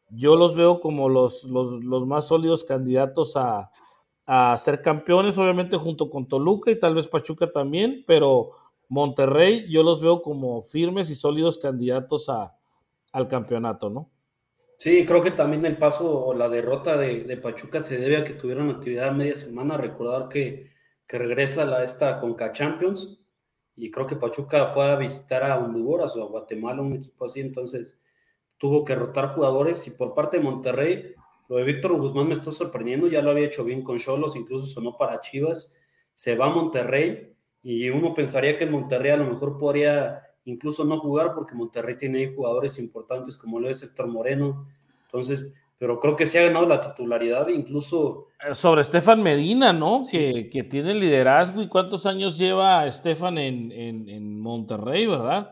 Yo 0.08 0.36
los 0.36 0.54
veo 0.56 0.80
como 0.80 1.08
los, 1.08 1.44
los, 1.44 1.84
los 1.84 2.06
más 2.06 2.28
sólidos 2.28 2.64
candidatos 2.64 3.36
a, 3.36 3.70
a 4.26 4.56
ser 4.56 4.80
campeones, 4.82 5.38
obviamente 5.38 5.76
junto 5.76 6.10
con 6.10 6.28
Toluca 6.28 6.70
y 6.70 6.78
tal 6.78 6.94
vez 6.94 7.08
Pachuca 7.08 7.50
también, 7.50 8.04
pero 8.06 8.50
Monterrey 8.88 9.66
yo 9.70 9.82
los 9.82 10.00
veo 10.00 10.22
como 10.22 10.62
firmes 10.62 11.10
y 11.10 11.14
sólidos 11.14 11.58
candidatos 11.58 12.28
a, 12.28 12.56
al 13.12 13.28
campeonato, 13.28 13.90
¿no? 13.90 14.10
Sí, 14.78 15.04
creo 15.04 15.20
que 15.20 15.30
también 15.30 15.64
el 15.66 15.76
paso 15.76 16.26
o 16.26 16.34
la 16.34 16.48
derrota 16.48 16.96
de, 16.96 17.36
Pachuca 17.36 17.80
se 17.82 17.98
debe 17.98 18.16
a 18.16 18.24
que 18.24 18.32
tuvieron 18.32 18.70
actividad 18.70 19.12
media 19.12 19.36
semana. 19.36 19.76
Recordar 19.76 20.28
que, 20.28 20.70
que 21.06 21.18
regresa 21.18 21.66
la, 21.66 21.84
esta 21.84 22.18
Conca 22.18 22.52
Champions 22.52 23.20
y 23.76 23.90
creo 23.90 24.06
que 24.06 24.16
Pachuca 24.16 24.68
fue 24.68 24.90
a 24.90 24.96
visitar 24.96 25.44
a 25.44 25.58
Honduras 25.58 26.16
o 26.16 26.22
a 26.22 26.28
Guatemala, 26.28 26.82
un 26.82 26.94
equipo 26.94 27.26
así, 27.26 27.40
entonces 27.40 28.00
tuvo 28.56 28.84
que 28.84 28.94
rotar 28.94 29.34
jugadores 29.34 29.86
y 29.86 29.90
por 29.90 30.14
parte 30.14 30.38
de 30.38 30.44
Monterrey 30.44 31.14
lo 31.50 31.56
de 31.56 31.64
Víctor 31.64 31.96
Guzmán 31.96 32.28
me 32.28 32.34
está 32.34 32.52
sorprendiendo, 32.52 33.08
ya 33.08 33.22
lo 33.22 33.32
había 33.32 33.46
hecho 33.46 33.64
bien 33.64 33.82
con 33.82 33.98
Cholos, 33.98 34.36
incluso 34.36 34.66
sonó 34.66 34.96
para 34.96 35.20
Chivas, 35.20 35.74
se 36.14 36.36
va 36.36 36.46
a 36.46 36.50
Monterrey 36.50 37.34
y 37.60 37.88
uno 37.88 38.14
pensaría 38.14 38.56
que 38.56 38.64
en 38.64 38.70
Monterrey 38.70 39.10
a 39.10 39.16
lo 39.16 39.24
mejor 39.24 39.58
podría 39.58 40.22
incluso 40.44 40.84
no 40.84 41.00
jugar 41.00 41.34
porque 41.34 41.56
Monterrey 41.56 41.98
tiene 41.98 42.20
ahí 42.20 42.32
jugadores 42.32 42.78
importantes 42.78 43.36
como 43.36 43.58
lo 43.58 43.68
es 43.68 43.82
Héctor 43.82 44.06
Moreno, 44.06 44.68
entonces, 45.06 45.44
pero 45.76 45.98
creo 45.98 46.14
que 46.14 46.24
se 46.24 46.38
ha 46.38 46.44
ganado 46.44 46.66
la 46.66 46.80
titularidad 46.80 47.48
incluso... 47.48 48.28
Eh, 48.48 48.54
sobre 48.54 48.82
Estefan 48.82 49.20
Medina, 49.20 49.72
¿no? 49.72 50.04
Que, 50.08 50.48
que, 50.50 50.62
tiene 50.62 50.94
liderazgo 50.94 51.62
y 51.62 51.68
cuántos 51.68 52.06
años 52.06 52.38
lleva 52.38 52.86
Estefan 52.86 53.38
en, 53.38 53.72
en, 53.72 54.38
Monterrey, 54.38 55.04
¿verdad? 55.08 55.50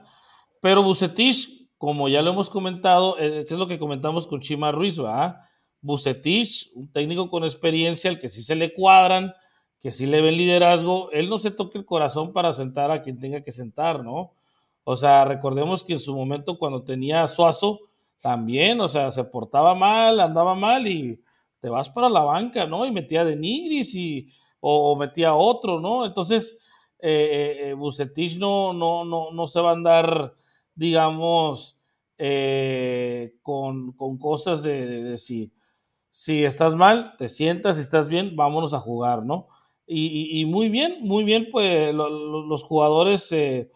Pero 0.60 0.84
Bucetich, 0.84 1.72
como 1.76 2.08
ya 2.08 2.22
lo 2.22 2.30
hemos 2.30 2.50
comentado, 2.50 3.16
eh, 3.18 3.42
¿qué 3.48 3.54
es 3.54 3.58
lo 3.58 3.66
que 3.66 3.80
comentamos 3.80 4.28
con 4.28 4.40
Chima 4.40 4.70
Ruiz, 4.70 4.96
¿verdad? 4.96 5.40
Bucetich, 5.80 6.70
un 6.74 6.90
técnico 6.90 7.30
con 7.30 7.44
experiencia, 7.44 8.10
al 8.10 8.18
que 8.18 8.28
sí 8.28 8.42
se 8.42 8.54
le 8.54 8.72
cuadran, 8.72 9.32
que 9.80 9.92
sí 9.92 10.06
le 10.06 10.20
ven 10.20 10.36
liderazgo, 10.36 11.10
él 11.12 11.28
no 11.28 11.38
se 11.38 11.50
toque 11.50 11.78
el 11.78 11.84
corazón 11.84 12.32
para 12.32 12.52
sentar 12.52 12.90
a 12.90 13.02
quien 13.02 13.18
tenga 13.18 13.40
que 13.40 13.52
sentar, 13.52 14.02
¿no? 14.02 14.32
O 14.84 14.96
sea, 14.96 15.24
recordemos 15.24 15.84
que 15.84 15.92
en 15.92 15.98
su 15.98 16.16
momento 16.16 16.58
cuando 16.58 16.82
tenía 16.82 17.22
a 17.22 17.28
Suazo, 17.28 17.80
también, 18.20 18.80
o 18.80 18.88
sea, 18.88 19.10
se 19.10 19.24
portaba 19.24 19.74
mal, 19.74 20.20
andaba 20.20 20.54
mal 20.54 20.86
y 20.88 21.20
te 21.60 21.68
vas 21.68 21.90
para 21.90 22.08
la 22.08 22.20
banca, 22.22 22.66
¿no? 22.66 22.86
Y 22.86 22.90
metía 22.90 23.24
de 23.24 23.36
Nigris 23.36 23.94
y, 23.94 24.26
o, 24.60 24.96
metía 24.96 25.34
otro, 25.34 25.80
¿no? 25.80 26.04
Entonces, 26.06 26.58
eh, 27.00 27.72
eh 27.72 28.38
no, 28.38 28.72
no, 28.72 29.04
no, 29.04 29.30
no 29.30 29.46
se 29.46 29.60
va 29.60 29.70
a 29.70 29.74
andar, 29.74 30.34
digamos, 30.74 31.78
eh, 32.18 33.34
con, 33.42 33.92
cosas 34.18 34.62
de, 34.62 35.02
de, 35.02 35.18
si, 35.18 35.52
si, 36.18 36.44
estás 36.44 36.74
mal, 36.74 37.14
te 37.16 37.28
sientas, 37.28 37.76
si 37.76 37.82
estás 37.82 38.08
bien, 38.08 38.34
vámonos 38.34 38.74
a 38.74 38.80
jugar, 38.80 39.24
¿no? 39.24 39.46
Y, 39.86 40.44
muy 40.46 40.68
bien, 40.68 40.96
muy 41.02 41.22
bien, 41.22 41.46
pues 41.52 41.94
los 41.94 42.62
jugadores, 42.64 43.30
eh, 43.30 43.70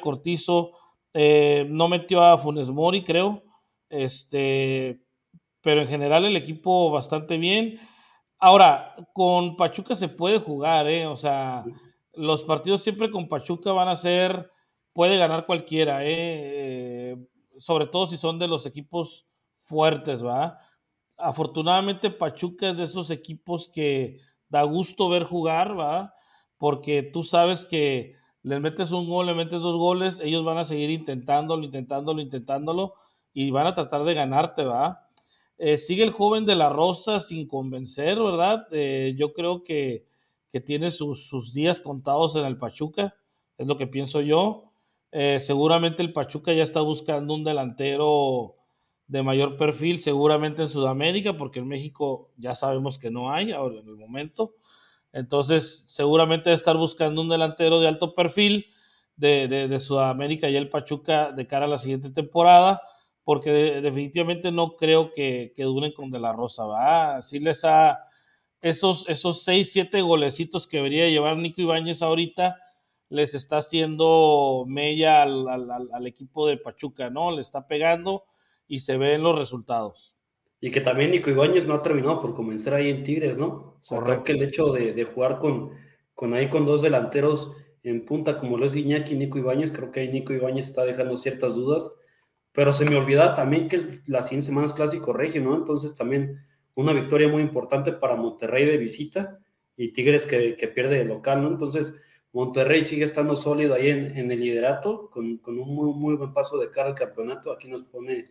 Cortizo, 0.00 0.72
eh, 1.14 1.64
no 1.70 1.88
metió 1.88 2.24
a 2.24 2.36
Funes 2.36 2.70
Mori, 2.70 3.04
creo, 3.04 3.44
este, 3.88 5.00
pero 5.60 5.82
en 5.82 5.86
general 5.86 6.24
el 6.24 6.36
equipo 6.36 6.90
bastante 6.90 7.38
bien. 7.38 7.78
Ahora, 8.40 8.92
con 9.12 9.56
Pachuca 9.56 9.94
se 9.94 10.08
puede 10.08 10.40
jugar, 10.40 10.88
¿eh? 10.88 11.06
O 11.06 11.14
sea, 11.14 11.64
los 12.14 12.42
partidos 12.44 12.82
siempre 12.82 13.12
con 13.12 13.28
Pachuca 13.28 13.70
van 13.70 13.88
a 13.88 13.94
ser, 13.94 14.50
puede 14.92 15.18
ganar 15.18 15.46
cualquiera, 15.46 16.00
¿eh? 16.02 17.16
sobre 17.58 17.86
todo 17.86 18.06
si 18.06 18.16
son 18.16 18.40
de 18.40 18.48
los 18.48 18.66
equipos 18.66 19.28
fuertes, 19.56 20.24
¿va? 20.26 20.58
Afortunadamente 21.22 22.10
Pachuca 22.10 22.70
es 22.70 22.76
de 22.76 22.84
esos 22.84 23.10
equipos 23.10 23.68
que 23.68 24.18
da 24.48 24.62
gusto 24.64 25.08
ver 25.08 25.24
jugar, 25.24 25.78
¿va? 25.78 26.14
Porque 26.58 27.02
tú 27.02 27.22
sabes 27.22 27.64
que 27.64 28.16
les 28.42 28.60
metes 28.60 28.92
un 28.92 29.08
gol, 29.08 29.26
le 29.26 29.34
metes 29.34 29.60
dos 29.60 29.76
goles, 29.76 30.20
ellos 30.20 30.44
van 30.44 30.58
a 30.58 30.64
seguir 30.64 30.90
intentándolo, 30.90 31.64
intentándolo, 31.64 32.20
intentándolo 32.20 32.94
y 33.32 33.50
van 33.50 33.66
a 33.66 33.74
tratar 33.74 34.04
de 34.04 34.14
ganarte, 34.14 34.64
¿va? 34.64 35.08
Eh, 35.58 35.76
sigue 35.76 36.02
el 36.02 36.10
joven 36.10 36.44
de 36.44 36.56
la 36.56 36.68
Rosa 36.68 37.20
sin 37.20 37.46
convencer, 37.46 38.18
¿verdad? 38.18 38.66
Eh, 38.72 39.14
yo 39.16 39.32
creo 39.32 39.62
que, 39.62 40.06
que 40.50 40.60
tiene 40.60 40.90
sus, 40.90 41.52
días 41.54 41.80
contados 41.80 42.36
en 42.36 42.44
el 42.44 42.58
Pachuca, 42.58 43.14
es 43.56 43.66
lo 43.66 43.76
que 43.76 43.86
pienso 43.86 44.20
yo. 44.20 44.72
Eh, 45.12 45.38
seguramente 45.40 46.02
el 46.02 46.12
Pachuca 46.12 46.52
ya 46.52 46.62
está 46.62 46.80
buscando 46.80 47.34
un 47.34 47.44
delantero 47.44 48.56
de 49.12 49.22
mayor 49.22 49.58
perfil, 49.58 49.98
seguramente 49.98 50.62
en 50.62 50.68
Sudamérica, 50.68 51.36
porque 51.36 51.58
en 51.58 51.68
México 51.68 52.30
ya 52.38 52.54
sabemos 52.54 52.98
que 52.98 53.10
no 53.10 53.30
hay 53.30 53.52
ahora 53.52 53.80
en 53.80 53.86
el 53.86 53.96
momento. 53.96 54.54
Entonces, 55.12 55.84
seguramente 55.86 56.48
debe 56.48 56.54
estar 56.54 56.78
buscando 56.78 57.20
un 57.20 57.28
delantero 57.28 57.78
de 57.78 57.88
alto 57.88 58.14
perfil 58.14 58.72
de, 59.14 59.48
de, 59.48 59.80
Sudamérica 59.80 60.48
y 60.48 60.56
el 60.56 60.70
Pachuca 60.70 61.30
de 61.30 61.46
cara 61.46 61.66
a 61.66 61.68
la 61.68 61.76
siguiente 61.76 62.08
temporada, 62.08 62.80
porque 63.22 63.50
definitivamente 63.82 64.50
no 64.50 64.76
creo 64.76 65.12
que, 65.12 65.52
que, 65.54 65.64
duren 65.64 65.92
con 65.92 66.10
De 66.10 66.18
La 66.18 66.32
Rosa, 66.32 66.64
¿va? 66.64 67.16
Así 67.16 67.38
les 67.38 67.66
ha. 67.66 67.98
Esos, 68.62 69.06
esos 69.10 69.42
seis, 69.42 69.72
siete 69.72 70.00
golecitos 70.00 70.66
que 70.66 70.78
debería 70.78 71.06
llevar 71.10 71.36
Nico 71.36 71.60
Ibáñez 71.60 72.00
ahorita, 72.00 72.56
les 73.10 73.34
está 73.34 73.58
haciendo 73.58 74.64
mella 74.66 75.20
al, 75.20 75.46
al, 75.50 75.70
al 75.92 76.06
equipo 76.06 76.46
de 76.46 76.56
Pachuca, 76.56 77.10
¿no? 77.10 77.30
Le 77.30 77.42
está 77.42 77.66
pegando 77.66 78.24
y 78.72 78.78
se 78.78 78.96
ven 78.96 79.22
los 79.22 79.38
resultados. 79.38 80.16
Y 80.58 80.70
que 80.70 80.80
también 80.80 81.10
Nico 81.10 81.28
Ibáñez 81.28 81.66
no 81.66 81.74
ha 81.74 81.82
terminado 81.82 82.22
por 82.22 82.32
convencer 82.32 82.72
ahí 82.72 82.88
en 82.88 83.04
Tigres, 83.04 83.36
¿no? 83.36 83.46
O 83.46 83.80
sea, 83.82 84.00
creo 84.00 84.24
que 84.24 84.32
el 84.32 84.42
hecho 84.42 84.72
de, 84.72 84.94
de, 84.94 85.04
jugar 85.04 85.38
con, 85.38 85.72
con 86.14 86.32
ahí 86.32 86.48
con 86.48 86.64
dos 86.64 86.80
delanteros 86.80 87.52
en 87.82 88.06
punta 88.06 88.38
como 88.38 88.56
lo 88.56 88.64
es 88.64 88.74
Iñaki 88.74 89.12
y 89.12 89.18
Nico 89.18 89.36
Ibáñez, 89.36 89.72
creo 89.72 89.90
que 89.90 90.00
ahí 90.00 90.08
Nico 90.08 90.32
Ibáñez 90.32 90.68
está 90.70 90.86
dejando 90.86 91.18
ciertas 91.18 91.54
dudas, 91.54 91.92
pero 92.52 92.72
se 92.72 92.86
me 92.86 92.96
olvida 92.96 93.34
también 93.34 93.68
que 93.68 94.00
la 94.06 94.22
siguiente 94.22 94.46
semana 94.46 94.66
es 94.66 94.72
Clásico 94.72 95.12
Regio, 95.12 95.42
¿no? 95.42 95.54
Entonces 95.54 95.94
también 95.94 96.38
una 96.74 96.94
victoria 96.94 97.28
muy 97.28 97.42
importante 97.42 97.92
para 97.92 98.16
Monterrey 98.16 98.64
de 98.64 98.78
visita 98.78 99.38
y 99.76 99.92
Tigres 99.92 100.24
que, 100.24 100.56
que 100.56 100.68
pierde 100.68 100.96
de 100.96 101.04
local, 101.04 101.42
¿no? 101.42 101.48
Entonces 101.48 101.94
Monterrey 102.32 102.80
sigue 102.80 103.04
estando 103.04 103.36
sólido 103.36 103.74
ahí 103.74 103.90
en, 103.90 104.16
en 104.16 104.30
el 104.30 104.40
liderato, 104.40 105.10
con, 105.10 105.36
con, 105.36 105.58
un 105.58 105.74
muy, 105.74 105.92
muy 105.92 106.14
buen 106.14 106.32
paso 106.32 106.56
de 106.56 106.70
cara 106.70 106.88
al 106.88 106.94
campeonato. 106.94 107.52
Aquí 107.52 107.68
nos 107.68 107.82
pone 107.82 108.24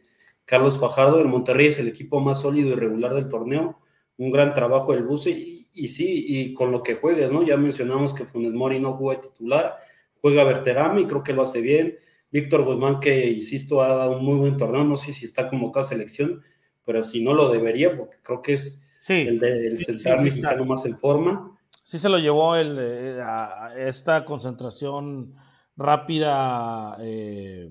Carlos 0.45 0.79
Fajardo, 0.79 1.19
el 1.19 1.27
Monterrey 1.27 1.67
es 1.67 1.79
el 1.79 1.87
equipo 1.87 2.19
más 2.19 2.41
sólido 2.41 2.69
y 2.69 2.75
regular 2.75 3.13
del 3.13 3.29
torneo, 3.29 3.79
un 4.17 4.31
gran 4.31 4.53
trabajo 4.53 4.93
del 4.93 5.03
Buce 5.03 5.31
y, 5.31 5.87
sí, 5.87 6.25
y 6.27 6.53
con 6.53 6.71
lo 6.71 6.83
que 6.83 6.95
juegues, 6.95 7.31
¿no? 7.31 7.43
Ya 7.43 7.57
mencionamos 7.57 8.13
que 8.13 8.25
Funes 8.25 8.53
Mori 8.53 8.79
no 8.79 8.93
juega 8.93 9.21
titular, 9.21 9.77
juega 10.21 10.43
Berterame 10.43 11.01
y 11.01 11.07
creo 11.07 11.23
que 11.23 11.33
lo 11.33 11.43
hace 11.43 11.61
bien. 11.61 11.97
Víctor 12.31 12.63
Guzmán, 12.63 12.99
que 12.99 13.29
insisto, 13.29 13.81
ha 13.81 13.87
dado 13.87 14.17
un 14.17 14.23
muy 14.23 14.37
buen 14.37 14.57
torneo, 14.57 14.83
no 14.83 14.95
sé 14.95 15.11
si 15.11 15.25
está 15.25 15.49
convocado 15.49 15.83
a 15.83 15.89
selección, 15.89 16.41
pero 16.85 17.03
si 17.03 17.23
no 17.23 17.33
lo 17.33 17.49
debería, 17.49 17.95
porque 17.97 18.17
creo 18.21 18.41
que 18.41 18.53
es 18.53 18.87
el, 19.09 19.39
del 19.39 19.77
central 19.83 20.23
mexicano 20.23 20.65
más 20.65 20.85
en 20.85 20.97
forma. 20.97 21.57
Sí 21.83 21.99
se 21.99 22.09
lo 22.09 22.19
llevó 22.19 22.55
el, 22.55 22.77
eh, 22.79 23.21
a 23.21 23.73
esta 23.77 24.23
concentración 24.23 25.35
rápida 25.75 26.97
eh, 27.01 27.69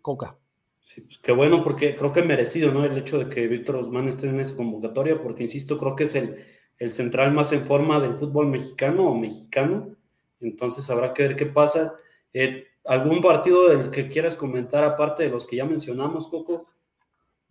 Coca. 0.00 0.36
Sí, 0.82 1.00
pues 1.00 1.18
qué 1.18 1.30
bueno, 1.30 1.62
porque 1.62 1.94
creo 1.94 2.12
que 2.12 2.22
merecido, 2.22 2.72
¿no? 2.72 2.84
El 2.84 2.98
hecho 2.98 3.18
de 3.18 3.28
que 3.28 3.46
Víctor 3.46 3.76
Osman 3.76 4.08
esté 4.08 4.28
en 4.28 4.40
esa 4.40 4.56
convocatoria, 4.56 5.22
porque 5.22 5.44
insisto, 5.44 5.78
creo 5.78 5.94
que 5.94 6.04
es 6.04 6.14
el, 6.16 6.44
el 6.78 6.90
central 6.90 7.32
más 7.32 7.52
en 7.52 7.64
forma 7.64 8.00
del 8.00 8.16
fútbol 8.16 8.48
mexicano 8.48 9.08
o 9.08 9.14
mexicano. 9.14 9.94
Entonces 10.40 10.90
habrá 10.90 11.14
que 11.14 11.22
ver 11.22 11.36
qué 11.36 11.46
pasa. 11.46 11.94
Eh, 12.32 12.66
¿Algún 12.84 13.20
partido 13.20 13.68
del 13.68 13.90
que 13.90 14.08
quieras 14.08 14.34
comentar 14.34 14.82
aparte 14.82 15.22
de 15.22 15.28
los 15.28 15.46
que 15.46 15.56
ya 15.56 15.64
mencionamos, 15.64 16.26
Coco? 16.26 16.66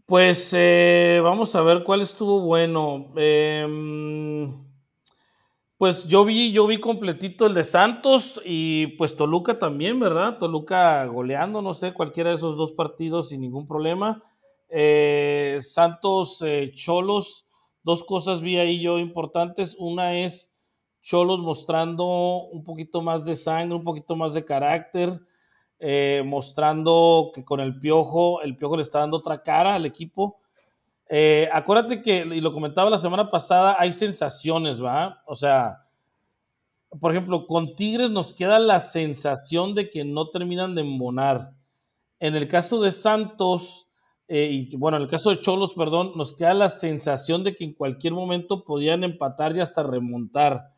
Pues 0.06 0.54
eh, 0.54 1.22
vamos 1.24 1.56
a 1.56 1.62
ver 1.62 1.84
cuál 1.86 2.02
estuvo 2.02 2.42
bueno. 2.42 3.14
Eh, 3.16 3.66
pues 5.82 6.08
yo 6.08 6.24
vi, 6.26 6.52
yo 6.52 6.68
vi 6.68 6.78
completito 6.78 7.48
el 7.48 7.56
de 7.56 7.64
Santos 7.64 8.40
y 8.46 8.86
pues 8.98 9.16
Toluca 9.16 9.58
también, 9.58 10.00
¿verdad? 10.00 10.38
Toluca 10.38 11.04
goleando, 11.08 11.64
no 11.64 11.74
sé, 11.74 11.92
cualquiera 11.92 12.30
de 12.30 12.36
esos 12.36 12.56
dos 12.56 12.72
partidos 12.72 13.30
sin 13.30 13.42
ningún 13.42 13.66
problema. 13.66 14.22
Eh, 14.70 15.58
Santos 15.60 16.44
eh, 16.46 16.70
Cholos, 16.72 17.48
dos 17.82 18.04
cosas 18.04 18.42
vi 18.42 18.60
ahí 18.60 18.80
yo 18.80 19.00
importantes. 19.00 19.76
Una 19.80 20.20
es 20.20 20.56
Cholos 21.02 21.40
mostrando 21.40 22.44
un 22.44 22.64
poquito 22.64 23.02
más 23.02 23.26
de 23.26 23.34
sangre, 23.34 23.76
un 23.76 23.84
poquito 23.84 24.16
más 24.16 24.36
de 24.36 24.46
carácter, 24.46 25.20
eh, 25.80 26.22
mostrando 26.24 27.32
que 27.34 27.44
con 27.44 27.60
el 27.60 27.80
piojo, 27.80 28.44
el 28.44 28.56
piojo 28.56 28.78
le 28.78 28.84
está 28.84 29.00
dando 29.00 29.18
otra 29.18 29.42
cara 29.42 29.74
al 29.74 29.88
equipo. 29.88 30.41
Eh, 31.14 31.50
acuérdate 31.52 32.02
que, 32.02 32.20
y 32.20 32.40
lo 32.40 32.54
comentaba 32.54 32.90
la 32.90 32.98
semana 32.98 33.28
pasada, 33.28 33.76
hay 33.78 33.92
sensaciones, 33.92 34.82
¿va? 34.82 35.22
O 35.26 35.36
sea, 35.36 35.86
por 37.02 37.12
ejemplo, 37.12 37.48
con 37.48 37.76
Tigres 37.76 38.10
nos 38.10 38.34
queda 38.34 38.60
la 38.60 38.80
sensación 38.80 39.76
de 39.76 39.90
que 39.90 40.06
no 40.06 40.30
terminan 40.30 40.74
de 40.74 40.84
embonar. 40.84 41.52
En 42.18 42.38
el 42.38 42.48
caso 42.48 42.82
de 42.82 42.94
Santos, 42.94 43.90
eh, 44.30 44.50
y 44.52 44.76
bueno, 44.78 44.96
en 44.96 45.04
el 45.04 45.10
caso 45.10 45.32
de 45.32 45.42
Cholos, 45.42 45.74
perdón, 45.74 46.14
nos 46.16 46.34
queda 46.34 46.54
la 46.54 46.70
sensación 46.70 47.44
de 47.44 47.56
que 47.56 47.66
en 47.66 47.74
cualquier 47.74 48.14
momento 48.14 48.64
podían 48.64 49.04
empatar 49.04 49.54
y 49.58 49.60
hasta 49.60 49.84
remontar. 49.84 50.72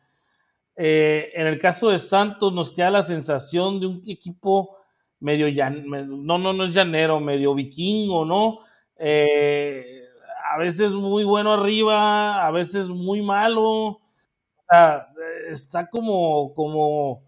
Eh, 0.74 1.30
en 1.34 1.46
el 1.46 1.60
caso 1.60 1.90
de 1.90 2.00
Santos, 2.00 2.52
nos 2.52 2.72
queda 2.72 2.90
la 2.90 3.04
sensación 3.04 3.78
de 3.78 3.86
un 3.86 4.02
equipo 4.04 4.76
medio, 5.20 5.46
no, 5.70 6.38
no, 6.38 6.52
no 6.52 6.64
es 6.64 6.74
llanero, 6.74 7.20
medio 7.20 7.54
vikingo, 7.54 8.24
¿no? 8.24 8.58
Eh, 8.96 10.03
a 10.54 10.58
veces 10.58 10.92
muy 10.92 11.24
bueno 11.24 11.52
arriba, 11.52 12.46
a 12.46 12.50
veces 12.52 12.88
muy 12.88 13.22
malo. 13.22 14.00
está 15.50 15.88
como, 15.88 16.54
como 16.54 17.24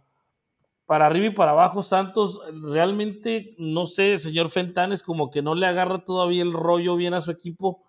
para 0.87 1.07
arriba 1.07 1.27
y 1.27 1.31
para 1.31 1.51
abajo 1.51 1.83
Santos. 1.83 2.41
Realmente, 2.63 3.57
no 3.59 3.87
sé, 3.87 4.17
señor 4.19 4.49
Fentanes, 4.49 5.03
como 5.03 5.29
que 5.29 5.43
no 5.43 5.57
le 5.57 5.67
agarra 5.67 6.05
todavía 6.05 6.43
el 6.43 6.53
rollo 6.53 6.95
bien 6.95 7.15
a 7.15 7.21
su 7.21 7.33
equipo. 7.33 7.83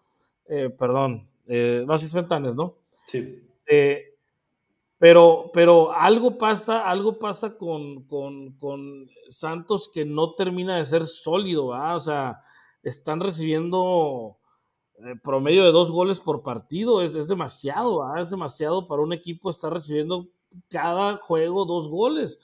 Eh, 0.50 0.72
perdón, 0.72 1.30
eh, 1.46 1.84
no, 1.86 1.94
es 1.94 2.12
Fentanes, 2.12 2.56
¿no? 2.56 2.78
Sí. 3.06 3.44
Eh, 3.68 4.16
pero, 4.98 5.52
pero 5.54 5.92
algo 5.94 6.40
pasa, 6.40 6.90
algo 6.90 7.20
pasa 7.20 7.56
con, 7.58 8.06
con, 8.06 8.54
con, 8.54 9.08
Santos 9.30 9.92
que 9.94 10.04
no 10.04 10.34
termina 10.34 10.78
de 10.78 10.84
ser 10.84 11.06
sólido, 11.06 11.68
¿verdad? 11.68 11.96
O 11.96 12.00
sea, 12.00 12.42
están 12.82 13.20
recibiendo 13.20 14.38
promedio 15.24 15.64
de 15.64 15.72
dos 15.72 15.92
goles 15.92 16.20
por 16.20 16.44
partido 16.44 17.02
es, 17.02 17.16
es 17.16 17.28
demasiado, 17.28 18.04
¿ah? 18.04 18.20
es 18.20 18.30
demasiado 18.30 18.88
para 18.88 19.02
un 19.02 19.14
equipo 19.14 19.50
estar 19.50 19.72
recibiendo 19.72 20.28
cada 20.70 21.18
juego 21.18 21.66
dos 21.66 21.90
goles, 21.90 22.40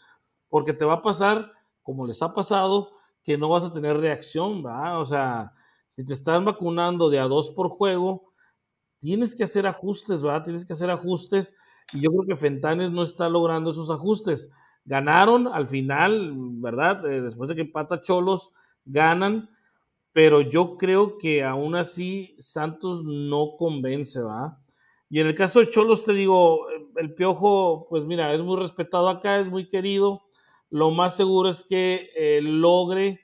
porque 0.50 0.74
te 0.74 0.86
va 0.86 0.94
a 0.94 1.02
pasar, 1.02 1.52
como 1.82 2.06
les 2.06 2.22
ha 2.22 2.34
pasado, 2.34 2.92
que 3.24 3.38
no 3.38 3.50
vas 3.50 3.64
a 3.64 3.74
tener 3.74 3.98
reacción, 3.98 4.64
¿va? 4.66 5.00
O 5.00 5.06
sea, 5.06 5.54
si 5.88 6.06
te 6.06 6.14
están 6.14 6.46
vacunando 6.46 7.10
de 7.10 7.20
a 7.20 7.28
dos 7.28 7.52
por 7.52 7.70
juego, 7.70 8.34
tienes 9.00 9.34
que 9.34 9.46
hacer 9.46 9.66
ajustes, 9.66 10.26
¿va? 10.26 10.44
Tienes 10.44 10.66
que 10.66 10.74
hacer 10.74 10.92
ajustes 10.92 11.56
y 11.94 12.02
yo 12.02 12.12
creo 12.12 12.26
que 12.28 12.36
Fentanes 12.36 12.92
no 12.92 13.02
está 13.02 13.30
logrando 13.30 13.72
esos 13.72 13.90
ajustes. 13.90 14.50
Ganaron 14.86 15.48
al 15.48 15.68
final, 15.68 16.34
¿verdad? 16.36 17.06
Eh, 17.06 17.22
después 17.22 17.50
de 17.50 17.56
que 17.56 17.62
empata 17.62 18.02
Cholos, 18.02 18.52
ganan 18.86 19.50
pero 20.14 20.42
yo 20.42 20.78
creo 20.78 21.18
que 21.18 21.44
aún 21.44 21.76
así 21.76 22.36
Santos 22.38 23.04
no 23.04 23.56
convence, 23.58 24.22
¿va? 24.22 24.60
Y 25.10 25.20
en 25.20 25.28
el 25.28 25.36
caso 25.36 25.60
de 25.60 25.68
Cholos, 25.68 26.04
te 26.04 26.14
digo, 26.14 26.68
el 26.96 27.14
Piojo, 27.14 27.88
pues 27.90 28.06
mira, 28.06 28.34
es 28.34 28.42
muy 28.42 28.58
respetado 28.58 29.10
acá, 29.10 29.40
es 29.40 29.50
muy 29.50 29.68
querido. 29.68 30.24
Lo 30.70 30.92
más 30.92 31.16
seguro 31.16 31.50
es 31.50 31.64
que 31.64 32.10
eh, 32.16 32.42
logre 32.42 33.20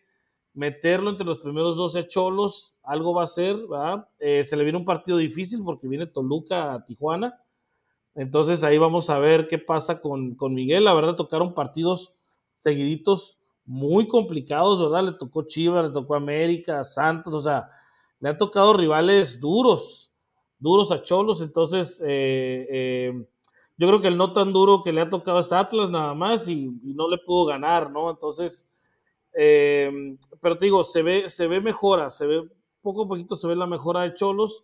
meterlo 0.54 1.10
entre 1.10 1.26
los 1.26 1.40
primeros 1.40 1.78
12 1.78 2.06
Cholos. 2.08 2.76
Algo 2.84 3.14
va 3.14 3.24
a 3.24 3.28
ser, 3.28 3.56
¿verdad? 3.68 4.08
Eh, 4.20 4.44
se 4.44 4.56
le 4.56 4.64
viene 4.64 4.78
un 4.78 4.86
partido 4.86 5.18
difícil 5.18 5.64
porque 5.64 5.88
viene 5.88 6.06
Toluca 6.06 6.74
a 6.74 6.84
Tijuana. 6.84 7.42
Entonces 8.14 8.64
ahí 8.64 8.78
vamos 8.78 9.10
a 9.10 9.18
ver 9.20 9.48
qué 9.48 9.58
pasa 9.58 10.00
con, 10.00 10.36
con 10.36 10.54
Miguel. 10.54 10.84
La 10.84 10.94
verdad, 10.94 11.16
tocaron 11.16 11.54
partidos 11.54 12.14
seguiditos 12.54 13.39
muy 13.70 14.08
complicados, 14.08 14.82
¿verdad? 14.82 15.12
Le 15.12 15.18
tocó 15.18 15.44
Chivas, 15.44 15.86
le 15.86 15.92
tocó 15.92 16.16
América, 16.16 16.84
Santos, 16.84 17.34
o 17.34 17.42
sea, 17.42 17.70
le 18.20 18.30
han 18.30 18.38
tocado 18.38 18.74
rivales 18.74 19.40
duros 19.40 20.10
duros 20.60 20.92
a 20.92 21.02
Cholos, 21.02 21.42
entonces 21.42 22.04
eh, 22.06 22.68
eh, 22.70 23.26
yo 23.78 23.88
creo 23.88 24.02
que 24.02 24.10
el 24.10 24.18
no 24.18 24.34
tan 24.34 24.52
duro 24.52 24.84
que 24.84 24.92
le 24.92 25.02
ha 25.02 25.10
tocado 25.10 25.40
es 25.40 25.52
Atlas 25.54 25.90
nada 25.90 26.14
más 26.14 26.48
y, 26.50 26.70
no 26.84 27.10
le 27.10 27.18
pudo 27.18 27.46
ganar, 27.46 27.90
¿no? 27.90 28.12
Entonces, 28.12 28.70
eh, 29.34 29.90
pero 30.42 30.58
te 30.58 30.66
digo, 30.66 30.84
se 30.84 31.02
ve, 31.02 31.30
se 31.30 31.48
ve 31.48 31.62
mejora, 31.62 32.10
se 32.10 32.28
ve 32.28 32.50
poco 32.82 33.04
a 33.04 33.08
poquito 33.08 33.36
se 33.36 33.48
ve 33.48 33.56
la 33.56 33.68
mejora 33.68 34.02
de 34.02 34.14
Cholos 34.14 34.64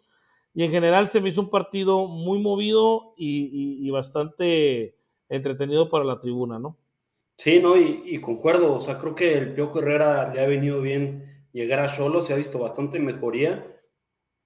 y 0.54 0.64
en 0.64 0.72
general 0.72 1.08
se 1.08 1.22
me 1.22 1.30
hizo 1.30 1.42
un 1.42 1.50
partido 1.50 2.08
muy 2.08 2.40
movido 2.40 3.14
y, 3.18 3.90
bastante 3.90 4.98
entretenido 5.30 5.90
para 5.90 6.04
la 6.04 6.20
tribuna, 6.20 6.60
¿no? 6.60 6.78
Sí, 7.38 7.60
no, 7.60 7.78
y, 7.78 8.04
y, 8.06 8.22
concuerdo, 8.22 8.74
o 8.74 8.80
sea, 8.80 8.98
creo 8.98 9.14
que 9.14 9.38
el 9.38 9.54
Piojo 9.54 9.80
Herrera 9.80 10.34
le 10.34 10.42
ha 10.42 10.48
venido 10.48 10.82
bien 10.82 11.46
llegar 11.52 11.80
a 11.80 11.88
Cholos, 11.88 12.28
se 12.28 12.34
ha 12.34 12.38
visto 12.38 12.60
bastante 12.60 13.00
mejoría 13.00 13.76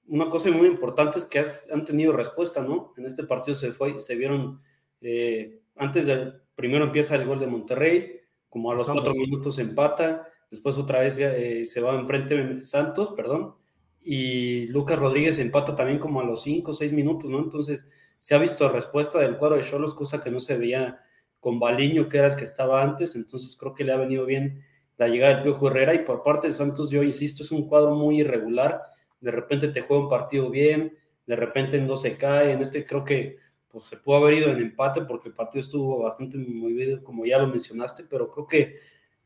una 0.10 0.30
cosa 0.30 0.52
muy 0.52 0.68
importante 0.68 1.20
es 1.20 1.26
que 1.26 1.44
han 1.72 1.86
tenido 1.86 2.12
respuesta, 2.14 2.62
¿no? 2.62 2.94
En 2.98 3.06
este 3.06 3.24
partido 3.24 3.54
se 3.56 3.72
fue, 3.72 4.00
se 4.00 4.16
vieron, 4.16 4.62
eh, 5.02 5.62
antes 5.76 6.08
del 6.08 6.42
primero 6.56 6.86
empieza 6.86 7.16
el 7.16 7.26
gol 7.26 7.40
de 7.40 7.48
Monterrey, 7.48 8.20
como 8.50 8.72
a 8.72 8.76
los 8.76 8.88
cuatro 8.88 9.14
minutos 9.14 9.60
empata, 9.60 10.28
después 10.50 10.78
otra 10.78 11.02
vez 11.02 11.18
eh, 11.20 11.64
se 11.66 11.82
va 11.82 11.94
enfrente 11.94 12.64
Santos, 12.64 13.14
perdón, 13.16 13.56
y 14.02 14.68
Lucas 14.68 15.00
Rodríguez 15.00 15.38
empata 15.38 15.76
también 15.76 16.00
como 16.00 16.22
a 16.22 16.26
los 16.26 16.42
cinco 16.42 16.72
o 16.72 16.74
seis 16.74 16.92
minutos, 16.92 17.30
¿no? 17.30 17.40
Entonces 17.40 17.88
se 18.18 18.34
ha 18.34 18.40
visto 18.40 18.68
respuesta 18.70 19.20
del 19.20 19.38
cuadro 19.38 19.58
de 19.58 19.64
Cholos, 19.64 19.94
cosa 19.94 20.22
que 20.22 20.32
no 20.32 20.40
se 20.40 20.58
veía 20.58 21.00
con 21.40 21.60
Baliño, 21.60 22.10
que 22.10 22.18
era 22.18 22.28
el 22.28 22.36
que 22.36 22.44
estaba 22.44 22.82
antes, 22.84 23.16
entonces 23.16 23.56
creo 23.58 23.74
que 23.74 23.84
le 23.84 23.94
ha 23.94 23.98
venido 23.98 24.26
bien 24.26 24.64
la 24.98 25.08
llegada 25.08 25.36
del 25.36 25.44
Piojo 25.44 25.68
Herrera 25.68 25.94
y 25.94 26.00
por 26.00 26.24
parte 26.24 26.48
de 26.48 26.54
Santos, 26.54 26.90
yo 26.90 27.04
insisto, 27.04 27.44
es 27.44 27.52
un 27.52 27.68
cuadro 27.68 27.96
muy 27.96 28.20
irregular, 28.20 28.82
de 29.22 29.32
repente 29.32 29.70
te 29.70 29.82
juega 29.82 30.04
un 30.04 30.10
partido 30.10 30.50
bien, 30.50 30.98
de 31.26 31.36
repente 31.36 31.80
no 31.80 31.96
se 31.96 32.18
cae, 32.18 32.52
en 32.52 32.62
este 32.62 32.86
creo 32.86 33.04
que 33.04 33.38
pues 33.70 33.84
se 33.86 33.98
pudo 33.98 34.18
haber 34.18 34.34
ido 34.34 34.50
en 34.50 34.60
empate 34.60 35.02
porque 35.04 35.30
el 35.30 35.36
partido 35.36 35.62
estuvo 35.62 36.00
bastante 36.00 36.38
movido, 36.38 37.04
como 37.04 37.26
ya 37.26 37.38
lo 37.38 37.48
mencionaste, 37.48 38.04
pero 38.10 38.30
creo 38.32 38.48
que 38.48 38.80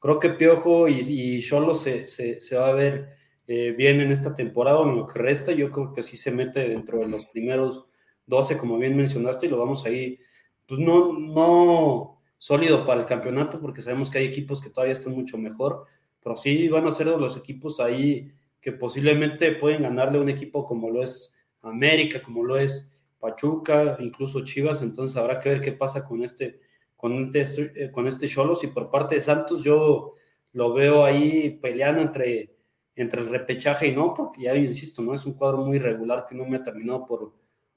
creo 0.03 0.19
que 0.19 0.31
Piojo 0.31 0.89
y, 0.89 1.41
Cholo 1.41 1.73
se, 1.73 2.07
se, 2.07 2.57
va 2.57 2.67
a 2.67 2.73
ver 2.73 3.15
eh, 3.47 3.71
bien 3.71 4.01
en 4.01 4.11
esta 4.11 4.35
temporada, 4.35 4.81
en 4.83 4.97
lo 4.97 5.07
que 5.07 5.17
resta, 5.17 5.53
yo 5.53 5.71
creo 5.71 5.93
que 5.93 6.03
sí 6.03 6.17
se 6.17 6.29
mete 6.29 6.67
dentro 6.67 6.99
de 6.99 7.07
los 7.07 7.25
primeros 7.27 7.85
12, 8.25 8.57
como 8.57 8.77
bien 8.77 8.97
mencionaste, 8.97 9.45
y 9.45 9.49
lo 9.49 9.57
vamos 9.57 9.85
ahí, 9.85 10.19
pues 10.67 10.79
no, 10.79 11.13
no 11.13 12.21
sólido 12.37 12.85
para 12.85 13.01
el 13.01 13.05
campeonato, 13.05 13.59
porque 13.59 13.81
sabemos 13.81 14.09
que 14.09 14.19
hay 14.19 14.25
equipos 14.25 14.61
que 14.61 14.69
todavía 14.69 14.93
están 14.93 15.13
mucho 15.13 15.37
mejor, 15.37 15.85
pero 16.21 16.35
sí 16.35 16.67
van 16.69 16.87
a 16.87 16.91
ser 16.91 17.07
los 17.07 17.37
equipos 17.37 17.79
ahí 17.79 18.31
que 18.61 18.71
posiblemente 18.71 19.51
pueden 19.53 19.83
ganarle 19.83 20.19
un 20.19 20.29
equipo 20.29 20.65
como 20.65 20.89
lo 20.89 21.03
es 21.03 21.35
América, 21.61 22.21
como 22.21 22.43
lo 22.43 22.57
es 22.57 22.95
Pachuca, 23.19 23.97
incluso 23.99 24.43
Chivas, 24.43 24.81
entonces 24.81 25.15
habrá 25.17 25.39
que 25.39 25.49
ver 25.49 25.61
qué 25.61 25.71
pasa 25.73 26.05
con 26.05 26.23
este 26.23 26.59
con 27.03 27.29
este, 27.35 27.73
eh, 27.75 27.91
con 27.91 28.07
este 28.07 28.29
Cholos. 28.29 28.63
Y 28.63 28.67
por 28.67 28.89
parte 28.89 29.15
de 29.15 29.21
Santos 29.21 29.61
yo 29.61 30.13
lo 30.53 30.73
veo 30.73 31.03
ahí 31.03 31.49
peleando 31.61 32.01
entre, 32.01 32.55
entre 32.95 33.19
el 33.19 33.27
repechaje 33.27 33.87
y 33.87 33.91
no, 33.91 34.13
porque 34.13 34.43
ya 34.43 34.55
insisto, 34.55 35.01
no 35.01 35.13
es 35.13 35.25
un 35.25 35.33
cuadro 35.33 35.57
muy 35.57 35.79
regular 35.79 36.25
que 36.25 36.33
no 36.33 36.45
me 36.45 36.55
ha 36.55 36.63
terminado 36.63 37.05
por, 37.05 37.33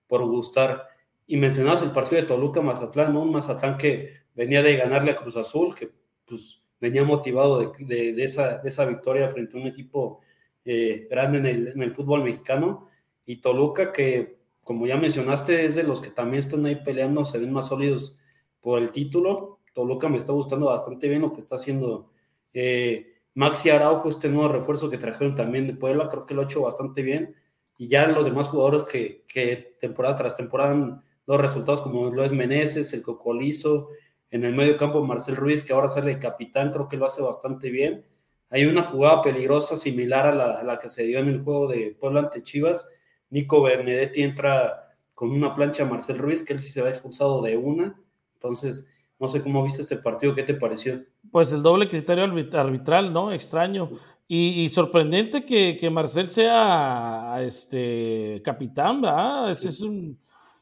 por 0.06 0.24
gustar. 0.26 0.86
Y 1.26 1.36
mencionabas 1.36 1.82
el 1.82 1.90
partido 1.90 2.22
de 2.22 2.28
Toluca-Mazatlán, 2.28 3.12
¿no? 3.12 3.22
Un 3.22 3.32
Mazatlán 3.32 3.76
que 3.76 4.26
venía 4.34 4.62
de 4.62 4.76
ganarle 4.76 5.10
a 5.10 5.16
Cruz 5.16 5.36
Azul, 5.36 5.74
que 5.74 5.90
pues 6.24 6.62
venía 6.80 7.04
motivado 7.04 7.72
de, 7.78 8.12
de, 8.12 8.24
esa, 8.24 8.58
de 8.58 8.68
esa 8.68 8.84
victoria 8.84 9.28
frente 9.28 9.56
a 9.56 9.60
un 9.60 9.66
equipo 9.66 10.20
eh, 10.64 11.06
grande 11.10 11.38
en 11.38 11.46
el, 11.46 11.68
en 11.68 11.82
el, 11.82 11.92
fútbol 11.92 12.22
mexicano. 12.22 12.88
Y 13.24 13.36
Toluca, 13.40 13.92
que 13.92 14.38
como 14.62 14.86
ya 14.86 14.96
mencionaste, 14.96 15.64
es 15.64 15.76
de 15.76 15.82
los 15.84 16.00
que 16.00 16.10
también 16.10 16.40
están 16.40 16.66
ahí 16.66 16.76
peleando, 16.76 17.24
se 17.24 17.38
ven 17.38 17.52
más 17.52 17.68
sólidos 17.68 18.18
por 18.60 18.80
el 18.80 18.90
título. 18.90 19.60
Toluca 19.72 20.08
me 20.08 20.16
está 20.16 20.32
gustando 20.32 20.66
bastante 20.66 21.08
bien 21.08 21.22
lo 21.22 21.32
que 21.32 21.40
está 21.40 21.54
haciendo 21.54 22.10
eh, 22.52 23.16
Maxi 23.34 23.70
Araujo, 23.70 24.08
este 24.08 24.28
nuevo 24.28 24.48
refuerzo 24.48 24.90
que 24.90 24.98
trajeron 24.98 25.36
también 25.36 25.66
de 25.66 25.74
Puebla, 25.74 26.08
creo 26.08 26.24
que 26.24 26.34
lo 26.34 26.42
ha 26.42 26.44
hecho 26.46 26.62
bastante 26.62 27.02
bien. 27.02 27.36
Y 27.78 27.88
ya 27.88 28.06
los 28.08 28.24
demás 28.24 28.48
jugadores 28.48 28.84
que, 28.84 29.24
que 29.28 29.76
temporada 29.78 30.16
tras 30.16 30.36
temporada 30.36 30.72
han 30.72 31.02
dado 31.26 31.42
resultados 31.42 31.82
como 31.82 32.10
lo 32.10 32.24
es 32.24 32.32
Meneses, 32.32 32.92
el 32.92 33.02
Cocolizo, 33.02 33.88
en 34.30 34.44
el 34.44 34.54
medio 34.54 34.76
campo 34.76 35.04
Marcel 35.04 35.36
Ruiz, 35.36 35.64
que 35.64 35.72
ahora 35.72 35.88
sale 35.88 36.18
capitán, 36.18 36.72
creo 36.72 36.88
que 36.88 36.96
lo 36.96 37.06
hace 37.06 37.22
bastante 37.22 37.70
bien. 37.70 38.04
Hay 38.50 38.64
una 38.64 38.82
jugada 38.82 39.22
peligrosa 39.22 39.76
similar 39.76 40.26
a 40.26 40.62
la, 40.62 40.78
que 40.78 40.88
se 40.88 41.04
dio 41.04 41.18
en 41.18 41.28
el 41.28 41.42
juego 41.42 41.66
de 41.68 41.96
Puebla 41.98 42.20
ante 42.20 42.42
Chivas. 42.42 42.88
Nico 43.30 43.62
Bernedetti 43.62 44.22
entra 44.22 44.94
con 45.14 45.30
una 45.30 45.54
plancha 45.54 45.82
a 45.82 45.86
Marcel 45.86 46.18
Ruiz, 46.18 46.44
que 46.44 46.52
él 46.52 46.62
sí 46.62 46.70
se 46.70 46.82
va 46.82 46.90
expulsado 46.90 47.42
de 47.42 47.56
una. 47.56 48.00
Entonces, 48.34 48.88
no 49.18 49.28
sé 49.28 49.42
cómo 49.42 49.62
viste 49.62 49.82
este 49.82 49.96
partido, 49.96 50.34
¿qué 50.34 50.42
te 50.42 50.54
pareció? 50.54 51.02
Pues 51.32 51.52
el 51.52 51.62
doble 51.62 51.88
criterio 51.88 52.24
arbitral, 52.24 53.12
¿no? 53.12 53.32
Extraño. 53.32 53.90
Y, 54.28 54.68
sorprendente 54.68 55.44
que, 55.44 55.88
Marcel 55.90 56.28
sea 56.28 57.38
este 57.40 58.42
capitán, 58.44 59.00
¿verdad? 59.00 59.50
Es, 59.50 59.80
un, 59.80 60.18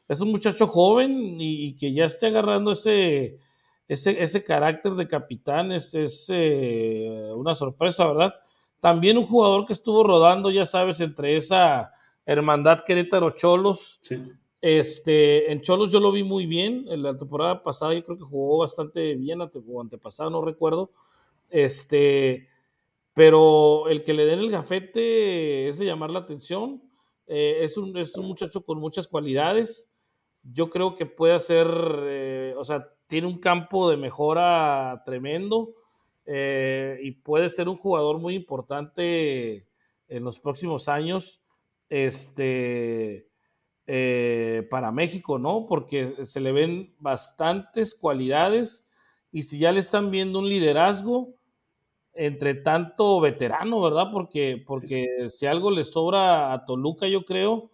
es 0.07 0.21
un 0.21 0.31
muchacho 0.31 0.67
joven 0.67 1.37
y 1.39 1.75
que 1.75 1.93
ya 1.93 2.05
esté 2.05 2.27
agarrando 2.27 2.71
ese, 2.71 3.39
ese, 3.87 4.21
ese 4.21 4.43
carácter 4.43 4.93
de 4.93 5.07
capitán 5.07 5.71
es, 5.71 5.93
es 5.93 6.27
eh, 6.29 7.31
una 7.35 7.53
sorpresa, 7.53 8.07
¿verdad? 8.07 8.33
También 8.79 9.17
un 9.17 9.25
jugador 9.25 9.65
que 9.65 9.73
estuvo 9.73 10.03
rodando, 10.03 10.49
ya 10.49 10.65
sabes, 10.65 10.99
entre 11.01 11.35
esa 11.35 11.91
hermandad 12.25 12.83
Querétaro 12.85 13.31
Cholos. 13.31 14.01
Este, 14.61 15.51
en 15.51 15.61
Cholos 15.61 15.91
yo 15.91 15.99
lo 15.99 16.11
vi 16.11 16.23
muy 16.23 16.45
bien. 16.45 16.85
En 16.89 17.03
la 17.03 17.15
temporada 17.15 17.61
pasada 17.63 17.93
yo 17.93 18.03
creo 18.03 18.17
que 18.17 18.23
jugó 18.23 18.59
bastante 18.59 19.15
bien, 19.15 19.41
o 19.41 19.81
antepasada, 19.81 20.29
no 20.29 20.43
recuerdo. 20.43 20.91
Este, 21.49 22.47
pero 23.13 23.87
el 23.87 24.01
que 24.01 24.13
le 24.13 24.25
den 24.25 24.39
el 24.39 24.51
gafete 24.51 25.67
es 25.67 25.77
de 25.77 25.85
llamar 25.85 26.09
la 26.09 26.19
atención. 26.19 26.81
Eh, 27.27 27.59
es, 27.61 27.77
un, 27.77 27.95
es, 27.97 28.15
un, 28.17 28.27
muchacho 28.27 28.63
con 28.63 28.79
muchas 28.79 29.07
cualidades. 29.07 29.91
Yo 30.51 30.69
creo 30.69 30.95
que 30.95 31.05
puede 31.05 31.33
hacer, 31.33 31.67
eh, 32.03 32.53
o 32.57 32.63
sea, 32.63 32.87
tiene 33.07 33.27
un 33.27 33.39
campo 33.39 33.89
de 33.89 33.97
mejora 33.97 35.01
tremendo 35.05 35.73
eh, 36.25 36.99
y 37.01 37.11
puede 37.11 37.49
ser 37.49 37.67
un 37.67 37.75
jugador 37.77 38.19
muy 38.19 38.35
importante 38.35 39.67
en 40.07 40.23
los 40.23 40.39
próximos 40.39 40.87
años 40.87 41.41
este, 41.89 43.27
eh, 43.87 44.67
para 44.69 44.91
México, 44.91 45.39
¿no? 45.39 45.65
Porque 45.67 46.25
se 46.25 46.39
le 46.39 46.51
ven 46.51 46.95
bastantes 46.99 47.95
cualidades 47.95 48.87
y 49.31 49.43
si 49.43 49.59
ya 49.59 49.71
le 49.71 49.79
están 49.79 50.11
viendo 50.11 50.39
un 50.39 50.49
liderazgo 50.49 51.35
entre 52.13 52.55
tanto 52.55 53.19
veterano, 53.19 53.81
¿verdad? 53.81 54.09
Porque, 54.11 54.63
porque 54.65 55.27
si 55.27 55.45
algo 55.45 55.69
le 55.71 55.83
sobra 55.83 56.53
a 56.53 56.65
Toluca, 56.65 57.07
yo 57.07 57.25
creo, 57.25 57.71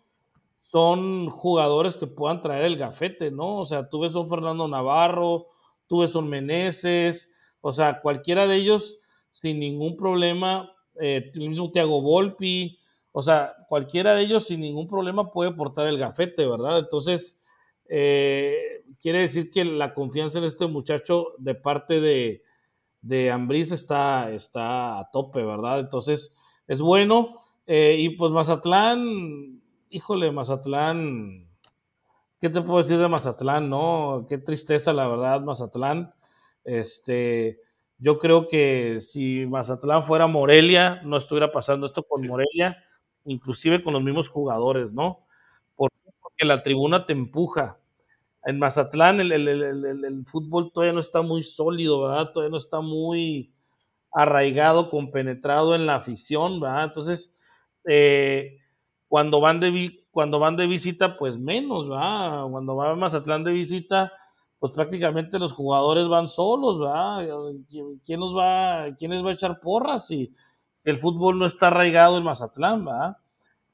son 0.71 1.29
jugadores 1.29 1.97
que 1.97 2.07
puedan 2.07 2.39
traer 2.39 2.63
el 2.63 2.77
gafete, 2.77 3.29
¿no? 3.29 3.57
O 3.57 3.65
sea, 3.65 3.89
tú 3.89 3.99
ves 3.99 4.15
un 4.15 4.29
Fernando 4.29 4.69
Navarro, 4.69 5.47
tú 5.87 5.99
ves 5.99 6.15
un 6.15 6.29
Meneses, 6.29 7.29
o 7.59 7.73
sea, 7.73 7.99
cualquiera 7.99 8.47
de 8.47 8.55
ellos 8.55 8.97
sin 9.31 9.59
ningún 9.59 9.97
problema, 9.97 10.71
eh, 11.01 11.29
mismo 11.35 11.71
Thiago 11.71 12.01
Volpi, 12.01 12.79
o 13.11 13.21
sea, 13.21 13.53
cualquiera 13.67 14.15
de 14.15 14.23
ellos 14.23 14.45
sin 14.45 14.61
ningún 14.61 14.87
problema 14.87 15.29
puede 15.29 15.51
portar 15.51 15.87
el 15.87 15.97
gafete, 15.97 16.47
¿verdad? 16.47 16.79
Entonces, 16.79 17.41
eh, 17.89 18.85
quiere 19.01 19.19
decir 19.19 19.51
que 19.51 19.65
la 19.65 19.93
confianza 19.93 20.39
en 20.39 20.45
este 20.45 20.67
muchacho 20.67 21.33
de 21.37 21.55
parte 21.55 21.99
de, 21.99 22.43
de 23.01 23.29
Ambriz 23.29 23.73
está, 23.73 24.31
está 24.31 24.99
a 24.99 25.09
tope, 25.11 25.43
¿verdad? 25.43 25.81
Entonces, 25.81 26.33
es 26.65 26.79
bueno. 26.79 27.41
Eh, 27.67 27.97
y 27.99 28.09
pues 28.11 28.31
Mazatlán, 28.31 29.60
híjole, 29.91 30.31
Mazatlán, 30.31 31.47
¿qué 32.39 32.49
te 32.49 32.61
puedo 32.61 32.77
decir 32.79 32.97
de 32.97 33.07
Mazatlán? 33.07 33.69
No, 33.69 34.25
qué 34.27 34.37
tristeza, 34.37 34.93
la 34.93 35.07
verdad, 35.07 35.41
Mazatlán. 35.41 36.13
Este, 36.63 37.59
Yo 37.97 38.17
creo 38.17 38.47
que 38.47 38.99
si 38.99 39.45
Mazatlán 39.45 40.03
fuera 40.03 40.27
Morelia, 40.27 41.01
no 41.03 41.17
estuviera 41.17 41.51
pasando 41.51 41.85
esto 41.85 42.03
con 42.03 42.25
Morelia, 42.25 42.77
inclusive 43.25 43.83
con 43.83 43.93
los 43.93 44.01
mismos 44.01 44.29
jugadores, 44.29 44.93
¿no? 44.93 45.25
Porque 45.75 46.45
la 46.45 46.63
tribuna 46.63 47.05
te 47.05 47.13
empuja. 47.13 47.77
En 48.43 48.57
Mazatlán 48.59 49.19
el, 49.19 49.31
el, 49.31 50.25
fútbol 50.25 50.71
todavía 50.71 50.93
no 50.93 50.99
está 50.99 51.21
muy 51.21 51.43
sólido, 51.43 52.01
¿verdad? 52.01 52.31
Todavía 52.31 52.51
no 52.51 52.57
está 52.57 52.81
muy 52.81 53.53
arraigado, 54.11 54.89
compenetrado 54.89 55.75
en 55.75 55.85
la 55.85 55.95
afición, 55.95 56.59
¿verdad? 56.59 56.85
Entonces, 56.85 57.35
eh, 57.85 58.60
cuando, 59.11 59.41
van 59.41 59.59
de, 59.59 60.05
cuando 60.09 60.39
van 60.39 60.55
de 60.55 60.67
visita, 60.67 61.17
pues 61.17 61.37
menos, 61.37 61.89
¿verdad? 61.89 62.45
Cuando 62.49 62.77
va 62.77 62.91
a 62.91 62.95
Mazatlán 62.95 63.43
de 63.43 63.51
visita, 63.51 64.13
pues 64.57 64.71
prácticamente 64.71 65.37
los 65.37 65.51
jugadores 65.51 66.07
van 66.07 66.29
solos, 66.29 66.79
¿verdad? 66.79 67.27
¿Quién, 68.05 68.21
nos 68.21 68.33
va, 68.33 68.85
quién 68.97 69.11
les 69.11 69.21
va 69.21 69.31
a 69.31 69.33
echar 69.33 69.59
porras 69.59 70.07
si, 70.07 70.31
el 70.85 70.95
fútbol 70.95 71.37
no 71.37 71.45
está 71.45 71.67
arraigado 71.67 72.17
en 72.17 72.23
Mazatlán, 72.23 72.85
¿verdad? 72.85 73.17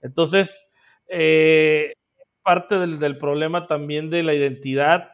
Entonces, 0.02 0.74
eh, 1.08 1.94
parte 2.42 2.80
del, 2.80 3.20
problema 3.20 3.68
también 3.68 4.10
de 4.10 4.24
la 4.24 4.34
identidad 4.34 5.10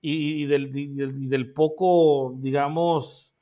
y, 0.00 0.44
del, 0.46 0.72
del, 0.72 1.52
poco, 1.52 2.34
digamos, 2.38 3.36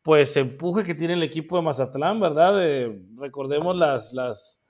pues 0.00 0.38
empuje 0.38 0.84
que 0.84 0.94
tiene 0.94 1.12
el 1.12 1.22
equipo 1.22 1.56
de 1.56 1.64
Mazatlán, 1.64 2.18
¿verdad? 2.18 2.88
recordemos 3.18 3.76
las, 3.76 4.14
las, 4.14 4.66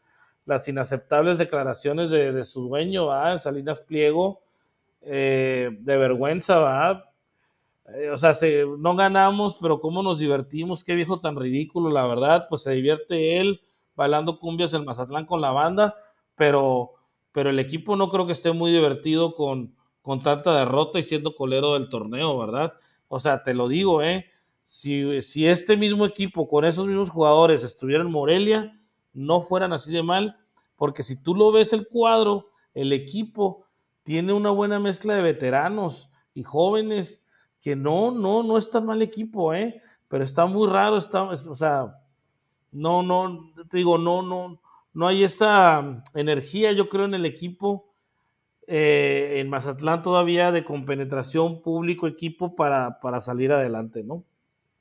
las, 0.51 0.69
inaceptables 0.69 1.39
declaraciones 1.39 2.11
de, 2.11 2.45
su 2.45 2.69
dueño, 2.69 3.09
¿verdad? 3.09 3.37
Salinas 3.37 3.81
Pliego, 3.81 4.43
eh, 5.03 5.71
de 5.81 5.97
vergüenza, 5.97 6.59
¿verdad? 6.59 7.05
Eh, 7.95 8.11
o 8.11 8.17
sea, 8.17 8.33
no 8.79 8.97
ganamos, 8.97 9.57
pero 9.61 9.81
cómo 9.81 10.03
nos 10.03 10.19
divertimos, 10.19 10.85
qué 10.85 10.95
viejo 10.95 11.21
tan 11.21 11.37
ridículo, 11.37 11.91
la 11.91 12.07
verdad, 12.07 12.47
pues 12.49 12.63
se 12.63 12.73
divierte 12.73 13.41
él 13.41 13.61
bailando 13.95 14.39
cumbias 14.39 14.73
en 14.75 14.85
Mazatlán 14.85 15.27
con 15.27 15.41
la 15.41 15.53
banda, 15.53 15.95
pero, 16.35 16.93
pero 17.33 17.51
el 17.51 17.59
equipo 17.59 17.97
no 17.97 18.09
creo 18.09 18.27
que 18.27 18.33
esté 18.33 18.53
muy 18.53 18.71
divertido 18.71 19.35
con, 19.35 19.75
con 20.03 20.23
tanta 20.23 20.59
derrota 20.59 20.99
y 20.99 21.03
siendo 21.03 21.35
colero 21.35 21.75
del 21.75 21.89
torneo, 21.89 22.39
¿verdad? 22.39 22.73
O 23.09 23.21
sea, 23.21 23.43
te 23.43 23.55
lo 23.55 23.69
digo, 23.69 24.03
¿eh? 24.03 24.27
Si, 24.63 25.21
si 25.23 25.47
este 25.47 25.77
mismo 25.77 26.07
equipo 26.07 26.47
con 26.47 26.65
esos 26.65 26.87
mismos 26.87 27.11
jugadores 27.11 27.65
estuviera 27.65 28.03
en 28.03 28.11
Morelia, 28.11 28.80
no 29.13 29.41
fueran 29.41 29.73
así 29.73 29.93
de 29.93 30.03
mal, 30.03 30.37
porque 30.77 31.03
si 31.03 31.23
tú 31.23 31.35
lo 31.35 31.53
ves 31.53 31.73
el 31.73 31.89
cuadro, 31.89 32.51
el 32.75 32.93
equipo 32.93 33.67
tiene 34.03 34.33
una 34.33 34.51
buena 34.51 34.79
mezcla 34.79 35.15
de 35.15 35.23
veteranos 35.23 36.11
y 36.35 36.43
jóvenes 36.43 37.25
que 37.61 37.77
no, 37.77 38.11
no, 38.11 38.43
no 38.43 38.57
es 38.57 38.71
tan 38.71 38.87
mal 38.87 39.03
equipo, 39.03 39.53
¿eh? 39.53 39.81
Pero 40.09 40.25
está 40.25 40.47
muy 40.47 40.69
raro, 40.69 40.97
está, 40.97 41.25
o 41.25 41.37
sea, 41.37 41.97
no, 42.73 43.03
no, 43.03 43.51
te 43.69 43.77
digo, 43.77 43.99
no, 43.99 44.23
no, 44.23 44.61
no 44.93 45.07
hay 45.07 45.23
esa 45.23 46.03
energía, 46.15 46.73
yo 46.73 46.89
creo, 46.89 47.05
en 47.05 47.15
el 47.15 47.27
equipo, 47.27 47.93
eh, 48.67 49.35
en 49.37 49.49
Mazatlán 49.49 50.03
todavía 50.03 50.53
de 50.53 50.65
compenetración 50.65 51.61
público-equipo 51.61 52.55
para, 52.55 53.01
para, 53.01 53.21
salir 53.21 53.53
adelante, 53.53 54.03
¿no? 54.03 54.25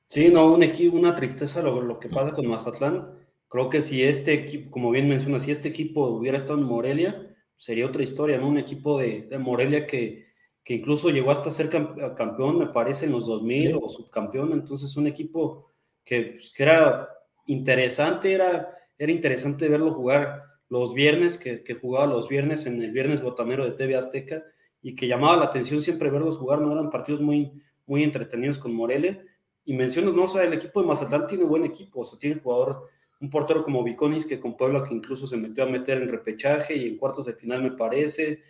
Sí, 0.07 0.29
no, 0.31 0.53
un 0.53 0.63
equipo, 0.63 0.97
una 0.97 1.13
tristeza 1.13 1.61
lo, 1.61 1.81
lo, 1.81 1.99
que 1.99 2.09
pasa 2.09 2.31
con 2.31 2.47
Mazatlán. 2.47 3.18
Creo 3.49 3.69
que 3.69 3.81
si 3.81 4.03
este 4.03 4.33
equipo, 4.33 4.69
como 4.69 4.91
bien 4.91 5.09
menciona, 5.09 5.39
si 5.39 5.51
este 5.51 5.69
equipo 5.69 6.07
hubiera 6.07 6.37
estado 6.37 6.59
en 6.59 6.65
Morelia, 6.65 7.35
sería 7.57 7.87
otra 7.87 8.03
historia, 8.03 8.37
¿no? 8.37 8.47
Un 8.47 8.59
equipo 8.59 8.99
de, 8.99 9.23
de 9.23 9.39
Morelia 9.39 9.87
que, 9.87 10.27
que, 10.63 10.75
incluso 10.75 11.09
llegó 11.09 11.31
hasta 11.31 11.51
ser 11.51 11.69
campeón, 11.69 12.59
me 12.59 12.67
parece, 12.67 13.05
en 13.05 13.11
los 13.11 13.25
2000 13.25 13.79
o 13.81 13.89
subcampeón. 13.89 14.53
Entonces, 14.53 14.95
un 14.95 15.07
equipo 15.07 15.71
que, 16.05 16.35
pues, 16.37 16.51
que 16.51 16.63
era 16.63 17.09
interesante, 17.47 18.31
era, 18.31 18.69
era 18.97 19.11
interesante 19.11 19.67
verlo 19.67 19.93
jugar 19.93 20.43
los 20.69 20.93
viernes, 20.93 21.39
que, 21.39 21.63
que, 21.63 21.73
jugaba 21.73 22.05
los 22.05 22.29
viernes 22.29 22.67
en 22.67 22.79
el 22.81 22.91
Viernes 22.91 23.23
Botanero 23.23 23.65
de 23.65 23.71
TV 23.71 23.95
Azteca 23.95 24.43
y 24.81 24.95
que 24.95 25.07
llamaba 25.07 25.37
la 25.37 25.45
atención 25.45 25.81
siempre 25.81 26.11
verlos 26.11 26.37
jugar, 26.37 26.61
no 26.61 26.71
eran 26.71 26.91
partidos 26.91 27.19
muy, 27.19 27.51
muy 27.87 28.03
entretenidos 28.03 28.59
con 28.59 28.73
Morelia. 28.75 29.23
Y 29.65 29.73
mencionas, 29.73 30.13
no, 30.13 30.25
o 30.25 30.27
sea, 30.27 30.43
el 30.43 30.53
equipo 30.53 30.81
de 30.81 30.87
Mazatlán 30.87 31.25
tiene 31.25 31.43
buen 31.43 31.65
equipo, 31.65 32.01
o 32.01 32.05
sea, 32.05 32.19
tiene 32.19 32.39
jugador 32.39 32.87
un 33.21 33.29
portero 33.29 33.63
como 33.63 33.83
Viconis, 33.83 34.25
que 34.25 34.39
con 34.39 34.55
Puebla 34.55 34.83
que 34.83 34.93
incluso 34.93 35.27
se 35.27 35.37
metió 35.37 35.63
a 35.63 35.67
meter 35.67 36.01
en 36.01 36.09
repechaje 36.09 36.75
y 36.75 36.87
en 36.87 36.97
cuartos 36.97 37.25
de 37.25 37.33
final 37.33 37.61
me 37.61 37.71
parece, 37.71 38.41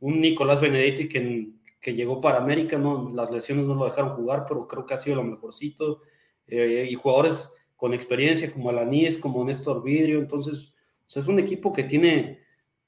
un 0.00 0.20
Nicolás 0.20 0.60
Benedetti 0.60 1.08
que, 1.08 1.50
que 1.80 1.94
llegó 1.94 2.20
para 2.20 2.38
América, 2.38 2.78
no, 2.78 3.10
las 3.14 3.30
lesiones 3.30 3.66
no 3.66 3.74
lo 3.74 3.86
dejaron 3.86 4.16
jugar, 4.16 4.44
pero 4.46 4.66
creo 4.68 4.84
que 4.84 4.94
ha 4.94 4.98
sido 4.98 5.16
lo 5.16 5.24
mejorcito, 5.24 6.02
eh, 6.46 6.88
y 6.90 6.94
jugadores 6.94 7.54
con 7.76 7.94
experiencia 7.94 8.52
como 8.52 8.70
Alaníes, 8.70 9.18
como 9.18 9.44
Néstor 9.44 9.82
Vidrio, 9.82 10.18
entonces 10.18 10.74
es 11.14 11.26
un 11.26 11.38
equipo 11.38 11.72
que 11.72 11.84
tiene 11.84 12.40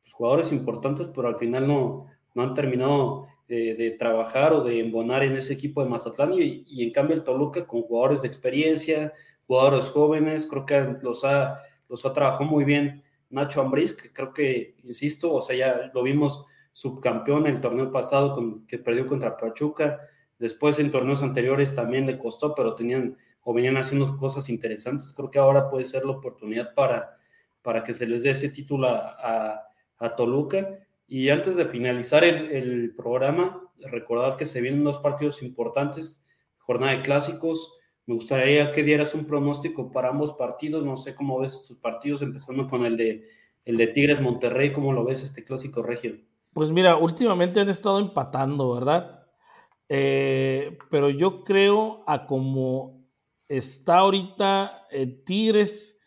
pues, 0.03 0.12
jugadores 0.12 0.53
importantes, 0.53 1.09
pero 1.14 1.28
al 1.28 1.36
final 1.36 1.66
no, 1.66 2.07
no 2.34 2.43
han 2.43 2.55
terminado 2.55 3.26
de, 3.49 3.97
trabajar 3.99 4.53
o 4.53 4.62
de 4.62 4.78
embonar 4.78 5.24
en 5.24 5.36
ese 5.36 5.55
equipo 5.55 5.82
de 5.82 5.91
Mazatlán 5.91 6.34
y, 6.34 6.62
y 6.66 6.84
en 6.84 6.93
cambio 6.93 7.16
el 7.16 7.24
Toluca 7.24 7.66
con 7.66 7.82
jugadores 7.82 8.22
de 8.22 8.28
experiencia, 8.28 9.12
jugadores 9.51 9.91
jóvenes, 9.91 10.47
creo 10.47 10.65
que 10.65 10.97
los 11.03 11.25
ha, 11.25 11.61
los 11.89 12.07
ha 12.07 12.13
trabajado 12.13 12.45
muy 12.45 12.63
bien 12.63 13.03
Nacho 13.31 13.61
Ambriz, 13.61 13.95
que 13.95 14.13
creo 14.13 14.33
que, 14.33 14.77
insisto, 14.85 15.35
o 15.35 15.43
sea, 15.43 15.57
ya 15.57 15.91
lo 15.93 16.05
vimos 16.05 16.47
subcampeón 16.73 17.49
el 17.49 17.61
torneo 17.61 17.91
pasado 17.91 18.33
con, 18.33 18.65
que 18.69 18.79
perdió 18.79 19.09
contra 19.09 19.37
Pachuca, 19.37 19.99
después 20.39 20.79
en 20.79 20.93
torneos 20.93 21.25
anteriores 21.25 21.75
también 21.75 22.07
le 22.07 22.17
costó, 22.17 22.55
pero 22.55 22.77
tenían 22.77 23.19
o 23.43 23.53
venían 23.53 23.77
haciendo 23.77 24.17
cosas 24.17 24.49
interesantes, 24.51 25.13
creo 25.13 25.33
que 25.33 25.41
ahora 25.41 25.69
puede 25.69 25.85
ser 25.85 26.05
la 26.05 26.13
oportunidad 26.13 26.73
para, 26.73 27.19
para 27.61 27.83
que 27.83 27.93
se 27.93 28.07
les 28.07 28.23
dé 28.23 28.31
ese 28.31 28.51
título 28.51 28.87
a, 28.87 29.65
a, 29.99 30.15
Toluca. 30.15 30.79
Y 31.09 31.29
antes 31.31 31.57
de 31.57 31.65
finalizar 31.65 32.23
el, 32.23 32.53
el 32.53 32.95
programa, 32.95 33.69
recordar 33.91 34.37
que 34.37 34.47
se 34.47 34.61
vienen 34.61 34.85
dos 34.85 34.99
partidos 34.99 35.43
importantes, 35.43 36.25
jornada 36.59 36.93
de 36.93 37.03
clásicos, 37.03 37.80
me 38.07 38.15
gustaría 38.15 38.73
que 38.73 38.83
dieras 38.83 39.15
un 39.15 39.25
pronóstico 39.25 39.93
para 39.93 40.09
ambos 40.09 40.33
partidos. 40.33 40.85
No 40.85 40.97
sé 40.97 41.15
cómo 41.15 41.39
ves 41.39 41.65
tus 41.65 41.77
partidos, 41.77 42.23
empezando 42.23 42.69
con 42.69 42.85
el 42.85 42.97
de, 42.97 43.29
el 43.65 43.77
de 43.77 43.87
Tigres 43.89 44.21
Monterrey. 44.21 44.73
¿Cómo 44.73 44.93
lo 44.93 45.05
ves 45.05 45.23
este 45.23 45.45
clásico 45.45 45.83
regio? 45.83 46.17
Pues 46.53 46.71
mira, 46.71 46.97
últimamente 46.97 47.61
han 47.61 47.69
estado 47.69 48.01
empatando, 48.01 48.75
¿verdad? 48.75 49.27
Eh, 49.89 50.79
pero 50.91 51.11
yo 51.11 51.45
creo 51.45 52.03
a 52.07 52.27
como 52.27 53.09
está 53.49 53.99
ahorita 53.99 54.87
el 54.91 55.23
Tigres 55.25 56.01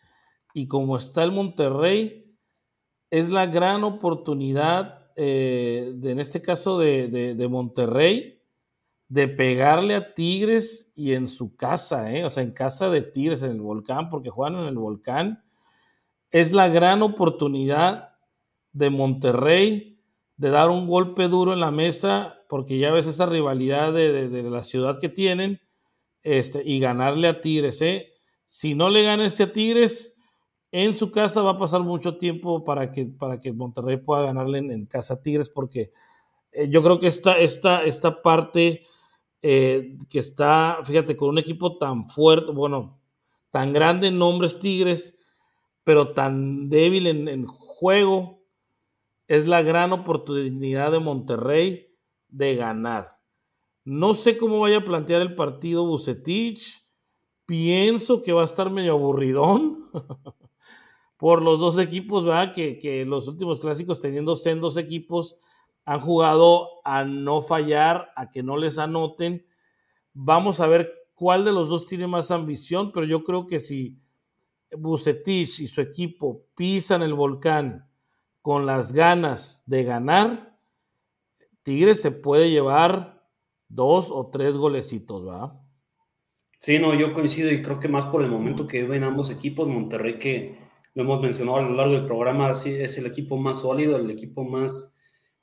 y 0.52 0.68
como 0.68 0.96
está 0.96 1.22
el 1.22 1.32
Monterrey, 1.32 2.36
es 3.10 3.28
la 3.28 3.46
gran 3.46 3.84
oportunidad, 3.84 5.10
eh, 5.16 5.92
de, 5.94 6.10
en 6.10 6.20
este 6.20 6.42
caso 6.42 6.78
de, 6.78 7.08
de 7.08 7.48
Monterrey, 7.48 8.33
de 9.08 9.28
pegarle 9.28 9.94
a 9.94 10.14
Tigres 10.14 10.92
y 10.96 11.12
en 11.12 11.26
su 11.26 11.56
casa, 11.56 12.12
¿eh? 12.12 12.24
o 12.24 12.30
sea, 12.30 12.42
en 12.42 12.52
casa 12.52 12.90
de 12.90 13.02
Tigres, 13.02 13.42
en 13.42 13.52
el 13.52 13.60
volcán, 13.60 14.08
porque 14.08 14.30
juegan 14.30 14.60
en 14.60 14.66
el 14.66 14.78
volcán. 14.78 15.44
Es 16.30 16.52
la 16.52 16.68
gran 16.68 17.02
oportunidad 17.02 18.14
de 18.72 18.90
Monterrey 18.90 20.00
de 20.36 20.50
dar 20.50 20.70
un 20.70 20.86
golpe 20.86 21.28
duro 21.28 21.52
en 21.52 21.60
la 21.60 21.70
mesa, 21.70 22.34
porque 22.48 22.78
ya 22.78 22.90
ves 22.90 23.06
esa 23.06 23.26
rivalidad 23.26 23.92
de, 23.92 24.42
la 24.42 24.62
ciudad 24.62 24.98
que 25.00 25.08
tienen, 25.08 25.60
este, 26.22 26.62
y 26.64 26.80
ganarle 26.80 27.28
a 27.28 27.40
Tigres. 27.40 27.80
¿eh? 27.82 28.08
Si 28.44 28.74
no 28.74 28.90
le 28.90 29.04
gana 29.04 29.26
este 29.26 29.44
a 29.44 29.52
Tigres, 29.52 30.14
en 30.72 30.92
su 30.92 31.12
casa 31.12 31.40
va 31.42 31.52
a 31.52 31.56
pasar 31.56 31.82
mucho 31.82 32.18
tiempo 32.18 32.64
para 32.64 32.90
que, 32.90 33.06
para 33.06 33.38
que 33.38 33.52
Monterrey 33.52 33.96
pueda 33.98 34.22
ganarle 34.22 34.58
en, 34.58 34.86
casa 34.86 35.22
Tigres, 35.22 35.48
porque 35.48 35.92
eh, 36.54 36.68
yo 36.70 36.82
creo 36.82 36.98
que 36.98 37.08
esta, 37.08 37.38
esta, 37.38 37.84
esta 37.84 38.22
parte 38.22 38.82
eh, 39.42 39.98
que 40.08 40.20
está, 40.20 40.78
fíjate, 40.84 41.16
con 41.16 41.30
un 41.30 41.38
equipo 41.38 41.76
tan 41.76 42.08
fuerte, 42.08 42.52
bueno, 42.52 43.00
tan 43.50 43.72
grande 43.72 44.08
en 44.08 44.18
nombres 44.18 44.58
Tigres, 44.58 45.18
pero 45.82 46.14
tan 46.14 46.70
débil 46.70 47.06
en, 47.08 47.44
juego, 47.46 48.42
es 49.28 49.46
la 49.46 49.62
gran 49.62 49.92
oportunidad 49.92 50.92
de 50.92 51.00
Monterrey 51.00 51.94
de 52.28 52.54
ganar. 52.54 53.18
No 53.84 54.14
sé 54.14 54.38
cómo 54.38 54.60
vaya 54.60 54.78
a 54.78 54.84
plantear 54.84 55.20
el 55.20 55.34
partido 55.34 55.84
Bucetich. 55.84 56.86
Pienso 57.44 58.22
que 58.22 58.32
va 58.32 58.42
a 58.42 58.46
estar 58.46 58.70
medio 58.70 58.92
aburridón 58.92 59.90
por 61.18 61.42
los 61.42 61.60
dos 61.60 61.76
equipos, 61.78 62.24
¿verdad? 62.24 62.54
Que, 62.54 62.78
que 62.78 63.04
los 63.04 63.28
últimos 63.28 63.60
clásicos 63.60 64.00
teniendo 64.00 64.34
sendos 64.36 64.78
equipos 64.78 65.36
han 65.84 66.00
jugado 66.00 66.80
a 66.84 67.04
no 67.04 67.40
fallar, 67.40 68.10
a 68.16 68.30
que 68.30 68.42
no 68.42 68.56
les 68.56 68.78
anoten. 68.78 69.46
Vamos 70.12 70.60
a 70.60 70.66
ver 70.66 70.92
cuál 71.14 71.44
de 71.44 71.52
los 71.52 71.68
dos 71.68 71.86
tiene 71.86 72.06
más 72.06 72.30
ambición, 72.30 72.92
pero 72.92 73.06
yo 73.06 73.24
creo 73.24 73.46
que 73.46 73.58
si 73.58 73.98
Bucetich 74.76 75.60
y 75.60 75.66
su 75.66 75.80
equipo 75.80 76.46
pisan 76.56 77.02
el 77.02 77.14
volcán 77.14 77.88
con 78.42 78.66
las 78.66 78.92
ganas 78.92 79.62
de 79.66 79.84
ganar, 79.84 80.58
Tigres 81.62 82.02
se 82.02 82.10
puede 82.10 82.50
llevar 82.50 83.26
dos 83.68 84.10
o 84.10 84.28
tres 84.28 84.56
golecitos, 84.56 85.26
¿va? 85.26 85.60
Sí, 86.58 86.78
no, 86.78 86.94
yo 86.94 87.12
coincido 87.12 87.50
y 87.50 87.62
creo 87.62 87.80
que 87.80 87.88
más 87.88 88.06
por 88.06 88.22
el 88.22 88.30
momento 88.30 88.66
que 88.66 88.84
ven 88.84 89.04
ambos 89.04 89.30
equipos, 89.30 89.68
Monterrey 89.68 90.18
que 90.18 90.58
lo 90.94 91.02
hemos 91.02 91.20
mencionado 91.20 91.58
a 91.58 91.62
lo 91.62 91.70
largo 91.70 91.94
del 91.94 92.06
programa, 92.06 92.54
sí, 92.54 92.72
es 92.72 92.96
el 92.98 93.06
equipo 93.06 93.36
más 93.36 93.60
sólido, 93.60 93.96
el 93.96 94.10
equipo 94.10 94.44
más 94.44 94.93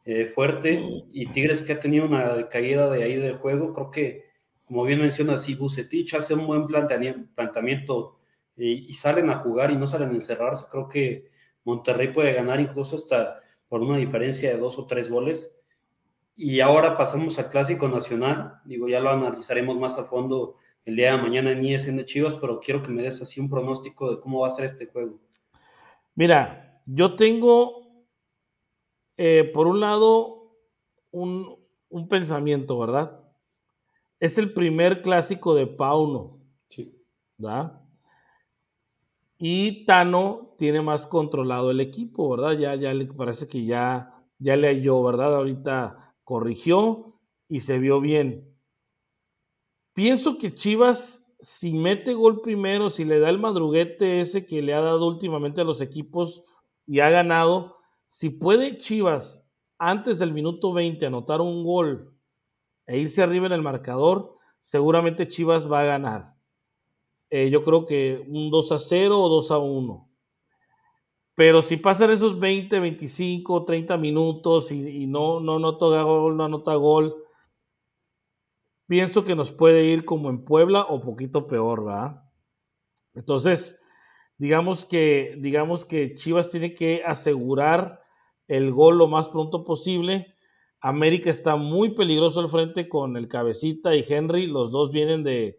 eh, 0.05 0.25
fuerte 0.25 0.81
y 1.11 1.27
Tigres 1.27 1.61
que 1.61 1.73
ha 1.73 1.79
tenido 1.79 2.05
una 2.05 2.49
caída 2.49 2.89
de 2.89 3.03
ahí 3.03 3.15
de 3.15 3.33
juego, 3.33 3.73
creo 3.73 3.91
que 3.91 4.31
como 4.65 4.85
bien 4.85 5.01
menciona, 5.01 5.37
si 5.37 5.55
Bucetich 5.55 6.13
hace 6.13 6.33
un 6.33 6.47
buen 6.47 6.65
planteamiento 6.65 8.17
y, 8.55 8.87
y, 8.87 8.93
salen 8.93 9.29
a 9.29 9.39
jugar 9.39 9.69
y 9.71 9.75
no 9.75 9.85
salen 9.85 10.11
a 10.11 10.13
encerrarse, 10.13 10.65
creo 10.71 10.87
que 10.87 11.29
Monterrey 11.65 12.07
puede 12.13 12.33
ganar 12.33 12.59
incluso 12.59 12.95
hasta 12.95 13.41
por 13.67 13.81
una 13.81 13.97
diferencia 13.97 14.51
de 14.51 14.57
dos 14.57 14.77
o 14.77 14.85
tres 14.85 15.09
goles. 15.09 15.63
Y 16.35 16.59
ahora 16.59 16.97
pasamos 16.97 17.37
al 17.39 17.49
Clásico 17.49 17.87
Nacional, 17.87 18.59
digo, 18.65 18.87
ya 18.87 18.99
lo 18.99 19.09
analizaremos 19.11 19.77
más 19.77 19.97
a 19.97 20.05
fondo 20.05 20.55
el 20.85 20.95
día 20.95 21.15
de 21.15 21.21
mañana 21.21 21.51
en 21.51 21.63
ISN 21.63 21.97
de 21.97 22.05
Chivas, 22.05 22.35
pero 22.35 22.59
quiero 22.59 22.81
que 22.81 22.89
me 22.89 23.03
des 23.03 23.21
así 23.21 23.39
un 23.39 23.49
pronóstico 23.49 24.09
de 24.09 24.19
cómo 24.19 24.41
va 24.41 24.47
a 24.47 24.51
ser 24.51 24.65
este 24.65 24.87
juego. 24.87 25.19
Mira, 26.15 26.81
yo 26.85 27.15
tengo, 27.15 27.90
eh, 29.23 29.43
por 29.43 29.67
un 29.67 29.79
lado, 29.79 30.57
un, 31.11 31.55
un, 31.89 32.07
pensamiento, 32.07 32.79
¿verdad? 32.79 33.21
Es 34.19 34.39
el 34.39 34.51
primer 34.51 35.03
clásico 35.03 35.53
de 35.53 35.67
Pauno. 35.67 36.41
Sí. 36.69 36.99
¿verdad? 37.37 37.83
Y 39.37 39.85
Tano 39.85 40.55
tiene 40.57 40.81
más 40.81 41.05
controlado 41.05 41.69
el 41.69 41.81
equipo, 41.81 42.31
¿verdad? 42.31 42.57
Ya, 42.57 42.73
ya 42.73 42.95
le 42.95 43.05
parece 43.05 43.45
que 43.45 43.63
ya, 43.63 44.11
ya 44.39 44.55
le 44.55 44.69
halló, 44.69 45.03
¿verdad? 45.03 45.35
Ahorita 45.35 46.15
corrigió 46.23 47.19
y 47.47 47.59
se 47.59 47.77
vio 47.77 48.01
bien. 48.01 48.51
Pienso 49.93 50.39
que 50.39 50.51
Chivas, 50.51 51.31
si 51.39 51.73
mete 51.73 52.15
gol 52.15 52.41
primero, 52.41 52.89
si 52.89 53.05
le 53.05 53.19
da 53.19 53.29
el 53.29 53.37
madruguete 53.37 54.19
ese 54.19 54.47
que 54.47 54.63
le 54.63 54.73
ha 54.73 54.81
dado 54.81 55.05
últimamente 55.05 55.61
a 55.61 55.65
los 55.65 55.79
equipos 55.79 56.41
y 56.87 57.01
ha 57.01 57.11
ganado, 57.11 57.80
si 58.11 58.29
puede 58.29 58.77
Chivas 58.77 59.49
antes 59.77 60.19
del 60.19 60.33
minuto 60.33 60.73
20 60.73 61.05
anotar 61.05 61.39
un 61.39 61.63
gol 61.63 62.13
e 62.85 62.97
irse 62.99 63.23
arriba 63.23 63.45
en 63.45 63.53
el 63.53 63.61
marcador, 63.61 64.35
seguramente 64.59 65.29
Chivas 65.29 65.71
va 65.71 65.79
a 65.79 65.85
ganar. 65.85 66.35
Eh, 67.29 67.49
yo 67.49 67.63
creo 67.63 67.85
que 67.85 68.21
un 68.27 68.51
2 68.51 68.71
a 68.73 68.77
0 68.79 69.17
o 69.17 69.29
2 69.29 69.51
a 69.51 69.59
1. 69.59 70.11
Pero 71.35 71.61
si 71.61 71.77
pasan 71.77 72.11
esos 72.11 72.37
20, 72.37 72.81
25, 72.81 73.63
30 73.63 73.95
minutos 73.95 74.73
y, 74.73 75.03
y 75.03 75.07
no, 75.07 75.39
no 75.39 75.55
anota 75.55 76.03
gol, 76.03 76.35
no 76.35 76.43
anota 76.43 76.75
gol, 76.75 77.15
pienso 78.87 79.23
que 79.23 79.37
nos 79.37 79.53
puede 79.53 79.85
ir 79.85 80.03
como 80.03 80.29
en 80.29 80.43
Puebla 80.43 80.81
o 80.81 80.99
poquito 80.99 81.47
peor, 81.47 81.85
¿verdad? 81.85 82.29
Entonces, 83.13 83.81
digamos 84.41 84.83
que, 84.83 85.37
digamos 85.37 85.85
que 85.85 86.13
Chivas 86.13 86.49
tiene 86.49 86.73
que 86.73 87.03
asegurar 87.05 88.00
el 88.51 88.73
gol 88.73 88.97
lo 88.97 89.07
más 89.07 89.29
pronto 89.29 89.63
posible. 89.63 90.35
América 90.81 91.29
está 91.29 91.55
muy 91.55 91.91
peligroso 91.91 92.41
al 92.41 92.49
frente 92.49 92.89
con 92.89 93.15
el 93.15 93.29
Cabecita 93.29 93.95
y 93.95 94.03
Henry. 94.05 94.45
Los 94.45 94.71
dos 94.71 94.91
vienen 94.91 95.23
de, 95.23 95.57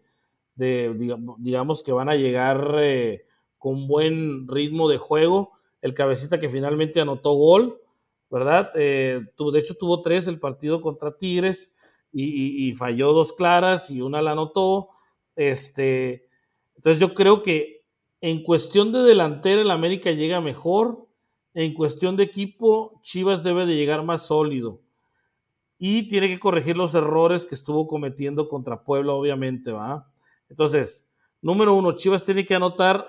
digamos 0.55 1.81
que 1.81 1.91
van 1.91 2.09
a 2.09 2.15
llegar 2.15 2.75
eh, 2.77 3.25
con 3.57 3.87
buen 3.87 4.47
ritmo 4.47 4.87
de 4.87 4.99
juego. 4.99 5.53
El 5.81 5.95
Cabecita 5.95 6.39
que 6.39 6.49
finalmente 6.49 7.01
anotó 7.01 7.33
gol, 7.33 7.81
¿verdad? 8.29 8.69
Eh, 8.75 9.21
de 9.37 9.59
hecho 9.59 9.73
tuvo 9.73 10.03
tres 10.03 10.27
el 10.27 10.39
partido 10.39 10.79
contra 10.79 11.17
Tigres 11.17 11.75
y, 12.11 12.71
falló 12.73 13.11
dos 13.11 13.33
claras 13.33 13.89
y 13.89 14.01
una 14.01 14.21
la 14.21 14.33
anotó. 14.33 14.89
Este, 15.35 16.27
entonces 16.75 16.99
yo 16.99 17.15
creo 17.15 17.41
que 17.41 17.81
en 18.21 18.43
cuestión 18.43 18.91
de 18.91 18.99
delantera 18.99 19.63
el 19.63 19.71
América 19.71 20.11
llega 20.11 20.41
mejor, 20.41 21.02
en 21.53 21.73
cuestión 21.73 22.15
de 22.15 22.23
equipo 22.23 22.99
Chivas 23.01 23.43
debe 23.43 23.65
de 23.65 23.75
llegar 23.75 24.03
más 24.03 24.23
sólido 24.23 24.81
y 25.77 26.07
tiene 26.07 26.27
que 26.29 26.39
corregir 26.39 26.77
los 26.77 26.95
errores 26.95 27.45
que 27.45 27.55
estuvo 27.55 27.87
cometiendo 27.87 28.47
contra 28.47 28.83
Puebla, 28.83 29.13
obviamente, 29.13 29.71
¿va? 29.71 30.09
Entonces, 30.49 31.11
número 31.41 31.73
uno, 31.73 31.91
Chivas 31.91 32.25
tiene 32.25 32.45
que 32.45 32.55
anotar 32.55 33.05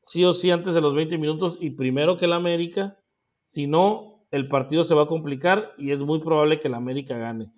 sí 0.00 0.24
o 0.24 0.32
sí 0.32 0.50
antes 0.50 0.74
de 0.74 0.80
los 0.80 0.94
20 0.94 1.16
minutos 1.18 1.58
y 1.60 1.70
primero 1.70 2.16
que 2.16 2.24
el 2.24 2.32
América, 2.32 2.98
si 3.44 3.66
no, 3.66 4.24
el 4.30 4.48
partido 4.48 4.82
se 4.82 4.94
va 4.94 5.02
a 5.02 5.06
complicar 5.06 5.74
y 5.78 5.92
es 5.92 6.02
muy 6.02 6.18
probable 6.18 6.58
que 6.58 6.68
el 6.68 6.74
América 6.74 7.16
gane. 7.16 7.52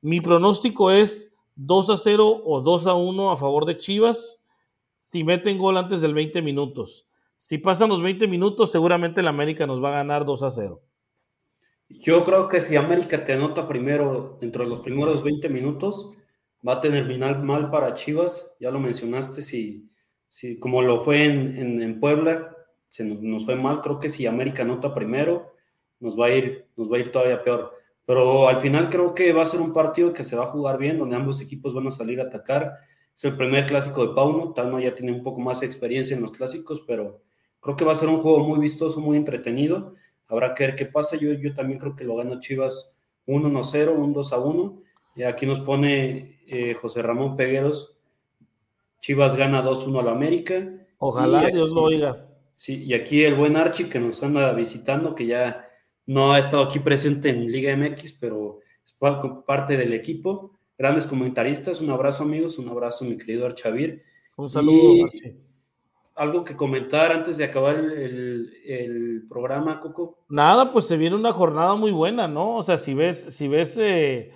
Mi 0.00 0.20
pronóstico 0.20 0.90
es 0.90 1.34
2 1.56 1.90
a 1.90 1.96
0 1.96 2.42
o 2.44 2.60
2 2.60 2.86
a 2.86 2.94
1 2.94 3.30
a 3.30 3.36
favor 3.36 3.64
de 3.66 3.76
Chivas 3.76 4.44
si 4.96 5.24
meten 5.24 5.58
gol 5.58 5.76
antes 5.78 6.00
del 6.00 6.14
20 6.14 6.42
minutos. 6.42 7.09
Si 7.40 7.56
pasan 7.56 7.88
los 7.88 8.02
20 8.02 8.28
minutos, 8.28 8.70
seguramente 8.70 9.22
el 9.22 9.26
América 9.26 9.66
nos 9.66 9.82
va 9.82 9.88
a 9.88 9.92
ganar 10.02 10.26
2 10.26 10.42
a 10.42 10.50
0. 10.50 10.82
Yo 11.88 12.22
creo 12.22 12.48
que 12.48 12.60
si 12.60 12.76
América 12.76 13.24
te 13.24 13.32
anota 13.32 13.66
primero, 13.66 14.36
dentro 14.38 14.62
de 14.62 14.68
los 14.68 14.80
primeros 14.80 15.24
20 15.24 15.48
minutos, 15.48 16.10
va 16.66 16.74
a 16.74 16.80
terminar 16.82 17.42
mal 17.46 17.70
para 17.70 17.94
Chivas. 17.94 18.54
Ya 18.60 18.70
lo 18.70 18.78
mencionaste, 18.78 19.40
si, 19.40 19.88
si 20.28 20.58
como 20.58 20.82
lo 20.82 20.98
fue 20.98 21.24
en, 21.24 21.80
en, 21.80 21.98
Puebla, 21.98 22.54
se 22.90 23.04
nos, 23.04 23.22
nos, 23.22 23.46
fue 23.46 23.56
mal. 23.56 23.80
Creo 23.80 23.98
que 23.98 24.10
si 24.10 24.26
América 24.26 24.62
anota 24.62 24.94
primero, 24.94 25.54
nos 25.98 26.20
va 26.20 26.26
a 26.26 26.30
ir, 26.30 26.66
nos 26.76 26.92
va 26.92 26.98
a 26.98 27.00
ir 27.00 27.10
todavía 27.10 27.42
peor. 27.42 27.72
Pero 28.04 28.48
al 28.48 28.58
final 28.58 28.90
creo 28.90 29.14
que 29.14 29.32
va 29.32 29.44
a 29.44 29.46
ser 29.46 29.62
un 29.62 29.72
partido 29.72 30.12
que 30.12 30.24
se 30.24 30.36
va 30.36 30.44
a 30.44 30.48
jugar 30.48 30.76
bien, 30.76 30.98
donde 30.98 31.16
ambos 31.16 31.40
equipos 31.40 31.72
van 31.72 31.86
a 31.86 31.90
salir 31.90 32.20
a 32.20 32.24
atacar. 32.24 32.74
Es 33.16 33.24
el 33.24 33.34
primer 33.34 33.64
clásico 33.64 34.06
de 34.06 34.14
Pauno, 34.14 34.52
Tano 34.52 34.78
ya 34.78 34.94
tiene 34.94 35.12
un 35.12 35.22
poco 35.22 35.40
más 35.40 35.60
de 35.60 35.66
experiencia 35.66 36.14
en 36.14 36.20
los 36.20 36.32
clásicos, 36.32 36.84
pero 36.86 37.22
creo 37.60 37.76
que 37.76 37.84
va 37.84 37.92
a 37.92 37.96
ser 37.96 38.08
un 38.08 38.20
juego 38.20 38.40
muy 38.40 38.58
vistoso, 38.58 39.00
muy 39.00 39.16
entretenido. 39.16 39.94
Habrá 40.26 40.54
que 40.54 40.66
ver 40.66 40.76
qué 40.76 40.86
pasa. 40.86 41.16
Yo, 41.16 41.32
yo 41.32 41.54
también 41.54 41.78
creo 41.78 41.94
que 41.94 42.04
lo 42.04 42.16
gana 42.16 42.40
Chivas 42.40 42.96
1-0, 43.26 43.94
un 43.96 44.14
2-1. 44.14 44.82
Y 45.16 45.22
aquí 45.24 45.46
nos 45.46 45.60
pone 45.60 46.40
eh, 46.46 46.74
José 46.74 47.02
Ramón 47.02 47.36
Pegueros. 47.36 47.98
Chivas 49.00 49.36
gana 49.36 49.62
2-1 49.62 50.00
al 50.00 50.08
América. 50.08 50.68
Ojalá 50.98 51.46
Dios 51.46 51.70
lo 51.70 51.82
oiga. 51.82 52.26
Sí, 52.54 52.84
y 52.84 52.92
aquí 52.92 53.24
el 53.24 53.34
buen 53.34 53.56
Archie 53.56 53.88
que 53.88 53.98
nos 53.98 54.22
anda 54.22 54.52
visitando, 54.52 55.14
que 55.14 55.26
ya 55.26 55.66
no 56.04 56.32
ha 56.32 56.38
estado 56.38 56.62
aquí 56.62 56.78
presente 56.78 57.30
en 57.30 57.46
Liga 57.46 57.74
MX, 57.74 58.12
pero 58.14 58.58
es 58.84 58.94
parte 59.46 59.76
del 59.76 59.94
equipo. 59.94 60.58
Grandes 60.76 61.06
comentaristas, 61.06 61.80
un 61.80 61.90
abrazo 61.90 62.24
amigos, 62.24 62.58
un 62.58 62.68
abrazo 62.68 63.04
mi 63.04 63.16
querido 63.16 63.46
Archavir. 63.46 64.02
Un 64.36 64.48
saludo, 64.48 65.08
¿Algo 66.20 66.44
que 66.44 66.54
comentar 66.54 67.12
antes 67.12 67.38
de 67.38 67.44
acabar 67.44 67.76
el, 67.76 69.24
programa, 69.26 69.80
Coco? 69.80 70.18
Nada, 70.28 70.70
pues 70.70 70.86
se 70.86 70.98
viene 70.98 71.16
una 71.16 71.32
jornada 71.32 71.76
muy 71.76 71.92
buena, 71.92 72.28
¿no? 72.28 72.56
O 72.56 72.62
sea, 72.62 72.76
si 72.76 72.92
ves, 72.92 73.24
si 73.30 73.48
ves 73.48 73.78
eh, 73.78 74.30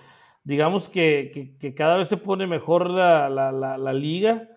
digamos 0.44 0.88
que, 0.88 1.54
cada 1.76 1.98
vez 1.98 2.08
se 2.08 2.16
pone 2.16 2.46
mejor 2.46 2.88
la, 2.88 3.92
liga, 3.92 4.48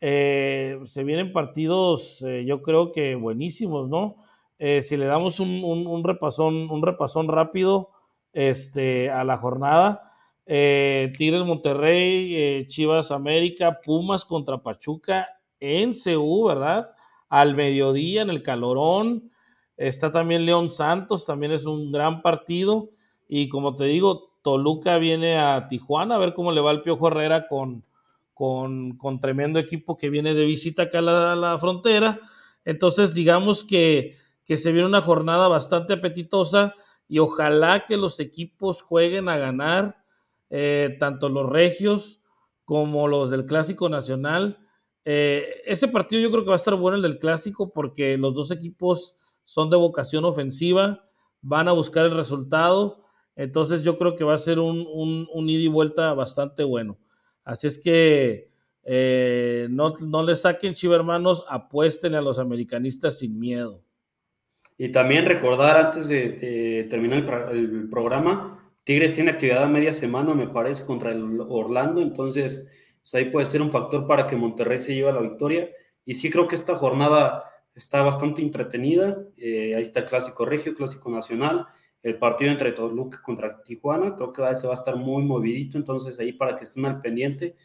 eh, 0.00 0.80
se 0.82 1.04
vienen 1.04 1.32
partidos, 1.32 2.22
eh, 2.22 2.44
yo 2.44 2.60
creo 2.60 2.90
que 2.90 3.14
buenísimos, 3.14 3.88
¿no? 3.88 4.16
Si 4.58 4.96
le 4.96 5.06
damos 5.06 5.38
un, 5.38 6.02
repasón, 6.02 6.68
un 6.68 6.82
repasón 6.82 7.28
rápido 7.28 7.90
este, 8.32 9.10
a 9.10 9.22
la 9.22 9.36
jornada, 9.36 10.02
Tigres 10.44 11.44
Monterrey, 11.44 12.66
Chivas 12.66 13.12
América, 13.12 13.78
Pumas 13.80 14.24
contra 14.24 14.58
Pachuca 14.58 15.33
en 15.64 15.92
CU, 15.92 16.44
¿verdad? 16.46 16.90
Al 17.28 17.54
mediodía, 17.54 18.22
en 18.22 18.30
el 18.30 18.42
calorón. 18.42 19.30
Está 19.76 20.12
también 20.12 20.46
León 20.46 20.70
Santos, 20.70 21.24
también 21.24 21.52
es 21.52 21.66
un 21.66 21.90
gran 21.90 22.22
partido. 22.22 22.90
Y 23.28 23.48
como 23.48 23.74
te 23.74 23.84
digo, 23.84 24.32
Toluca 24.42 24.98
viene 24.98 25.38
a 25.38 25.66
Tijuana 25.66 26.16
a 26.16 26.18
ver 26.18 26.34
cómo 26.34 26.52
le 26.52 26.60
va 26.60 26.70
el 26.70 26.82
Piojo 26.82 27.08
Herrera 27.08 27.46
con, 27.46 27.84
con, 28.34 29.20
tremendo 29.20 29.58
equipo 29.58 29.96
que 29.96 30.10
viene 30.10 30.34
de 30.34 30.44
visita 30.44 30.84
acá 30.84 30.98
a 30.98 31.34
la 31.34 31.58
frontera. 31.58 32.20
Entonces, 32.64 33.14
digamos 33.14 33.64
que 33.64 34.14
que 34.44 34.56
se 34.56 34.72
viene 34.72 34.86
una 34.86 35.00
jornada 35.00 35.48
bastante 35.48 35.94
apetitosa 35.94 36.74
y 37.08 37.18
ojalá 37.18 37.84
que 37.84 37.96
los 37.96 38.20
equipos 38.20 38.82
jueguen 38.82 39.28
a 39.28 39.36
ganar, 39.36 40.04
eh, 40.50 40.96
tanto 40.98 41.28
los 41.28 41.48
regios 41.48 42.20
como 42.64 43.08
los 43.08 43.30
del 43.30 43.46
Clásico 43.46 43.88
Nacional. 43.88 44.58
Eh, 45.04 45.62
ese 45.66 45.88
partido 45.88 46.22
yo 46.22 46.30
creo 46.30 46.42
que 46.42 46.48
va 46.48 46.54
a 46.54 46.56
estar 46.56 46.74
bueno 46.74 46.96
el 46.96 47.02
del 47.02 47.18
Clásico 47.18 47.72
porque 47.72 48.16
los 48.16 48.34
dos 48.34 48.50
equipos 48.50 49.16
son 49.44 49.68
de 49.68 49.76
vocación 49.76 50.24
ofensiva, 50.24 51.04
van 51.42 51.68
a 51.68 51.72
buscar 51.72 52.06
el 52.06 52.12
resultado, 52.12 53.02
entonces 53.36 53.84
yo 53.84 53.96
creo 53.96 54.14
que 54.14 54.24
va 54.24 54.34
a 54.34 54.38
ser 54.38 54.58
un, 54.58 54.86
un, 55.30 55.48
ida 55.48 55.62
y 55.62 55.68
vuelta 55.68 56.14
bastante 56.14 56.64
bueno. 56.64 56.98
Así 57.44 57.66
es 57.66 57.78
que 57.78 58.48
eh, 58.84 59.66
no, 59.70 59.92
no 60.06 60.22
le 60.22 60.36
saquen 60.36 60.72
chiva 60.72 60.96
hermanos, 60.96 61.44
apuesten 61.48 62.14
a 62.14 62.22
los 62.22 62.38
americanistas 62.38 63.18
sin 63.18 63.38
miedo. 63.38 63.82
Y 64.76 64.90
también 64.90 65.26
recordar 65.26 65.76
antes 65.76 66.08
de, 66.08 66.86
terminar 66.90 67.50
el, 67.52 67.88
programa, 67.88 68.72
Tigres 68.84 69.14
tiene 69.14 69.30
actividad 69.30 69.62
a 69.62 69.68
media 69.68 69.94
semana, 69.94 70.34
me 70.34 70.48
parece, 70.48 70.84
contra 70.84 71.12
el 71.12 71.40
Orlando, 71.40 72.02
entonces 72.02 72.68
pues 73.04 73.14
ahí 73.14 73.26
puede 73.26 73.44
ser 73.44 73.60
un 73.60 73.70
factor 73.70 74.06
para 74.06 74.26
que 74.26 74.34
Monterrey 74.34 74.78
se 74.78 74.94
lleve 74.94 75.12
la 75.12 75.20
victoria. 75.20 75.68
Y 76.06 76.14
sí 76.14 76.30
creo 76.30 76.48
que 76.48 76.54
esta 76.54 76.74
jornada 76.76 77.44
está 77.74 78.00
bastante 78.00 78.40
entretenida. 78.40 79.18
Eh, 79.36 79.74
ahí 79.76 79.82
está 79.82 80.00
el 80.00 80.06
Clásico 80.06 80.46
Regio, 80.46 80.74
Clásico 80.74 81.10
Nacional, 81.10 81.66
el 82.02 82.18
partido 82.18 82.50
entre 82.50 82.72
Toluca 82.72 83.20
contra 83.22 83.62
Tijuana. 83.62 84.16
Creo 84.16 84.32
que 84.32 84.56
se 84.56 84.66
va 84.66 84.72
a 84.72 84.76
estar 84.76 84.96
muy 84.96 85.22
movidito, 85.22 85.76
entonces 85.76 86.18
ahí 86.18 86.32
para 86.32 86.56
que 86.56 86.64
estén 86.64 86.86
al 86.86 87.02
pendiente. 87.02 87.56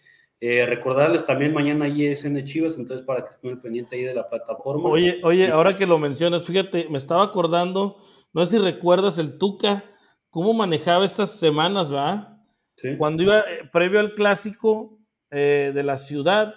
Eh, 0.42 0.66
recordarles 0.66 1.26
también 1.26 1.54
mañana 1.54 1.88
ISN 1.88 2.44
Chivas, 2.44 2.78
entonces 2.78 3.06
para 3.06 3.24
que 3.24 3.30
estén 3.30 3.52
al 3.52 3.62
pendiente 3.62 3.96
ahí 3.96 4.04
de 4.04 4.14
la 4.14 4.28
plataforma. 4.28 4.90
Oye, 4.90 5.22
oye, 5.24 5.50
ahora 5.50 5.74
que 5.74 5.86
lo 5.86 6.00
mencionas, 6.00 6.44
fíjate, 6.46 6.88
me 6.90 6.98
estaba 6.98 7.24
acordando, 7.24 7.96
no 8.34 8.46
sé 8.46 8.58
si 8.58 8.64
recuerdas 8.64 9.20
el 9.20 9.38
Tuca, 9.38 9.86
cómo 10.30 10.54
manejaba 10.54 11.06
estas 11.06 11.32
semanas, 11.32 11.94
¿va? 11.94 12.42
Sí. 12.76 12.98
Cuando 12.98 13.24
iba 13.24 13.40
eh, 13.40 13.70
previo 13.72 14.02
al 14.02 14.14
clásico 14.14 14.99
de 15.32 15.84
la 15.84 15.98
ciudad, 15.98 16.56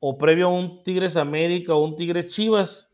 o 0.00 0.16
previo 0.16 0.46
a 0.46 0.52
un 0.52 0.82
Tigres 0.82 1.16
América 1.16 1.74
o 1.74 1.84
un 1.84 1.96
Tigres 1.96 2.26
Chivas, 2.26 2.88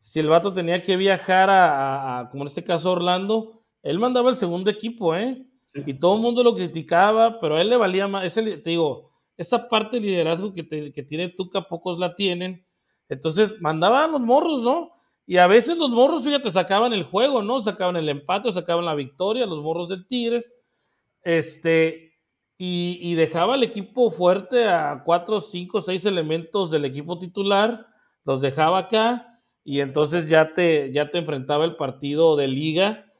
si 0.00 0.20
el 0.20 0.28
vato 0.28 0.52
tenía 0.52 0.82
que 0.82 0.96
viajar 0.96 1.48
a, 1.50 2.28
como 2.30 2.42
en 2.42 2.48
este 2.48 2.64
caso 2.64 2.92
Orlando, 2.92 3.62
él 3.82 3.98
mandaba 3.98 4.30
el 4.30 4.36
segundo 4.36 4.70
equipo, 4.70 5.14
¿eh? 5.14 5.46
Y 5.74 5.94
todo 5.94 6.16
el 6.16 6.22
mundo 6.22 6.42
lo 6.42 6.54
criticaba, 6.54 7.40
pero 7.40 7.56
a 7.56 7.60
él 7.60 7.70
le 7.70 7.76
valía 7.76 8.06
más, 8.06 8.24
ese, 8.24 8.58
te 8.58 8.70
digo, 8.70 9.10
esa 9.36 9.68
parte 9.68 9.98
de 9.98 10.06
liderazgo 10.06 10.52
que, 10.52 10.66
que 10.66 11.02
tiene 11.02 11.28
Tuca, 11.28 11.62
pocos 11.62 11.98
la 11.98 12.14
tienen. 12.14 12.66
Entonces, 13.08 13.54
mandaban 13.60 14.12
los 14.12 14.20
morros, 14.20 14.62
¿no? 14.62 14.92
Y 15.26 15.36
a 15.36 15.46
veces 15.46 15.78
los 15.78 15.90
morros, 15.90 16.24
fíjate, 16.24 16.50
sacaban 16.50 16.92
el 16.92 17.04
juego, 17.04 17.42
¿no? 17.42 17.60
Sacaban 17.60 17.96
el 17.96 18.08
empate 18.08 18.48
o 18.48 18.52
sacaban 18.52 18.84
la 18.84 18.94
victoria, 18.94 19.46
los 19.46 19.62
morros 19.62 19.88
del 19.88 20.06
Tigres. 20.06 20.54
Este, 21.22 22.11
y, 22.64 23.16
dejaba 23.16 23.54
al 23.54 23.64
equipo 23.64 24.12
fuerte 24.12 24.68
a 24.68 25.02
cuatro, 25.04 25.40
cinco, 25.40 25.80
seis 25.80 26.06
elementos 26.06 26.70
del 26.70 26.84
equipo 26.84 27.18
titular, 27.18 27.88
los 28.24 28.40
dejaba 28.40 28.78
acá 28.78 29.40
y 29.64 29.80
entonces 29.80 30.28
ya 30.28 30.54
te, 30.54 30.92
ya 30.92 31.10
te 31.10 31.18
enfrentaba 31.18 31.64
el 31.64 31.74
partido 31.74 32.36
de 32.36 32.46
liga 32.46 33.12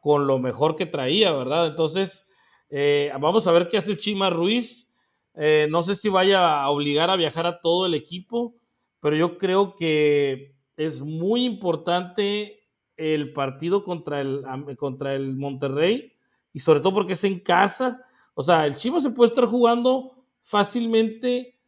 con 0.00 0.26
lo 0.26 0.40
mejor 0.40 0.74
que 0.74 0.84
traía, 0.84 1.30
¿verdad? 1.30 1.68
Entonces, 1.68 2.28
eh, 2.70 3.12
vamos 3.20 3.46
a 3.46 3.52
ver 3.52 3.68
qué 3.68 3.76
hace 3.76 3.96
Chima 3.96 4.30
Ruiz. 4.30 4.92
Eh, 5.34 5.68
no 5.70 5.84
sé 5.84 5.94
si 5.94 6.08
vaya 6.08 6.60
a 6.60 6.68
obligar 6.68 7.08
a 7.08 7.14
viajar 7.14 7.46
a 7.46 7.60
todo 7.60 7.86
el 7.86 7.94
equipo, 7.94 8.56
pero 8.98 9.14
yo 9.14 9.38
creo 9.38 9.76
que 9.76 10.56
es 10.76 11.02
muy 11.02 11.44
importante 11.44 12.64
el 12.96 13.32
partido 13.32 13.84
contra 13.84 14.20
el, 14.20 14.44
contra 14.76 15.14
el 15.14 15.36
Monterrey 15.36 16.14
y 16.52 16.58
sobre 16.58 16.80
todo 16.80 16.94
porque 16.94 17.12
es 17.12 17.22
en 17.22 17.38
casa 17.38 18.04
o 18.38 18.42
sea, 18.44 18.66
el 18.66 18.76
Chivas 18.76 19.02
se 19.02 19.10
puede 19.10 19.30
estar 19.30 19.46
jugando 19.46 20.12
fácilmente 20.42 21.58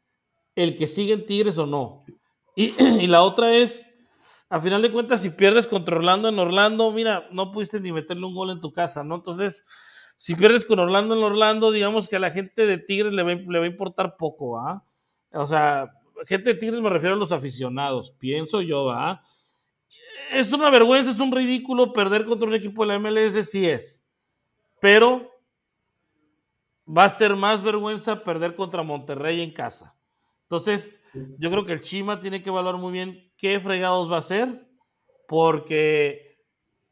el 0.54 0.76
que 0.76 0.86
sigue 0.86 1.14
en 1.14 1.26
Tigres 1.26 1.58
o 1.58 1.66
no. 1.66 2.04
Y, 2.54 3.08
la 3.08 3.24
otra 3.24 3.52
es, 3.52 3.98
a 4.48 4.60
final 4.60 4.80
de 4.80 4.92
cuentas, 4.92 5.20
si 5.20 5.30
pierdes 5.30 5.66
contra 5.66 5.96
Orlando 5.96 6.28
en 6.28 6.38
Orlando, 6.38 6.92
mira, 6.92 7.26
no 7.32 7.50
pudiste 7.50 7.80
ni 7.80 7.90
meterle 7.90 8.24
un 8.24 8.36
gol 8.36 8.50
en 8.50 8.60
tu 8.60 8.72
casa, 8.72 9.02
¿no? 9.02 9.16
Entonces, 9.16 9.64
si 10.16 10.36
pierdes 10.36 10.64
con 10.64 10.78
Orlando 10.78 11.16
en 11.16 11.24
Orlando, 11.24 11.72
digamos 11.72 12.08
que 12.08 12.14
a 12.14 12.20
la 12.20 12.30
gente 12.30 12.64
de 12.64 12.78
Tigres 12.78 13.12
le 13.12 13.24
va, 13.24 13.34
le 13.34 13.58
va 13.58 13.64
a 13.64 13.68
importar 13.68 14.16
poco, 14.16 14.56
¿ah? 14.56 14.84
O 15.32 15.46
sea, 15.46 15.90
gente 16.24 16.50
de 16.50 16.54
Tigres 16.54 16.80
me 16.80 16.90
refiero 16.90 17.16
a 17.16 17.18
los 17.18 17.32
aficionados, 17.32 18.12
pienso 18.12 18.60
yo, 18.60 18.92
¿ah? 18.92 19.20
Es 20.32 20.52
una 20.52 20.70
vergüenza, 20.70 21.10
es 21.10 21.18
un 21.18 21.32
ridículo 21.32 21.92
perder 21.92 22.26
contra 22.26 22.46
un 22.46 22.54
equipo 22.54 22.86
de 22.86 22.92
la 22.92 22.98
MLS, 23.00 23.50
sí 23.50 23.68
es. 23.68 24.06
Pero 24.80 25.39
va 26.96 27.04
a 27.04 27.08
ser 27.08 27.36
más 27.36 27.62
vergüenza 27.62 28.24
perder 28.24 28.54
contra 28.54 28.82
Monterrey 28.82 29.40
en 29.42 29.52
casa. 29.52 29.96
Entonces, 30.42 31.04
yo 31.38 31.50
creo 31.50 31.64
que 31.64 31.72
el 31.72 31.80
Chima 31.80 32.18
tiene 32.18 32.42
que 32.42 32.48
evaluar 32.48 32.76
muy 32.76 32.92
bien 32.92 33.32
qué 33.36 33.60
fregados 33.60 34.10
va 34.10 34.16
a 34.16 34.20
hacer, 34.20 34.68
porque 35.28 36.38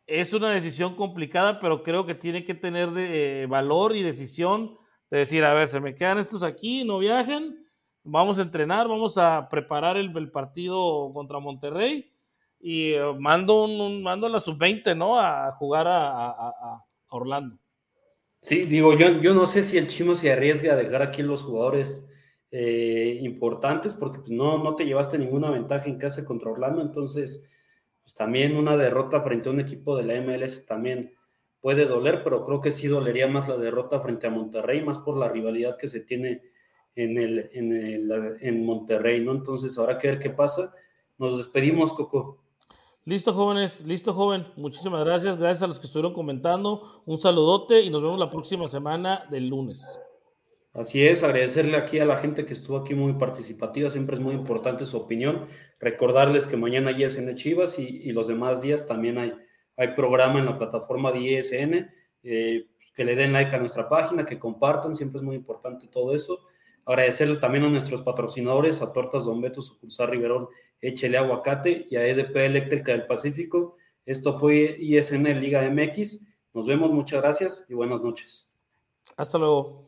es 0.07 0.33
una 0.33 0.51
decisión 0.51 0.95
complicada, 0.95 1.59
pero 1.59 1.83
creo 1.83 2.07
que 2.07 2.15
tiene 2.15 2.45
que 2.45 2.55
tener 2.55 2.93
de, 2.93 3.43
eh, 3.43 3.47
valor 3.47 3.97
y 3.97 4.03
decisión 4.03 4.79
de 5.11 5.19
decir, 5.19 5.45
a 5.45 5.55
ver, 5.55 5.67
se 5.67 5.81
me 5.81 5.95
quedan 5.95 6.19
estos 6.19 6.45
aquí, 6.45 6.85
no 6.85 6.99
viajen, 6.99 7.67
vamos 8.05 8.39
a 8.39 8.43
entrenar, 8.43 8.87
vamos 8.87 9.19
a 9.19 9.49
preparar 9.49 9.97
el, 9.97 10.13
partido 10.31 11.11
contra 11.13 11.41
Monterrey 11.41 12.13
y 12.61 12.93
eh, 12.93 13.03
mando, 13.19 13.65
un, 13.65 14.03
mando 14.03 14.29
a 14.29 14.31
la 14.31 14.39
sub-20, 14.39 14.97
¿no? 14.97 15.19
A 15.19 15.51
jugar 15.51 15.87
a 15.89 16.85
Orlando. 17.09 17.59
Sí, 18.41 18.65
digo, 18.65 18.97
yo, 18.97 19.21
yo 19.21 19.35
no 19.35 19.47
sé 19.47 19.63
si 19.63 19.79
el 19.79 19.89
Chimo 19.89 20.15
se 20.15 20.33
arriesga 20.33 20.73
a 20.73 20.77
dejar 20.77 21.03
aquí 21.03 21.23
los 21.23 21.43
jugadores 21.43 22.09
eh, 22.51 23.19
importantes, 23.23 23.95
porque 23.95 24.21
pues, 24.21 24.31
no, 24.31 24.63
no 24.63 24.77
te 24.77 24.85
llevaste 24.85 25.19
ninguna 25.19 25.51
ventaja 25.51 25.89
en 25.89 25.99
casa 25.99 26.25
contra 26.25 26.51
Orlando, 26.51 26.81
entonces 26.81 27.45
pues 28.03 28.15
también 28.15 28.57
una 28.57 28.77
derrota 28.77 29.21
frente 29.21 29.49
a 29.49 29.53
un 29.53 29.61
equipo 29.61 29.97
de 29.97 30.05
la 30.05 30.15
MLS 30.23 30.65
también 30.65 31.13
puede 31.61 31.85
doler, 31.85 32.23
pero 32.25 32.45
creo 32.45 32.61
que 32.61 32.73
sí 32.73 32.87
dolería 32.87 33.29
más 33.29 33.49
la 33.49 33.57
derrota 33.59 34.01
frente 34.01 34.27
a 34.27 34.31
Monterrey, 34.31 34.83
más 34.83 34.99
por 35.01 35.17
la 35.19 35.29
rivalidad 35.29 35.77
que 35.77 35.89
se 35.89 36.01
tiene 36.01 36.43
en, 36.95 37.19
el, 37.19 37.51
en, 37.53 37.73
el, 37.73 38.39
en 38.41 38.65
Monterrey, 38.65 39.23
¿no? 39.23 39.33
Entonces, 39.33 39.77
ahora 39.79 39.99
que 39.99 40.09
ver 40.09 40.19
qué 40.19 40.31
pasa. 40.31 40.75
Nos 41.19 41.37
despedimos, 41.37 41.93
Coco. 41.93 42.39
Listo, 43.09 43.33
jóvenes, 43.33 43.87
listo, 43.87 44.13
joven. 44.13 44.45
Muchísimas 44.57 45.03
gracias. 45.03 45.39
Gracias 45.39 45.63
a 45.63 45.67
los 45.67 45.79
que 45.79 45.87
estuvieron 45.87 46.13
comentando. 46.13 47.03
Un 47.07 47.17
saludote 47.17 47.81
y 47.81 47.89
nos 47.89 48.03
vemos 48.03 48.19
la 48.19 48.29
próxima 48.29 48.69
semana 48.69 49.25
del 49.31 49.49
lunes. 49.49 49.99
Así 50.75 51.07
es, 51.07 51.23
agradecerle 51.23 51.79
aquí 51.79 52.01
a 52.01 52.05
la 52.05 52.19
gente 52.19 52.45
que 52.45 52.53
estuvo 52.53 52.77
aquí 52.77 52.95
muy 52.95 53.15
participativa. 53.15 53.89
Siempre 53.89 54.17
es 54.17 54.21
muy 54.21 54.35
importante 54.35 54.85
su 54.85 54.99
opinión. 54.99 55.47
Recordarles 55.81 56.47
que 56.47 56.59
mañana 56.59 56.91
ISN 56.91 57.35
Chivas 57.35 57.79
y, 57.79 58.13
los 58.13 58.29
demás 58.29 58.61
días 58.61 58.87
también 58.87 59.17
hay, 59.17 59.33
hay 59.79 59.95
programa 59.95 60.39
en 60.39 60.45
la 60.45 60.59
plataforma 60.59 61.11
de 61.11 61.21
ISN. 61.21 61.91
Eh, 62.25 62.67
pues, 62.77 62.93
que 62.93 63.07
le 63.07 63.15
den 63.15 63.33
like 63.33 63.57
a 63.57 63.59
nuestra 63.59 63.89
página, 63.89 64.27
que 64.27 64.39
compartan. 64.39 64.95
Siempre 64.95 65.17
es 65.17 65.25
muy 65.25 65.37
importante 65.37 65.87
todo 65.87 66.15
eso. 66.15 66.41
Agradecerle 66.89 67.37
también 67.37 67.65
a 67.65 67.69
nuestros 67.69 68.01
patrocinadores, 68.01 68.81
a 68.81 68.95
Tortas 68.95 69.27
Don 69.27 69.43
Beto, 69.43 69.61
Sucursal 69.61 70.09
Riverón, 70.09 70.49
Échele 70.81 71.19
Aguacate 71.19 71.85
y 71.91 71.97
a 71.97 72.07
EDP 72.07 72.35
Eléctrica 72.37 72.93
del 72.93 73.07
Pacífico. 73.07 73.77
Esto 74.07 74.39
fue 74.39 74.75
ISN 74.79 75.39
Liga 75.39 75.69
MX. 75.69 76.27
Nos 76.55 76.67
vemos, 76.67 76.91
muchas 76.91 77.21
gracias 77.21 77.67
y 77.69 77.75
buenas 77.75 78.01
noches. 78.01 78.59
Hasta 79.19 79.37
luego. 79.37 79.88